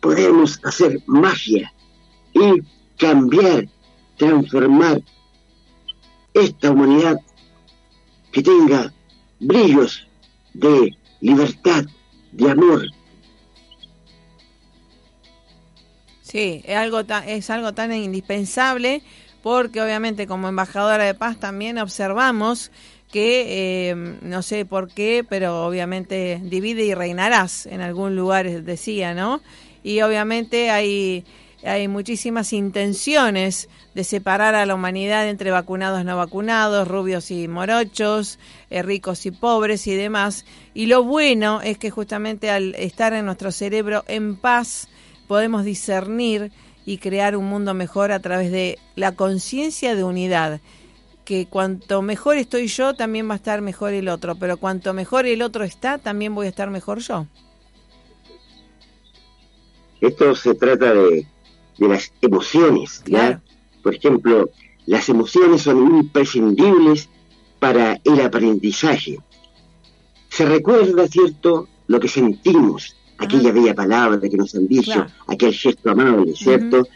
podemos 0.00 0.60
hacer 0.64 1.00
magia 1.06 1.72
y 2.34 2.62
cambiar, 2.98 3.68
transformar 4.18 5.02
esta 6.36 6.70
humanidad 6.70 7.20
que 8.32 8.42
tenga 8.42 8.92
brillos 9.40 10.06
de 10.54 10.96
libertad, 11.20 11.84
de 12.32 12.50
amor. 12.50 12.82
Sí, 16.22 16.62
es 16.64 16.76
algo 16.76 17.04
tan, 17.04 17.28
es 17.28 17.48
algo 17.50 17.72
tan 17.72 17.92
indispensable 17.92 19.02
porque 19.42 19.80
obviamente 19.80 20.26
como 20.26 20.48
embajadora 20.48 21.04
de 21.04 21.14
paz 21.14 21.38
también 21.38 21.78
observamos 21.78 22.72
que, 23.10 23.90
eh, 23.90 23.94
no 23.94 24.42
sé 24.42 24.64
por 24.64 24.92
qué, 24.92 25.24
pero 25.26 25.64
obviamente 25.66 26.40
divide 26.42 26.84
y 26.84 26.94
reinarás 26.94 27.66
en 27.66 27.80
algún 27.80 28.16
lugar, 28.16 28.62
decía, 28.62 29.14
¿no? 29.14 29.40
Y 29.82 30.00
obviamente 30.02 30.70
hay, 30.70 31.24
hay 31.66 31.88
muchísimas 31.88 32.52
intenciones 32.52 33.68
de 33.94 34.04
separar 34.04 34.54
a 34.54 34.66
la 34.66 34.74
humanidad 34.74 35.28
entre 35.28 35.50
vacunados 35.50 36.04
no 36.04 36.16
vacunados, 36.16 36.86
rubios 36.86 37.30
y 37.30 37.48
morochos, 37.48 38.38
eh, 38.70 38.82
ricos 38.82 39.26
y 39.26 39.30
pobres 39.30 39.86
y 39.86 39.94
demás. 39.94 40.44
Y 40.74 40.86
lo 40.86 41.02
bueno 41.02 41.60
es 41.62 41.78
que 41.78 41.90
justamente 41.90 42.50
al 42.50 42.74
estar 42.76 43.12
en 43.12 43.26
nuestro 43.26 43.52
cerebro 43.52 44.04
en 44.06 44.36
paz, 44.36 44.88
podemos 45.26 45.64
discernir 45.64 46.52
y 46.84 46.98
crear 46.98 47.36
un 47.36 47.46
mundo 47.46 47.74
mejor 47.74 48.12
a 48.12 48.20
través 48.20 48.52
de 48.52 48.78
la 48.94 49.12
conciencia 49.12 49.94
de 49.94 50.04
unidad 50.04 50.60
que 51.26 51.46
cuanto 51.46 52.02
mejor 52.02 52.36
estoy 52.36 52.68
yo, 52.68 52.94
también 52.94 53.28
va 53.28 53.32
a 53.32 53.36
estar 53.36 53.60
mejor 53.60 53.92
el 53.92 54.08
otro, 54.08 54.36
pero 54.36 54.58
cuanto 54.58 54.94
mejor 54.94 55.26
el 55.26 55.42
otro 55.42 55.64
está, 55.64 55.98
también 55.98 56.34
voy 56.36 56.46
a 56.46 56.50
estar 56.50 56.70
mejor 56.70 57.00
yo. 57.00 57.26
Esto 60.00 60.36
se 60.36 60.54
trata 60.54 60.94
de, 60.94 61.26
las 61.78 62.12
emociones, 62.22 63.02
¿ya? 63.06 63.40
Por 63.82 63.94
ejemplo, 63.94 64.50
las 64.86 65.08
emociones 65.08 65.62
son 65.62 65.96
imprescindibles 65.98 67.08
para 67.58 68.00
el 68.04 68.20
aprendizaje. 68.20 69.18
Se 70.28 70.44
recuerda, 70.46 71.06
¿cierto?, 71.08 71.68
lo 71.86 72.00
que 72.00 72.08
sentimos, 72.08 72.96
aquella 73.18 73.52
bella 73.52 73.74
palabra 73.74 74.20
que 74.20 74.36
nos 74.36 74.54
han 74.54 74.66
dicho, 74.66 75.06
aquel 75.26 75.54
gesto 75.54 75.90
amable, 75.90 76.34
¿cierto? 76.34 76.86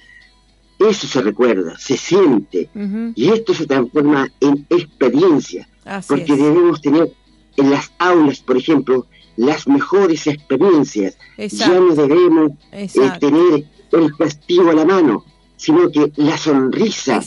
Eso 0.78 1.06
se 1.06 1.20
recuerda, 1.20 1.78
se 1.78 1.96
siente, 1.96 2.68
y 3.14 3.28
esto 3.28 3.54
se 3.54 3.66
transforma 3.66 4.28
en 4.40 4.66
experiencia, 4.70 5.68
porque 6.08 6.36
debemos 6.36 6.80
tener 6.80 7.12
en 7.56 7.70
las 7.70 7.92
aulas, 7.98 8.40
por 8.40 8.56
ejemplo, 8.56 9.06
las 9.36 9.68
mejores 9.68 10.26
experiencias. 10.26 11.16
Ya 11.38 11.68
no 11.68 11.94
debemos 11.94 12.52
eh, 12.72 12.88
tener 13.18 13.64
el 13.92 14.16
castigo 14.16 14.70
a 14.70 14.74
la 14.74 14.84
mano, 14.84 15.24
sino 15.56 15.90
que 15.90 16.12
la 16.16 16.36
sonrisa 16.38 17.20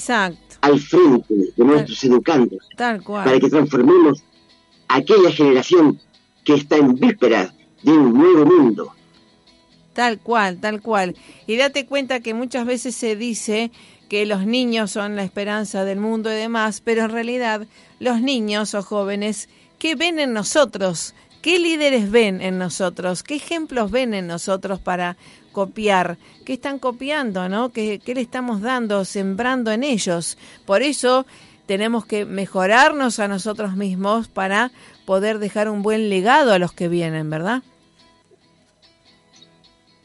al 0.62 0.80
frente 0.80 1.34
de 1.56 1.64
nuestros 1.64 2.04
educandos, 2.04 2.68
para 2.78 3.40
que 3.40 3.50
transformemos 3.50 4.24
aquella 4.88 5.32
generación 5.32 6.00
que 6.44 6.54
está 6.56 6.78
en 6.78 6.96
vísperas 6.96 7.54
de 7.82 7.92
un 7.92 8.14
nuevo 8.14 8.46
mundo. 8.46 8.94
Tal 9.94 10.20
cual, 10.20 10.60
tal 10.60 10.82
cual. 10.82 11.16
Y 11.46 11.58
date 11.58 11.86
cuenta 11.86 12.22
que 12.22 12.34
muchas 12.34 12.66
veces 12.66 12.96
se 12.96 13.16
dice 13.16 13.72
que 14.10 14.26
los 14.26 14.46
niños 14.46 14.92
son 14.92 15.16
la 15.16 15.24
esperanza 15.24 15.86
del 15.86 16.00
mundo 16.00 16.32
y 16.32 16.36
demás, 16.36 16.82
pero 16.82 17.04
en 17.04 17.12
realidad 17.12 17.68
los 18.00 18.22
niños 18.22 18.74
o 18.74 18.82
jóvenes, 18.82 19.50
¿qué 19.80 19.96
ven 19.96 20.20
en 20.20 20.34
nosotros? 20.34 21.14
¿Qué 21.42 21.60
líderes 21.60 22.10
ven 22.10 22.42
en 22.42 22.58
nosotros? 22.58 23.22
¿Qué 23.22 23.36
ejemplos 23.36 23.92
ven 23.92 24.14
en 24.14 24.28
nosotros 24.28 24.80
para 24.80 25.18
copiar? 25.54 26.18
¿Qué 26.44 26.54
están 26.54 26.80
copiando, 26.80 27.48
no? 27.48 27.70
¿Qué, 27.70 28.02
qué 28.04 28.14
le 28.14 28.22
estamos 28.22 28.60
dando, 28.60 29.06
sembrando 29.06 29.72
en 29.72 29.84
ellos? 29.86 30.38
Por 30.66 30.82
eso 30.82 31.26
tenemos 31.66 32.06
que 32.06 32.26
mejorarnos 32.26 33.20
a 33.20 33.30
nosotros 33.30 33.78
mismos 33.78 34.28
para 34.28 34.72
poder 35.06 35.40
dejar 35.40 35.70
un 35.70 35.82
buen 35.82 36.10
legado 36.10 36.52
a 36.52 36.60
los 36.60 36.74
que 36.74 36.90
vienen, 36.90 37.30
¿verdad? 37.30 37.64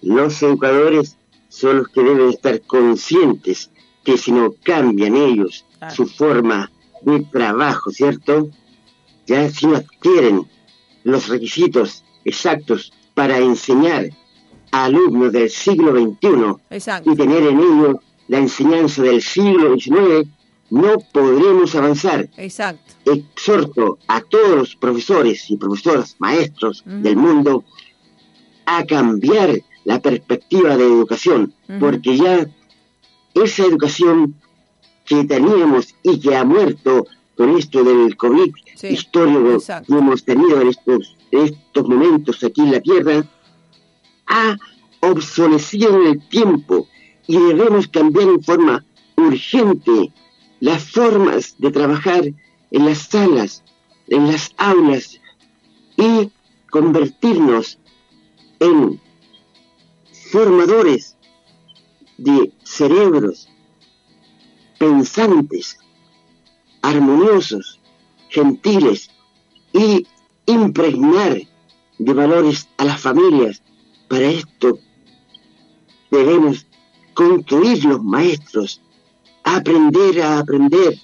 Los 0.01 0.41
educadores 0.43 1.17
son 1.49 1.79
los 1.79 1.89
que 1.89 2.03
deben 2.03 2.29
estar 2.29 2.61
conscientes 2.63 3.71
que 4.05 4.17
si 4.17 4.33
no 4.33 4.55
cambian 4.63 5.17
ellos 5.17 5.65
su 5.95 6.07
forma 6.07 6.71
de 7.03 7.21
trabajo, 7.25 7.91
¿cierto? 7.91 8.49
Ya 9.27 9.51
si 9.51 9.67
no 9.67 9.77
adquieren 9.77 10.49
los 11.05 11.29
requisitos 11.29 12.05
exactos 12.25 12.93
para 13.15 13.39
enseñar 13.39 14.11
alumnos 14.71 15.33
del 15.33 15.51
siglo 15.51 15.93
XXI 15.93 17.11
y 17.11 17.17
tener 17.17 17.43
en 17.45 17.59
ellos 17.59 17.97
la 18.29 18.39
enseñanza 18.39 19.03
del 19.03 19.23
siglo 19.23 19.75
XIX, 19.79 20.29
no 20.71 20.99
podremos 21.13 21.75
avanzar. 21.75 22.29
Exacto. 22.37 22.95
Exhorto 23.07 23.99
a 24.07 24.21
todos 24.21 24.57
los 24.57 24.77
profesores 24.77 25.51
y 25.51 25.57
profesoras, 25.57 26.17
maestros 26.19 26.83
del 26.85 27.17
mundo, 27.17 27.65
a 28.67 28.85
cambiar 28.85 29.59
la 29.85 30.01
perspectiva 30.01 30.77
de 30.77 30.85
educación, 30.85 31.55
porque 31.81 32.19
ya 32.19 32.47
esa 33.35 33.65
educación 33.65 34.35
que 35.07 35.25
teníamos 35.25 35.95
y 36.03 36.21
que 36.21 36.37
ha 36.37 36.45
muerto 36.45 37.07
con 37.35 37.57
esto 37.57 37.83
del 37.83 38.15
COVID 38.17 38.53
histórico 38.83 39.59
que 39.87 39.95
hemos 39.95 40.25
tenido 40.25 40.61
en 40.61 40.69
estos, 40.69 41.17
estos 41.31 41.89
momentos 41.89 42.45
aquí 42.45 42.61
en 42.61 42.73
la 42.73 42.81
Tierra, 42.81 43.25
ha 44.29 44.57
obsolecido 45.01 46.01
en 46.01 46.07
el 46.09 46.29
tiempo 46.29 46.89
y 47.27 47.39
debemos 47.39 47.89
cambiar 47.89 48.29
en 48.29 48.43
forma 48.43 48.85
urgente 49.17 50.13
las 50.61 50.91
formas 50.91 51.55
de 51.59 51.71
trabajar 51.71 52.25
en 52.71 52.85
las 52.85 52.99
salas, 52.99 53.63
en 54.09 54.27
las 54.27 54.53
aulas 54.57 55.21
y 55.97 56.31
convertirnos 56.71 57.79
en 58.61 59.01
formadores 60.31 61.17
de 62.19 62.53
cerebros 62.65 63.49
pensantes, 64.79 65.79
armoniosos, 66.83 67.81
gentiles 68.29 69.11
y 69.73 70.07
impregnar 70.47 71.43
de 71.99 72.13
valores 72.13 72.69
a 72.79 72.85
las 72.85 73.01
familias. 73.01 73.63
Para 74.09 74.31
esto 74.31 74.79
debemos 76.11 76.67
construir 77.13 77.85
los 77.85 78.03
maestros, 78.03 78.81
aprender 79.45 80.23
a 80.23 80.39
aprender. 80.39 80.95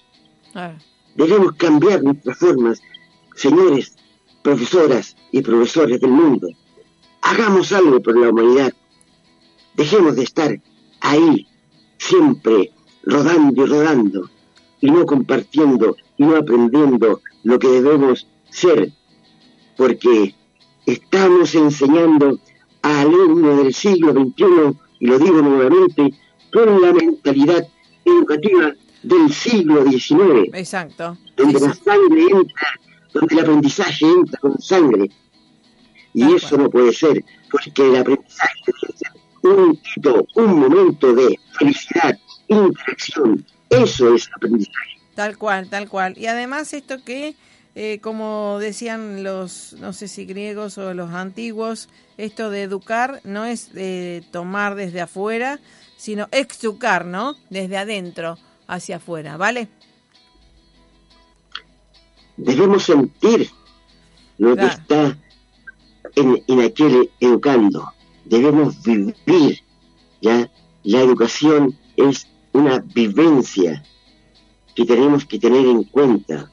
Debemos 1.14 1.52
cambiar 1.54 2.02
nuestras 2.02 2.38
formas, 2.38 2.80
señores, 3.34 3.96
profesoras 4.42 5.16
y 5.32 5.42
profesores 5.42 6.00
del 6.00 6.10
mundo. 6.10 6.48
Hagamos 7.22 7.72
algo 7.72 8.00
por 8.00 8.16
la 8.16 8.30
humanidad. 8.30 8.72
Dejemos 9.74 10.16
de 10.16 10.22
estar 10.22 10.60
ahí, 11.00 11.46
siempre 11.98 12.72
rodando 13.02 13.64
y 13.64 13.66
rodando, 13.66 14.30
y 14.80 14.90
no 14.90 15.04
compartiendo 15.04 15.96
y 16.16 16.24
no 16.24 16.36
aprendiendo 16.36 17.20
lo 17.42 17.58
que 17.58 17.68
debemos 17.68 18.26
ser, 18.50 18.92
porque 19.76 20.34
estamos 20.86 21.54
enseñando 21.54 22.38
a 22.84 23.00
alumnos 23.00 23.56
del 23.64 23.72
siglo 23.72 24.12
XXI, 24.12 24.78
y 25.00 25.06
lo 25.06 25.18
digo 25.18 25.40
nuevamente, 25.40 26.12
con 26.52 26.82
la 26.82 26.92
mentalidad 26.92 27.66
educativa 28.04 28.74
del 29.02 29.32
siglo 29.32 29.84
XIX. 29.84 30.50
Exacto. 30.52 31.16
Donde 31.34 31.60
la 31.60 31.74
sangre 31.74 32.22
entra, 32.30 32.68
donde 33.14 33.34
el 33.34 33.40
aprendizaje 33.40 34.04
entra 34.06 34.38
con 34.38 34.60
sangre. 34.60 35.10
Y 36.12 36.34
eso 36.34 36.58
no 36.58 36.68
puede 36.68 36.92
ser, 36.92 37.24
porque 37.50 37.72
el 37.88 37.96
aprendizaje 37.96 38.60
debe 38.66 38.98
ser 38.98 39.12
un 39.42 39.80
hito, 39.96 40.26
un 40.34 40.60
momento 40.60 41.14
de 41.14 41.38
felicidad, 41.58 42.18
interacción. 42.48 43.46
Eso 43.70 44.14
es 44.14 44.28
aprendizaje. 44.36 45.00
Tal 45.14 45.38
cual, 45.38 45.70
tal 45.70 45.88
cual. 45.88 46.18
Y 46.18 46.26
además 46.26 46.74
esto 46.74 47.02
que, 47.02 47.34
eh, 47.74 47.98
como 48.00 48.58
decían 48.60 49.22
los, 49.22 49.74
no 49.80 49.92
sé 49.92 50.08
si 50.08 50.24
griegos 50.26 50.78
o 50.78 50.94
los 50.94 51.10
antiguos, 51.10 51.88
esto 52.16 52.50
de 52.50 52.62
educar 52.62 53.20
no 53.24 53.44
es 53.44 53.72
de 53.72 54.24
tomar 54.30 54.74
desde 54.74 55.00
afuera, 55.00 55.58
sino 55.96 56.28
exucar, 56.30 57.04
¿no? 57.04 57.34
Desde 57.50 57.76
adentro 57.76 58.38
hacia 58.66 58.96
afuera, 58.96 59.36
¿vale? 59.36 59.68
Debemos 62.36 62.84
sentir 62.84 63.50
lo 64.38 64.56
que 64.56 64.66
está 64.66 65.16
en, 66.16 66.42
en 66.46 66.60
aquel 66.60 67.10
educando. 67.20 67.92
Debemos 68.24 68.82
vivir, 68.82 69.60
¿ya? 70.20 70.50
La 70.82 71.00
educación 71.00 71.76
es 71.96 72.28
una 72.52 72.78
vivencia 72.78 73.82
que 74.74 74.84
tenemos 74.84 75.24
que 75.24 75.38
tener 75.38 75.66
en 75.66 75.84
cuenta, 75.84 76.50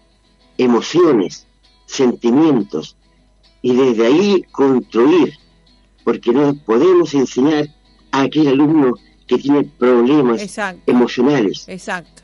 emociones, 0.63 1.47
sentimientos, 1.85 2.95
y 3.61 3.75
desde 3.75 4.07
ahí 4.07 4.43
construir, 4.51 5.33
porque 6.03 6.31
no 6.31 6.55
podemos 6.65 7.13
enseñar 7.13 7.67
a 8.11 8.21
aquel 8.21 8.47
alumno 8.47 8.93
que 9.27 9.37
tiene 9.37 9.63
problemas 9.63 10.41
emocionales. 10.85 11.67
Exacto, 11.67 12.23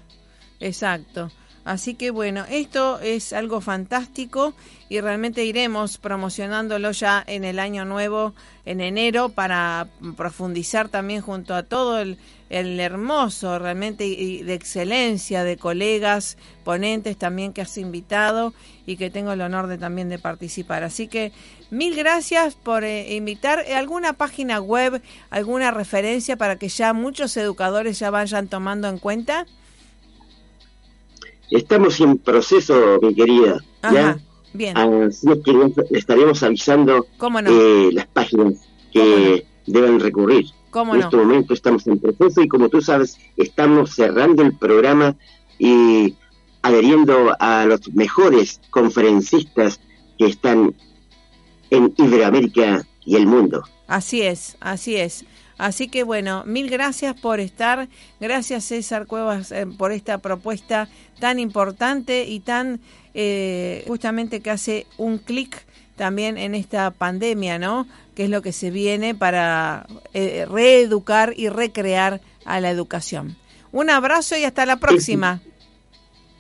exacto. 0.60 1.32
Así 1.64 1.96
que 1.96 2.12
bueno, 2.12 2.46
esto 2.50 3.00
es 3.02 3.34
algo 3.34 3.60
fantástico 3.60 4.54
y 4.88 5.02
realmente 5.02 5.44
iremos 5.44 5.98
promocionándolo 5.98 6.92
ya 6.92 7.22
en 7.28 7.44
el 7.44 7.60
año 7.60 7.84
nuevo, 7.84 8.34
en 8.64 8.80
enero, 8.80 9.30
para 9.30 9.90
profundizar 10.16 10.88
también 10.88 11.22
junto 11.22 11.54
a 11.56 11.64
todo 11.64 12.00
el, 12.00 12.18
hermoso, 12.50 13.60
realmente 13.60 14.06
y 14.06 14.44
de 14.44 14.54
excelencia 14.54 15.44
de 15.44 15.58
colegas, 15.58 16.38
ponentes 16.64 17.18
también 17.18 17.54
que 17.54 17.62
has 17.62 17.78
invitado 17.78 18.54
y 18.86 18.98
que 18.98 19.10
tengo 19.10 19.32
el 19.32 19.42
honor 19.42 19.68
de 19.68 19.78
también 19.78 20.10
de 20.10 20.20
participar. 20.20 20.84
Así 20.84 21.08
que 21.08 21.32
mil 21.70 21.96
gracias 21.96 22.56
por 22.56 22.84
eh, 22.84 23.16
invitar 23.16 23.60
alguna 23.76 24.14
página 24.14 24.60
web, 24.60 25.02
alguna 25.30 25.72
referencia 25.72 26.38
para 26.38 26.58
que 26.58 26.70
ya 26.70 26.94
muchos 26.94 27.36
educadores 27.38 28.00
ya 28.00 28.10
vayan 28.12 28.48
tomando 28.48 28.88
en 28.88 28.98
cuenta. 28.98 29.46
Estamos 31.50 32.00
en 32.02 32.18
proceso, 32.18 33.00
mi 33.02 33.14
querida. 33.14 33.64
¿ya? 33.84 34.20
Bien. 34.54 34.78
Así 34.78 35.28
es 35.32 35.40
que 35.44 35.98
estaremos 35.98 36.44
avisando 36.44 37.06
eh, 37.46 37.90
las 37.94 38.08
páginas 38.08 38.54
que 38.92 39.46
deben 39.66 40.00
recurrir. 40.00 40.46
En 40.82 41.00
este 41.02 41.18
momento 41.18 41.54
estamos 41.54 41.88
en 41.88 42.00
proceso 42.00 42.42
y 42.42 42.48
como 42.48 42.70
tú 42.70 42.82
sabes, 42.82 43.18
estamos 43.36 43.96
cerrando 43.96 44.44
el 44.44 44.56
programa 44.56 45.16
y 45.60 46.16
adheriendo 46.62 47.36
a 47.40 47.66
los 47.66 47.92
mejores 47.94 48.60
conferencistas 48.70 49.80
que 50.18 50.26
están 50.26 50.76
en 51.70 51.94
Iberoamérica 51.98 52.86
y 53.06 53.16
el 53.16 53.26
mundo. 53.26 53.64
Así 53.88 54.22
es, 54.22 54.58
así 54.60 54.98
es. 54.98 55.26
Así 55.58 55.88
que 55.88 56.04
bueno, 56.04 56.44
mil 56.46 56.70
gracias 56.70 57.20
por 57.20 57.40
estar. 57.40 57.88
Gracias 58.20 58.66
César 58.66 59.08
Cuevas 59.08 59.52
eh, 59.52 59.66
por 59.66 59.92
esta 59.92 60.20
propuesta 60.20 60.88
tan 61.20 61.40
importante 61.40 62.26
y 62.26 62.42
tan 62.42 62.80
eh, 63.14 63.84
justamente 63.88 64.42
que 64.42 64.52
hace 64.52 64.86
un 64.98 65.18
clic 65.18 65.66
también 65.98 66.38
en 66.38 66.56
esta 66.56 66.92
pandemia, 66.92 67.60
¿no? 67.60 67.88
Que 68.16 68.26
es 68.26 68.30
lo 68.30 68.42
que 68.42 68.54
se 68.54 68.72
viene 68.72 69.16
para 69.16 69.86
eh, 70.14 70.46
reeducar 70.50 71.34
y 71.36 71.50
recrear 71.50 72.22
a 72.46 72.62
la 72.62 72.70
educación. 72.70 73.36
Un 73.74 73.90
abrazo 73.90 74.38
y 74.38 74.46
hasta 74.46 74.66
la 74.66 74.78
próxima. 74.78 75.42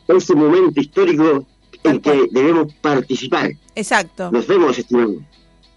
Es 0.07 0.29
un 0.29 0.39
momento 0.39 0.79
histórico 0.79 1.45
en 1.83 1.99
que 1.99 2.27
debemos 2.31 2.73
participar. 2.75 3.51
Exacto. 3.75 4.31
Nos 4.31 4.47
vemos, 4.47 4.77
estimado. 4.77 5.15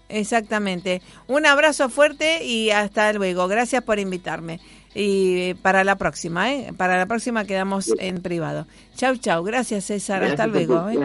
Exactamente. 0.07 1.01
Un 1.27 1.45
abrazo 1.45 1.89
fuerte 1.89 2.45
y 2.45 2.69
hasta 2.69 3.11
luego. 3.13 3.47
Gracias 3.47 3.83
por 3.83 3.99
invitarme 3.99 4.59
y 4.93 5.53
para 5.55 5.83
la 5.83 5.97
próxima, 5.97 6.51
¿eh? 6.53 6.73
Para 6.75 6.97
la 6.97 7.05
próxima 7.05 7.45
quedamos 7.45 7.91
en 7.97 8.21
privado. 8.21 8.67
Chau, 8.95 9.15
chau. 9.17 9.43
Gracias, 9.43 9.85
César. 9.85 10.23
Hasta 10.23 10.47
luego. 10.47 10.89
¿eh? 10.89 10.97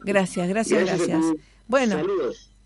Gracias, 0.00 0.48
gracias, 0.48 0.84
gracias. 0.84 1.24
Bueno, 1.66 2.02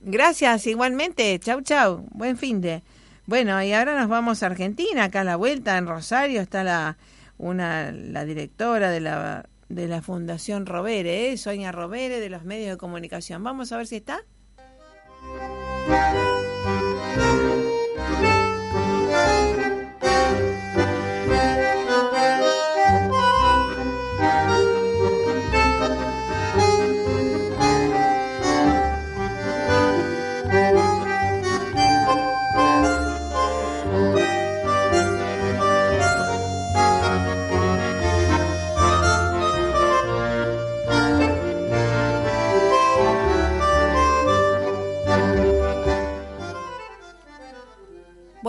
gracias 0.01 0.67
igualmente. 0.67 1.39
Chau, 1.39 1.61
chau. 1.63 2.07
Buen 2.11 2.37
fin 2.37 2.61
de. 2.61 2.83
Bueno, 3.27 3.61
y 3.63 3.73
ahora 3.73 3.99
nos 3.99 4.09
vamos 4.09 4.43
a 4.43 4.47
Argentina, 4.47 5.05
acá 5.05 5.23
a 5.23 5.25
la 5.25 5.37
vuelta, 5.37 5.77
en 5.79 5.87
Rosario, 5.87 6.41
está 6.41 6.63
la, 6.63 6.97
una, 7.39 7.91
la 7.91 8.25
directora 8.25 8.91
de 8.91 9.01
la, 9.01 9.49
de 9.69 9.89
la 9.89 10.01
Fundación 10.01 10.65
Robere, 10.65 11.33
¿eh? 11.33 11.37
Soña 11.37 11.73
Robere, 11.73 12.21
de 12.21 12.31
los 12.31 12.45
medios 12.45 12.71
de 12.71 12.77
comunicación. 12.77 13.43
Vamos 13.43 13.73
a 13.73 13.79
ver 13.79 13.89
si 13.89 13.97
está. 13.97 14.23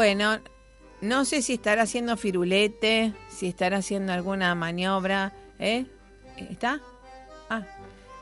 Bueno, 0.08 0.40
no 1.02 1.26
sé 1.26 1.42
si 1.42 1.56
estará 1.56 1.82
haciendo 1.82 2.16
firulete, 2.16 3.14
si 3.28 3.46
estará 3.46 3.80
haciendo 3.80 4.14
alguna 4.14 4.56
maniobra. 4.56 5.34
¿Eh? 5.60 5.86
¿Está? 6.38 6.80
Ah, 7.50 7.64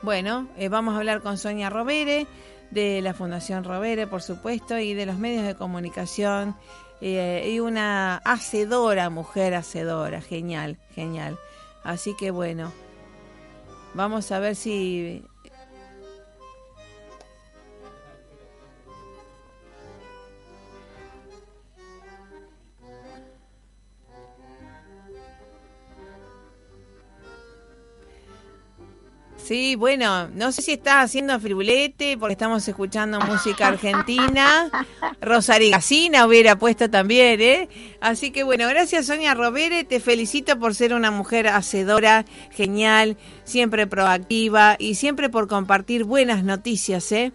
bueno, 0.02 0.50
eh, 0.58 0.68
vamos 0.68 0.96
a 0.96 0.98
hablar 0.98 1.22
con 1.22 1.38
Sonia 1.38 1.70
Robere, 1.70 2.26
de 2.72 3.04
la 3.04 3.14
Fundación 3.14 3.64
Robere, 3.64 4.08
por 4.08 4.24
supuesto, 4.24 4.80
y 4.80 4.96
de 4.96 5.06
los 5.06 5.20
medios 5.20 5.46
de 5.46 5.54
comunicación. 5.54 6.56
Eh, 7.02 7.52
y 7.54 7.60
una 7.60 8.18
hacedora, 8.26 9.12
mujer 9.12 9.54
hacedora, 9.54 10.22
genial, 10.22 10.80
genial. 10.96 11.38
Así 11.84 12.16
que 12.18 12.32
bueno, 12.32 12.72
vamos 13.94 14.32
a 14.32 14.40
ver 14.40 14.56
si 14.56 15.24
Sí, 29.46 29.76
bueno, 29.76 30.28
no 30.30 30.52
sé 30.52 30.64
si 30.64 30.72
estás 30.72 31.06
haciendo 31.06 31.40
firulete 31.40 32.18
porque 32.18 32.34
estamos 32.34 32.68
escuchando 32.68 33.20
música 33.20 33.68
argentina. 33.70 34.72
Rosari 35.22 35.70
Gacina 35.70 36.26
hubiera 36.26 36.58
puesto 36.58 36.90
también, 36.90 37.40
¿eh? 37.40 37.70
Así 38.02 38.32
que 38.32 38.44
bueno, 38.44 38.68
gracias 38.68 39.06
Sonia 39.06 39.36
Robere, 39.36 39.84
te 39.84 40.00
felicito 40.00 40.58
por 40.58 40.74
ser 40.74 40.96
una 40.96 41.12
mujer 41.12 41.48
hacedora, 41.48 42.26
genial, 42.50 43.18
siempre 43.44 43.86
proactiva 43.86 44.78
y 44.80 44.96
siempre 44.96 45.30
por 45.30 45.48
compartir 45.48 46.06
buenas 46.06 46.44
noticias, 46.44 47.12
¿eh? 47.12 47.32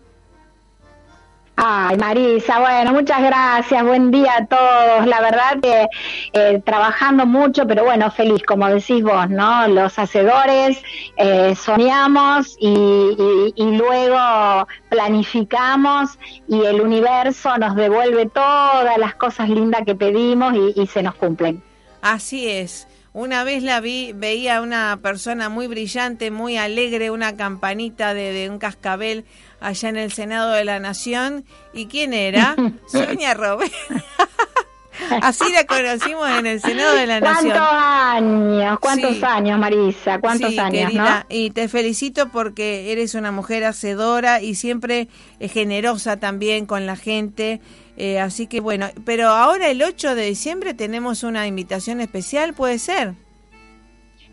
Ay, 1.62 1.98
Marisa, 1.98 2.58
bueno, 2.58 2.94
muchas 2.94 3.20
gracias, 3.20 3.84
buen 3.84 4.11
día 4.11 4.34
a 4.38 4.46
todos. 4.46 5.06
La 5.06 5.20
verdad 5.20 5.61
que 5.61 5.88
eh, 6.32 6.62
trabajando 6.64 7.26
mucho, 7.26 7.66
pero 7.66 7.84
bueno, 7.84 8.11
feliz, 8.11 8.42
como 8.44 8.66
decís 8.66 9.02
vos, 9.02 9.28
¿no? 9.28 9.68
Los 9.68 9.98
hacedores 9.98 10.82
eh, 11.18 11.54
soñamos 11.54 12.56
y, 12.58 13.52
luego 13.58 14.66
planificamos 14.88 16.18
y 16.48 16.64
el 16.64 16.80
universo 16.80 17.58
nos 17.58 17.76
devuelve 17.76 18.24
todas 18.24 18.96
las 18.96 19.14
cosas 19.16 19.50
lindas 19.50 19.82
que 19.84 19.94
pedimos 19.94 20.54
y, 20.74 20.86
se 20.86 21.02
nos 21.02 21.14
cumplen. 21.16 21.62
Así 22.00 22.48
es. 22.48 22.88
Una 23.12 23.44
vez 23.44 23.62
la 23.62 23.80
vi, 23.80 24.12
veía 24.14 24.62
una 24.62 24.98
persona 25.02 25.50
muy 25.50 25.66
brillante, 25.66 26.30
muy 26.30 26.56
alegre, 26.56 27.11
una 27.11 27.36
campanita 27.36 28.14
de 28.14 28.48
un 28.48 28.58
cascabel 28.58 29.26
allá 29.61 29.88
en 29.88 29.96
el 29.96 30.12
Senado 30.12 30.52
de 30.52 30.64
la 30.64 30.78
Nación. 30.80 31.44
¿Y 31.72 31.86
quién 31.86 32.12
era? 32.12 32.56
Sonia 32.86 33.34
Robert. 33.34 33.72
Así 35.22 35.44
la 35.52 35.64
conocimos 35.64 36.28
en 36.30 36.46
el 36.46 36.61
Senado 36.61 36.94
de 36.94 37.06
la 37.06 37.20
Nación. 37.20 37.52
¿Cuántos 37.52 37.72
años? 37.72 38.78
¿Cuántos 38.80 39.22
años, 39.22 39.58
Marisa? 39.58 40.18
¿Cuántos 40.18 40.58
años? 40.58 40.92
Y 41.28 41.50
te 41.50 41.68
felicito 41.68 42.28
porque 42.28 42.92
eres 42.92 43.14
una 43.14 43.32
mujer 43.32 43.64
hacedora 43.64 44.42
y 44.42 44.54
siempre 44.54 45.08
generosa 45.40 46.18
también 46.18 46.66
con 46.66 46.86
la 46.86 46.96
gente. 46.96 47.61
Eh, 47.96 48.20
así 48.20 48.46
que 48.46 48.61
bueno, 48.61 48.88
pero 49.04 49.28
ahora 49.28 49.68
el 49.68 49.82
8 49.82 50.14
de 50.14 50.26
diciembre 50.26 50.74
tenemos 50.74 51.22
una 51.22 51.46
invitación 51.46 52.00
especial, 52.00 52.54
¿puede 52.54 52.78
ser? 52.78 53.14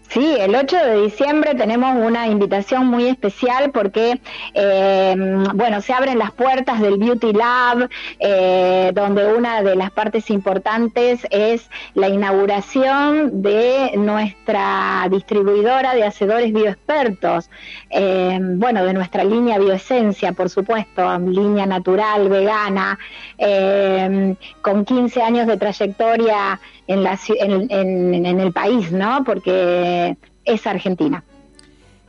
Sí, 0.10 0.36
el 0.40 0.56
8 0.56 0.78
de 0.78 1.02
diciembre 1.02 1.54
tenemos 1.56 1.98
una 1.98 2.28
invitación 2.28 2.88
muy 2.88 3.08
especial 3.08 3.72
porque, 3.72 4.22
eh, 4.54 5.16
bueno, 5.54 5.82
se 5.82 5.92
abren 5.92 6.18
las 6.18 6.32
puertas 6.32 6.80
del 6.80 6.98
Beauty 6.98 7.34
Lab, 7.34 7.90
eh, 8.20 8.92
donde 8.94 9.34
una 9.34 9.62
de 9.62 9.76
las 9.76 9.92
partes 9.92 10.30
importantes 10.30 11.28
es 11.30 11.70
la 11.94 12.08
inauguración 12.08 13.42
de 13.42 13.92
nuestra 13.98 15.08
distribuidora 15.12 15.94
de 15.94 16.06
hacedores 16.06 16.54
bioexpertos, 16.54 17.50
eh, 17.90 18.40
bueno, 18.42 18.86
de 18.86 18.94
nuestra 18.94 19.26
línea 19.26 19.60
Bioesencia, 19.60 20.32
por 20.32 20.50
supuesto, 20.50 21.20
línea 21.20 21.66
natural, 21.66 22.30
vegana, 22.30 22.98
con 24.62 24.86
15 24.86 25.22
años 25.22 25.48
de 25.48 25.58
trayectoria 25.58 26.60
en, 26.88 27.04
la, 27.04 27.20
en, 27.40 28.40
el 28.40 28.54
país, 28.54 28.92
¿no? 28.92 29.24
Porque 29.26 29.97
es 30.46 30.68
Argentina. 30.68 31.24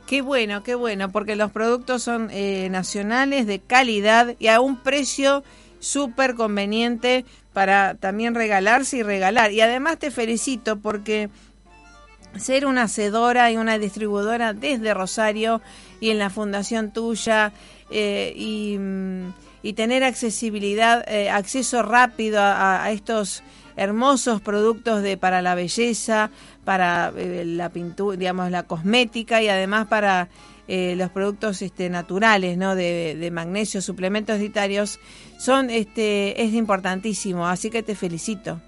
Qué 0.09 0.23
bueno, 0.23 0.63
qué 0.63 0.73
bueno, 0.73 1.11
porque 1.11 1.35
los 1.35 1.51
productos 1.51 2.01
son 2.01 2.29
eh, 2.31 2.67
nacionales, 2.71 3.45
de 3.45 3.59
calidad 3.59 4.35
y 4.39 4.47
a 4.47 4.59
un 4.59 4.77
precio 4.77 5.43
súper 5.79 6.33
conveniente 6.33 7.25
para 7.53 7.93
también 7.93 8.33
regalarse 8.33 8.97
y 8.97 9.03
regalar. 9.03 9.51
Y 9.51 9.61
además 9.61 9.99
te 9.99 10.09
felicito 10.09 10.79
porque 10.79 11.29
ser 12.37 12.65
una 12.65 12.83
hacedora 12.83 13.51
y 13.51 13.57
una 13.57 13.77
distribuidora 13.77 14.53
desde 14.53 14.95
Rosario 14.95 15.61
y 15.99 16.09
en 16.09 16.17
la 16.17 16.31
fundación 16.31 16.91
tuya 16.91 17.51
eh, 17.91 18.33
y, 18.35 18.77
mm, 18.79 19.33
y, 19.61 19.73
tener 19.73 20.03
accesibilidad, 20.03 21.07
eh, 21.07 21.29
acceso 21.29 21.83
rápido 21.83 22.39
a 22.41 22.89
estos 22.89 23.43
hermosos 23.79 24.41
productos 24.41 25.01
de 25.01 25.15
para 25.17 25.41
la 25.41 25.55
belleza, 25.55 26.31
para 26.65 27.13
eh, 27.15 27.43
la 27.45 27.69
pintura, 27.69 28.17
digamos 28.17 28.51
la 28.51 28.63
cosmética 28.63 29.41
y 29.41 29.47
además 29.47 29.87
para 29.87 30.27
eh, 30.67 30.95
los 30.97 31.09
productos 31.11 31.61
este, 31.61 31.89
naturales, 31.89 32.57
¿no? 32.57 32.75
De, 32.75 33.15
de, 33.15 33.31
magnesio, 33.31 33.81
suplementos 33.81 34.37
dietarios, 34.37 34.99
son 35.39 35.69
este 35.69 36.43
es 36.43 36.53
importantísimo, 36.53 37.47
así 37.47 37.69
que 37.69 37.81
te 37.81 37.95
felicito. 37.95 38.61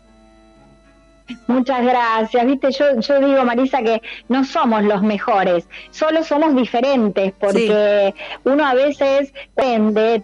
Muchas 1.48 1.84
gracias. 1.84 2.46
Viste, 2.46 2.72
yo, 2.72 3.00
yo 3.00 3.20
digo, 3.20 3.44
Marisa, 3.44 3.82
que 3.82 4.02
no 4.30 4.44
somos 4.44 4.84
los 4.84 5.02
mejores, 5.02 5.68
solo 5.90 6.24
somos 6.24 6.56
diferentes, 6.56 7.34
porque 7.40 8.14
uno 8.44 8.66
a 8.66 8.74
veces 8.74 9.34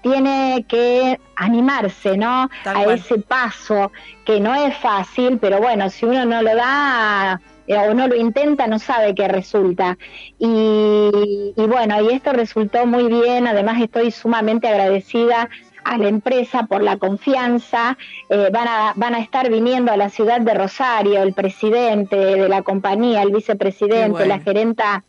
tiene 0.02 0.66
que 0.68 1.20
animarse, 1.36 2.18
¿no? 2.18 2.50
a 2.66 2.84
ese 2.86 3.20
paso 3.20 3.92
que 4.26 4.40
no 4.40 4.54
es 4.56 4.76
fácil, 4.78 5.38
pero 5.40 5.60
bueno, 5.60 5.90
si 5.90 6.06
uno 6.06 6.26
no 6.26 6.42
lo 6.42 6.56
da 6.56 7.40
eh, 7.68 7.78
o 7.78 7.94
no 7.94 8.08
lo 8.08 8.16
intenta, 8.16 8.68
no 8.68 8.80
sabe 8.80 9.14
qué 9.14 9.28
resulta. 9.28 9.98
Y, 10.40 11.54
y 11.56 11.68
bueno, 11.68 12.02
y 12.02 12.14
esto 12.14 12.34
resultó 12.34 12.86
muy 12.86 13.08
bien, 13.08 13.48
además 13.48 13.82
estoy 13.82 14.12
sumamente 14.12 14.68
agradecida 14.68 15.50
a 15.88 15.98
la 15.98 16.10
empresa 16.10 16.68
por 16.68 16.84
la 16.84 16.98
confianza. 16.98 17.98
Eh, 18.30 18.50
van, 18.52 18.68
a, 18.68 18.94
van 18.96 19.16
a 19.16 19.20
estar 19.20 19.50
viniendo 19.50 19.92
a 19.92 19.98
la 19.98 20.10
ciudad 20.10 20.42
de 20.42 20.54
Rosario 20.54 21.24
el 21.24 21.34
presidente 21.34 22.16
de 22.16 22.50
la 22.50 22.62
compañía, 22.62 23.22
el 23.22 23.32
vicepresidente, 23.32 24.26
la 24.26 24.40
gerenta 24.40 25.04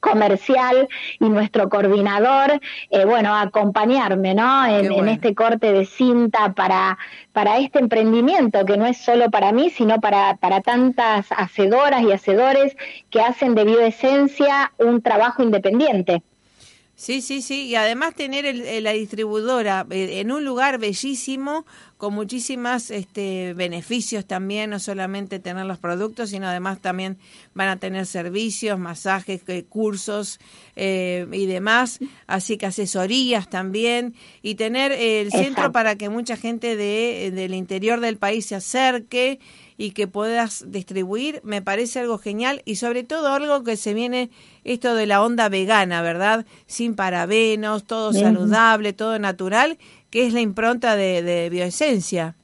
comercial 0.00 0.88
y 1.18 1.28
nuestro 1.28 1.68
coordinador, 1.68 2.60
eh, 2.90 3.04
bueno, 3.04 3.34
acompañarme, 3.34 4.34
¿no? 4.34 4.66
En, 4.66 5.08
este 5.08 5.34
corte 5.34 5.72
de 5.72 5.84
cinta 5.86 6.52
para, 6.52 6.98
para 7.32 7.58
este 7.58 7.80
emprendimiento 7.80 8.64
que 8.64 8.76
no 8.76 8.86
es 8.86 8.98
solo 8.98 9.30
para 9.30 9.52
mí, 9.52 9.70
sino 9.70 10.00
para, 10.00 10.36
para 10.36 10.60
tantas 10.60 11.26
hacedoras 11.30 12.02
y 12.02 12.12
hacedores 12.12 12.76
que 13.10 13.20
hacen 13.20 13.54
de 13.54 13.64
bioesencia 13.64 14.72
un 14.78 15.02
trabajo 15.02 15.42
independiente. 15.42 16.22
Sí, 16.98 17.22
sí, 17.22 17.42
sí, 17.42 17.66
y 17.66 17.76
además 17.76 18.16
tener 18.16 18.82
la 18.82 18.90
distribuidora 18.90 19.86
eh, 19.88 20.18
en 20.18 20.32
un 20.32 20.44
lugar 20.44 20.78
bellísimo, 20.78 21.64
con 21.96 22.12
muchísimas 22.12 22.90
este, 22.90 23.54
beneficios 23.54 24.26
también, 24.26 24.70
no 24.70 24.80
solamente 24.80 25.38
tener 25.38 25.64
los 25.64 25.78
productos, 25.78 26.30
sino 26.30 26.48
además 26.48 26.80
también 26.80 27.16
van 27.54 27.68
a 27.68 27.76
tener 27.76 28.04
servicios, 28.04 28.80
masajes, 28.80 29.42
eh, 29.46 29.64
cursos 29.68 30.40
eh, 30.74 31.24
y 31.30 31.46
demás, 31.46 32.00
así 32.26 32.56
que 32.56 32.66
asesorías 32.66 33.48
también, 33.48 34.16
y 34.42 34.56
tener 34.56 34.90
el 34.90 35.30
centro 35.30 35.70
para 35.70 35.94
que 35.94 36.08
mucha 36.08 36.36
gente 36.36 36.74
de, 36.74 37.30
del 37.32 37.54
interior 37.54 38.00
del 38.00 38.16
país 38.16 38.46
se 38.46 38.56
acerque 38.56 39.38
y 39.80 39.92
que 39.92 40.08
puedas 40.08 40.64
distribuir, 40.70 41.40
me 41.44 41.62
parece 41.62 42.00
algo 42.00 42.18
genial 42.18 42.62
y 42.64 42.76
sobre 42.76 43.04
todo 43.04 43.32
algo 43.32 43.62
que 43.62 43.76
se 43.76 43.94
viene 43.94 44.28
esto 44.64 44.96
de 44.96 45.06
la 45.06 45.22
onda 45.22 45.48
vegana, 45.48 46.02
¿verdad? 46.02 46.44
Sin 46.66 46.96
parabenos, 46.96 47.84
todo 47.84 48.12
saludable, 48.12 48.92
todo 48.92 49.18
natural, 49.20 49.78
que 50.10 50.26
es 50.26 50.34
la 50.34 50.40
impronta 50.40 50.96
de, 50.96 51.22
de 51.22 51.48
bioesencia. 51.48 52.34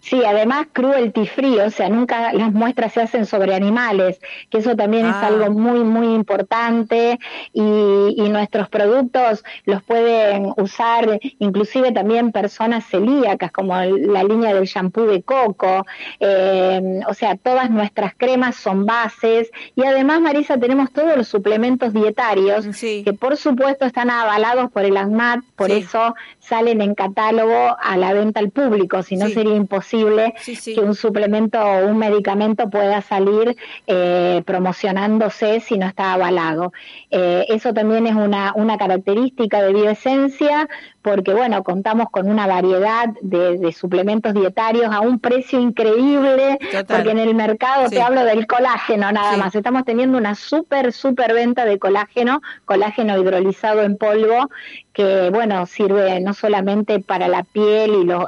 Sí, 0.00 0.22
además 0.24 0.68
cruelty 0.72 1.26
free, 1.26 1.58
o 1.58 1.70
sea, 1.70 1.88
nunca 1.88 2.32
las 2.32 2.52
muestras 2.52 2.92
se 2.92 3.02
hacen 3.02 3.26
sobre 3.26 3.54
animales, 3.54 4.20
que 4.48 4.58
eso 4.58 4.74
también 4.74 5.06
es 5.06 5.14
ah. 5.14 5.26
algo 5.26 5.50
muy, 5.50 5.80
muy 5.80 6.14
importante 6.14 7.18
y, 7.52 8.28
nuestros 8.28 8.68
productos 8.68 9.42
los 9.64 9.82
pueden 9.82 10.52
usar 10.58 11.18
inclusive 11.38 11.92
también 11.92 12.30
personas 12.30 12.84
celíacas, 12.86 13.50
como 13.50 13.74
la 13.74 14.22
línea 14.22 14.54
del 14.54 14.66
shampoo 14.66 15.06
de 15.06 15.22
coco, 15.22 15.86
eh, 16.20 17.00
o 17.08 17.14
sea, 17.14 17.36
todas 17.36 17.70
nuestras 17.70 18.14
cremas 18.14 18.56
son 18.56 18.84
bases 18.84 19.50
y 19.74 19.84
además, 19.84 20.20
Marisa, 20.20 20.58
tenemos 20.58 20.92
todos 20.92 21.16
los 21.16 21.26
suplementos 21.26 21.92
dietarios 21.94 22.66
que 22.78 23.12
por 23.18 23.36
supuesto 23.36 23.86
están 23.86 24.10
avalados 24.10 24.70
por 24.70 24.84
el 24.84 24.96
ANMAT, 24.96 25.40
por 25.56 25.70
eso 25.70 26.14
salen 26.48 26.80
en 26.80 26.94
catálogo 26.94 27.76
a 27.80 27.96
la 27.96 28.12
venta 28.12 28.40
al 28.40 28.50
público, 28.50 29.02
si 29.02 29.16
no 29.16 29.28
sería 29.28 29.54
imposible 29.54 30.34
que 30.44 30.80
un 30.80 30.94
suplemento 30.94 31.60
o 31.60 31.86
un 31.86 31.98
medicamento 31.98 32.70
pueda 32.70 33.02
salir 33.02 33.56
eh, 33.86 34.42
promocionándose 34.46 35.60
si 35.60 35.76
no 35.78 35.86
está 35.86 36.14
avalado. 36.14 36.72
Eh, 37.10 37.44
eso 37.48 37.74
también 37.74 38.06
es 38.06 38.14
una, 38.14 38.52
una 38.54 38.78
característica 38.78 39.62
de 39.62 39.72
bioesencia 39.74 40.68
porque 41.08 41.32
bueno, 41.32 41.62
contamos 41.62 42.08
con 42.10 42.28
una 42.28 42.46
variedad 42.46 43.08
de, 43.22 43.72
suplementos 43.72 44.34
dietarios 44.34 44.92
a 44.92 45.00
un 45.00 45.18
precio 45.20 45.58
increíble, 45.58 46.58
porque 46.86 47.10
en 47.10 47.18
el 47.18 47.34
mercado 47.34 47.88
te 47.88 48.02
hablo 48.02 48.24
del 48.24 48.46
colágeno 48.46 49.10
nada 49.10 49.36
más, 49.38 49.54
estamos 49.54 49.84
teniendo 49.84 50.18
una 50.18 50.34
súper, 50.34 50.92
súper 50.92 51.32
venta 51.32 51.64
de 51.64 51.78
colágeno, 51.78 52.42
colágeno 52.66 53.16
hidrolizado 53.18 53.82
en 53.82 53.96
polvo, 53.96 54.50
que 54.92 55.30
bueno, 55.30 55.64
sirve 55.64 56.20
no 56.20 56.34
solamente 56.38 57.00
para 57.00 57.28
la 57.28 57.42
piel 57.42 57.94
y 57.94 58.04
lo, 58.04 58.26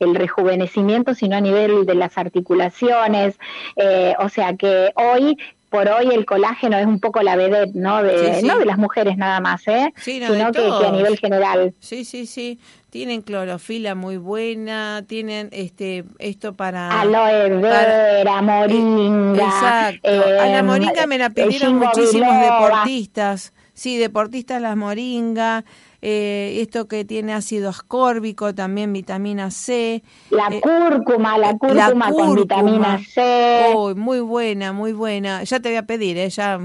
el 0.00 0.14
rejuvenecimiento, 0.14 1.14
sino 1.14 1.36
a 1.36 1.40
nivel 1.40 1.86
de 1.86 1.94
las 1.94 2.18
articulaciones. 2.18 3.38
Eh, 3.76 4.14
o 4.18 4.28
sea 4.28 4.56
que 4.56 4.92
hoy 4.96 5.36
por 5.68 5.88
hoy 5.88 6.08
el 6.12 6.26
colágeno 6.26 6.76
es 6.76 6.86
un 6.86 6.98
poco 6.98 7.22
la 7.22 7.36
vedette, 7.36 7.74
¿no? 7.74 8.02
De, 8.02 8.42
no 8.42 8.58
de 8.58 8.66
las 8.66 8.76
mujeres 8.76 9.16
nada 9.16 9.38
más, 9.40 9.66
¿eh? 9.68 9.92
sino 9.96 10.50
que, 10.50 10.58
a 10.58 10.90
nivel 10.90 11.16
general. 11.16 11.74
Sí, 11.78 12.04
sí, 12.04 12.26
sí. 12.26 12.58
Tienen 12.90 13.22
clorofila 13.22 13.94
muy 13.94 14.16
buena, 14.16 15.04
tienen 15.06 15.48
este 15.52 16.04
esto 16.18 16.54
para 16.54 17.00
aloe 17.00 17.60
vera, 17.60 18.42
moringa. 18.42 19.44
exacto. 19.44 20.10
a 20.10 20.46
la 20.46 20.62
moringa 20.64 21.06
me 21.06 21.18
la 21.18 21.30
pidieron 21.30 21.76
muchísimos 21.76 22.40
deportistas. 22.40 23.52
Sí, 23.72 23.96
deportistas 23.96 24.60
las 24.60 24.76
moringa 24.76 25.64
eh, 26.02 26.58
esto 26.60 26.88
que 26.88 27.04
tiene 27.04 27.34
ácido 27.34 27.68
ascórbico, 27.68 28.54
también 28.54 28.92
vitamina 28.92 29.50
C. 29.50 30.02
La 30.30 30.48
eh, 30.50 30.60
cúrcuma, 30.60 31.38
la 31.38 31.56
cúrcuma, 31.56 32.10
con 32.10 32.34
vitamina 32.34 32.98
C. 32.98 33.74
muy 33.96 34.20
buena, 34.20 34.72
muy 34.72 34.92
buena. 34.92 35.42
Ya 35.44 35.60
te 35.60 35.68
voy 35.68 35.76
a 35.76 35.86
pedir, 35.86 36.16
¿eh? 36.18 36.30
Ya. 36.30 36.58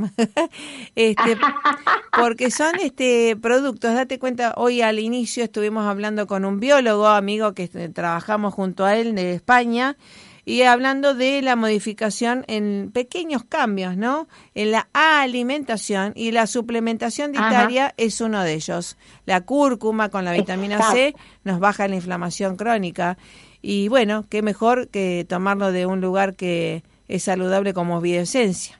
este, 0.95 1.37
porque 2.19 2.51
son 2.51 2.75
este 2.81 3.35
productos, 3.35 3.93
date 3.93 4.19
cuenta, 4.19 4.53
hoy 4.57 4.81
al 4.81 4.99
inicio 4.99 5.43
estuvimos 5.43 5.85
hablando 5.85 6.27
con 6.27 6.45
un 6.45 6.59
biólogo, 6.59 7.07
amigo 7.07 7.53
que 7.53 7.67
trabajamos 7.67 8.53
junto 8.53 8.85
a 8.85 8.95
él 8.95 9.15
de 9.15 9.33
España, 9.33 9.97
y 10.45 10.61
hablando 10.61 11.15
de 11.15 11.41
la 11.41 11.55
modificación 11.55 12.45
en 12.47 12.91
pequeños 12.93 13.43
cambios, 13.43 13.97
¿no? 13.97 14.27
En 14.53 14.71
la 14.71 14.87
alimentación 14.93 16.13
y 16.15 16.31
la 16.31 16.45
suplementación 16.45 17.31
dietaria 17.31 17.93
es 17.97 18.21
uno 18.21 18.43
de 18.43 18.53
ellos. 18.53 18.97
La 19.25 19.41
cúrcuma 19.41 20.09
con 20.09 20.23
la 20.23 20.33
vitamina 20.33 20.91
C 20.91 21.15
nos 21.43 21.59
baja 21.59 21.87
la 21.87 21.95
inflamación 21.95 22.55
crónica 22.55 23.17
y 23.61 23.87
bueno, 23.87 24.25
qué 24.29 24.43
mejor 24.43 24.89
que 24.89 25.25
tomarlo 25.27 25.71
de 25.71 25.87
un 25.87 25.99
lugar 25.99 26.35
que 26.35 26.83
es 27.07 27.23
saludable 27.23 27.73
como 27.73 27.99
bioesencia. 27.99 28.79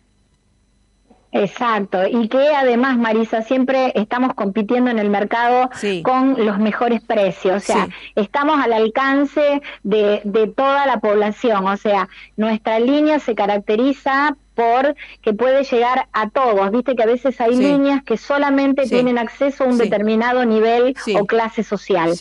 Exacto, 1.32 2.08
y 2.08 2.30
que 2.30 2.56
además, 2.56 2.98
Marisa, 2.98 3.42
siempre 3.42 3.92
estamos 3.96 4.34
compitiendo 4.36 4.90
en 4.90 5.00
el 5.00 5.10
mercado 5.10 5.70
con 6.04 6.46
los 6.46 6.60
mejores 6.60 7.02
precios, 7.02 7.58
o 7.58 7.60
sea, 7.60 7.90
estamos 8.16 8.64
al 8.64 8.72
alcance 8.72 9.62
de, 9.84 10.22
de 10.24 10.48
toda 10.48 10.86
la 10.86 11.00
población, 11.02 11.68
o 11.68 11.76
sea, 11.76 12.08
nuestra 12.38 12.80
línea 12.80 13.20
se 13.20 13.36
caracteriza 13.36 14.38
por 14.56 14.96
que 15.22 15.34
puede 15.34 15.64
llegar 15.64 16.08
a 16.14 16.30
todos. 16.30 16.72
Viste 16.72 16.96
que 16.96 17.04
a 17.04 17.06
veces 17.06 17.40
hay 17.40 17.56
líneas 17.56 18.04
que 18.04 18.18
solamente 18.18 18.88
tienen 18.88 19.18
acceso 19.18 19.66
a 19.66 19.68
un 19.68 19.78
determinado 19.78 20.46
nivel 20.46 20.96
o 21.20 21.26
clase 21.26 21.62
social. 21.64 22.16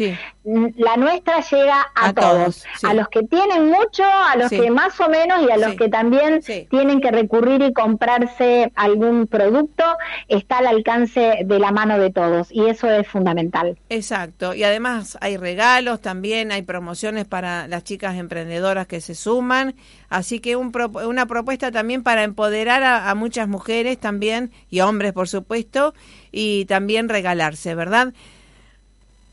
La 0.45 0.99
nuestra 0.99 1.41
llega 1.41 1.87
a, 1.95 2.13
todos, 2.13 2.65
a 2.83 2.93
los 2.93 3.09
que 3.09 3.23
tienen 3.23 3.71
mucho, 3.71 4.05
a 4.05 4.37
los 4.37 4.51
que 4.51 4.71
más 4.71 5.01
o 5.01 5.09
menos 5.09 5.43
y 5.43 5.51
a 5.51 5.57
los 5.57 5.75
que 5.75 5.89
también 5.89 6.43
tienen 6.69 7.01
que 7.01 7.11
recurrir 7.11 7.63
y 7.63 7.73
comprarse 7.73 8.71
algún 8.75 9.27
producto, 9.27 9.85
está 10.29 10.59
al 10.59 10.67
alcance 10.67 11.39
de 11.47 11.59
la 11.59 11.71
mano 11.73 11.99
de 11.99 12.11
todos 12.11 12.53
y 12.53 12.69
eso 12.69 12.91
es 12.91 13.09
fundamental. 13.09 13.79
Exacto, 13.89 14.55
y 14.55 14.65
además 14.65 15.17
hay 15.23 15.39
regalos 15.39 16.03
también, 16.03 16.53
hay 16.53 16.63
promociones 16.63 17.25
para 17.25 17.67
las 17.67 17.85
chicas 17.85 18.17
emprendedoras 18.17 18.87
que 18.87 19.01
se 19.01 19.15
suman, 19.15 19.75
así 20.11 20.41
que 20.41 20.57
un, 20.57 20.73
una 21.07 21.25
propuesta 21.25 21.71
también 21.71 22.03
para 22.03 22.23
empoderar 22.23 22.83
a, 22.83 23.15
muchas 23.15 23.49
mujeres 23.49 23.99
también 23.99 24.51
y 24.69 24.81
hombres, 24.81 25.13
por 25.13 25.29
supuesto, 25.29 25.95
y 26.33 26.67
también 26.67 27.09
regalarse, 27.09 27.75
¿verdad? 27.75 28.13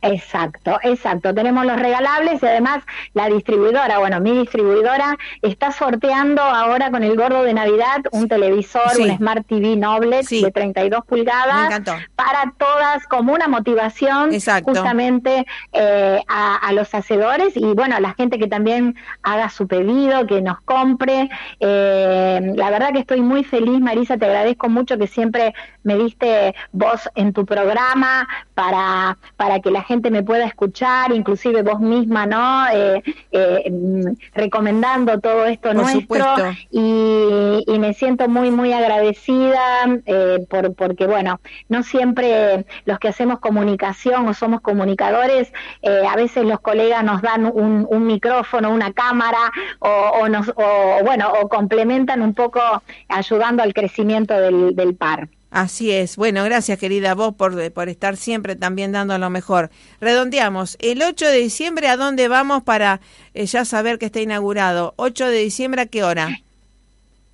Exacto, 0.02 0.80
exacto. 0.82 1.34
Tenemos 1.34 1.66
los 1.66 1.80
regalables 1.80 2.42
y 2.42 2.46
además 2.46 2.84
la 3.14 3.28
distribuidora, 3.28 4.00
bueno, 4.00 4.20
mi 4.20 4.32
distribuidora 4.32 5.18
está 5.42 5.72
sorteando 5.72 6.42
ahora 6.42 6.90
con 6.90 7.04
el 7.04 7.16
gordo 7.16 7.44
de 7.44 7.54
Navidad 7.54 8.02
un 8.12 8.28
televisor, 8.28 9.00
un 9.00 9.16
Smart 9.18 9.46
TV 9.46 9.76
Noble 9.76 10.22
de 10.24 10.52
32 10.52 11.06
pulgadas 11.06 11.82
para 12.16 12.54
todas 12.58 13.06
como 13.08 13.34
una 13.34 13.48
motivación 13.48 14.32
justamente 14.64 15.46
eh, 15.74 16.20
a, 16.28 16.72
los 16.74 16.94
hacedores 16.96 17.56
y 17.56 17.74
bueno, 17.74 17.98
a 17.98 18.00
la 18.00 18.14
gente 18.14 18.40
que 18.40 18.48
también 18.48 18.96
haga 19.24 19.50
su 19.50 19.68
pedido, 19.68 20.26
que 20.26 20.42
nos 20.42 20.62
compre. 20.62 21.30
Eh, 21.60 22.54
la 22.56 22.70
verdad 22.70 22.94
que 22.94 23.00
estoy 23.00 23.22
muy 23.22 23.44
feliz, 23.44 23.80
Marisa, 23.82 24.18
te 24.18 24.26
agradezco 24.26 24.70
mucho 24.70 24.98
que 24.98 25.08
siempre 25.08 25.54
me 25.84 25.98
diste 25.98 26.56
voz 26.72 27.10
en 27.16 27.34
tu 27.34 27.46
programa 27.46 28.28
para, 28.54 29.18
para 29.36 29.60
que 29.60 29.70
la 29.70 29.84
gente 29.84 29.91
me 30.00 30.24
pueda 30.24 30.46
escuchar, 30.46 31.12
inclusive 31.12 31.64
vos 31.64 31.80
misma, 31.80 32.26
¿no? 32.26 32.68
Eh, 32.70 33.04
eh, 33.32 33.70
mm, 33.70 34.14
recomendando 34.34 35.20
todo 35.20 35.46
esto 35.46 35.74
nuestro 35.74 36.36
y, 36.72 37.64
y, 37.68 37.80
me 37.80 37.94
siento 37.94 38.30
muy, 38.30 38.52
muy 38.52 38.72
agradecida 38.74 39.60
eh, 40.06 40.46
por, 40.50 40.74
porque, 40.76 41.08
bueno, 41.08 41.42
no 41.68 41.84
siempre 41.84 42.66
los 42.86 43.00
que 43.00 43.10
hacemos 43.10 43.40
comunicación 43.40 44.28
o 44.28 44.34
somos 44.34 44.62
comunicadores, 44.62 45.52
a 45.84 46.16
veces 46.16 46.46
los 46.46 46.60
colegas 46.60 47.04
nos 47.04 47.22
dan 47.22 47.46
un, 47.46 47.88
un 47.90 48.06
micrófono, 48.06 48.72
una 48.72 48.94
cámara 48.94 49.52
o, 49.80 49.90
o, 49.90 50.30
nos, 50.30 50.50
o, 50.50 51.04
bueno, 51.04 51.32
o 51.42 51.50
complementan 51.50 52.22
un 52.22 52.34
poco 52.34 52.62
ayudando 53.10 53.64
al 53.64 53.74
crecimiento 53.74 54.34
del, 54.36 54.76
del 54.76 54.96
par. 54.96 55.28
Así 55.52 55.92
es. 55.92 56.16
Bueno, 56.16 56.46
gracias 56.46 56.80
querida 56.80 57.14
vos 57.14 57.36
por, 57.36 57.72
por 57.74 57.90
estar 57.90 58.16
siempre 58.16 58.56
también 58.56 58.94
dando 58.94 59.18
lo 59.18 59.30
mejor. 59.30 59.70
Redondeamos. 60.00 60.78
El 60.80 61.04
8 61.04 61.28
de 61.28 61.38
diciembre, 61.38 61.90
¿a 61.90 61.98
dónde 61.98 62.30
vamos 62.30 62.64
para 62.64 63.02
eh, 63.34 63.46
ya 63.46 63.66
saber 63.66 64.00
que 64.00 64.06
está 64.06 64.22
inaugurado? 64.22 64.94
8 64.96 65.28
de 65.28 65.40
diciembre, 65.40 65.82
¿a 65.82 65.86
qué 65.88 66.06
hora? 66.06 66.30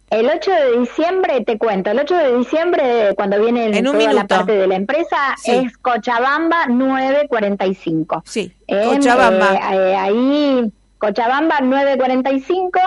El 0.09 0.25
8 0.25 0.51
de 0.51 0.79
diciembre, 0.79 1.43
te 1.45 1.57
cuento, 1.57 1.91
el 1.91 1.99
8 1.99 2.15
de 2.15 2.37
diciembre, 2.37 3.13
cuando 3.15 3.39
viene 3.41 3.77
en 3.77 3.83
toda 3.83 4.13
la 4.13 4.25
parte 4.25 4.53
de 4.53 4.65
la 4.65 4.75
empresa, 4.75 5.35
es 5.43 5.77
Cochabamba 5.77 6.65
945. 6.67 8.23
Sí, 8.25 8.51
Cochabamba. 8.67 9.59
Eh, 9.73 9.95
ahí 9.95 10.71
Cochabamba 10.97 11.59
945, 11.61 12.79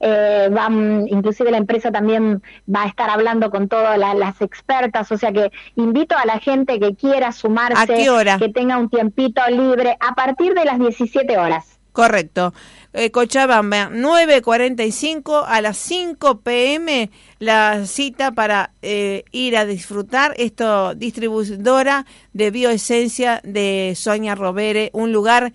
eh, 0.00 0.48
van, 0.50 1.06
inclusive 1.08 1.50
la 1.50 1.58
empresa 1.58 1.90
también 1.90 2.42
va 2.72 2.84
a 2.84 2.86
estar 2.86 3.10
hablando 3.10 3.50
con 3.50 3.68
todas 3.68 3.98
las 3.98 4.40
expertas, 4.40 5.10
o 5.12 5.18
sea 5.18 5.32
que 5.32 5.50
invito 5.76 6.16
a 6.16 6.24
la 6.24 6.38
gente 6.38 6.80
que 6.80 6.94
quiera 6.94 7.32
sumarse, 7.32 8.06
que 8.38 8.48
tenga 8.48 8.78
un 8.78 8.88
tiempito 8.88 9.42
libre, 9.48 9.96
a 10.00 10.14
partir 10.14 10.54
de 10.54 10.64
las 10.64 10.78
17 10.78 11.36
horas. 11.36 11.78
Correcto. 11.92 12.54
Eh, 12.92 13.10
Cochabamba 13.10 13.90
9.45 13.90 15.44
a 15.46 15.60
las 15.60 15.76
5 15.78 16.40
pm 16.42 17.10
la 17.38 17.86
cita 17.86 18.30
para 18.30 18.70
eh, 18.82 19.24
ir 19.32 19.56
a 19.56 19.66
disfrutar 19.66 20.32
esto 20.36 20.94
distribuidora 20.94 22.06
de 22.32 22.50
bioesencia 22.50 23.40
de 23.42 23.94
Soña 23.96 24.36
Robere, 24.36 24.90
un 24.94 25.12
lugar 25.12 25.52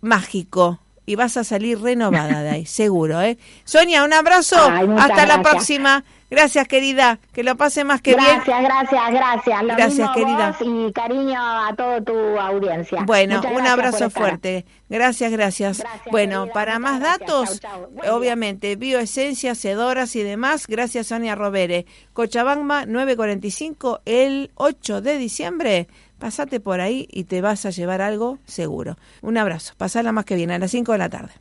mágico 0.00 0.81
y 1.06 1.16
vas 1.16 1.36
a 1.36 1.44
salir 1.44 1.80
renovada 1.80 2.42
de 2.42 2.50
ahí, 2.50 2.66
seguro, 2.66 3.20
¿eh? 3.20 3.38
Sonia, 3.64 4.04
un 4.04 4.12
abrazo, 4.12 4.56
hasta 4.98 5.26
la 5.26 5.42
próxima. 5.42 6.04
Gracias, 6.30 6.66
querida, 6.66 7.18
que 7.34 7.42
lo 7.42 7.58
pase 7.58 7.84
más 7.84 8.00
que 8.00 8.16
bien. 8.16 8.26
Gracias, 8.46 8.62
gracias, 8.62 9.10
gracias. 9.10 9.62
gracias, 9.76 10.10
querida. 10.14 10.56
y 10.60 10.90
cariño 10.90 11.38
a 11.38 11.74
toda 11.76 12.00
tu 12.00 12.14
audiencia. 12.14 13.02
Bueno, 13.04 13.42
un 13.54 13.66
abrazo 13.66 14.08
fuerte. 14.08 14.64
Gracias, 14.88 15.30
gracias. 15.30 15.84
bueno, 16.10 16.46
para 16.46 16.78
más 16.78 17.00
datos, 17.00 17.60
obviamente, 18.10 18.76
bioesencias, 18.76 19.58
sedoras 19.58 20.16
y 20.16 20.22
demás, 20.22 20.66
gracias 20.66 21.08
Sonia 21.08 21.34
Robere. 21.34 21.84
Cochabamba 22.14 22.86
945 22.86 24.00
el 24.06 24.52
8 24.54 25.02
de 25.02 25.18
diciembre 25.18 25.88
Pasate 26.22 26.60
por 26.60 26.80
ahí 26.80 27.08
y 27.10 27.24
te 27.24 27.40
vas 27.40 27.66
a 27.66 27.70
llevar 27.70 28.00
algo 28.00 28.38
seguro. 28.46 28.96
Un 29.22 29.38
abrazo. 29.38 29.74
Pasala 29.76 30.12
más 30.12 30.24
que 30.24 30.36
bien 30.36 30.52
a 30.52 30.58
las 30.60 30.70
5 30.70 30.92
de 30.92 30.98
la 30.98 31.08
tarde. 31.08 31.32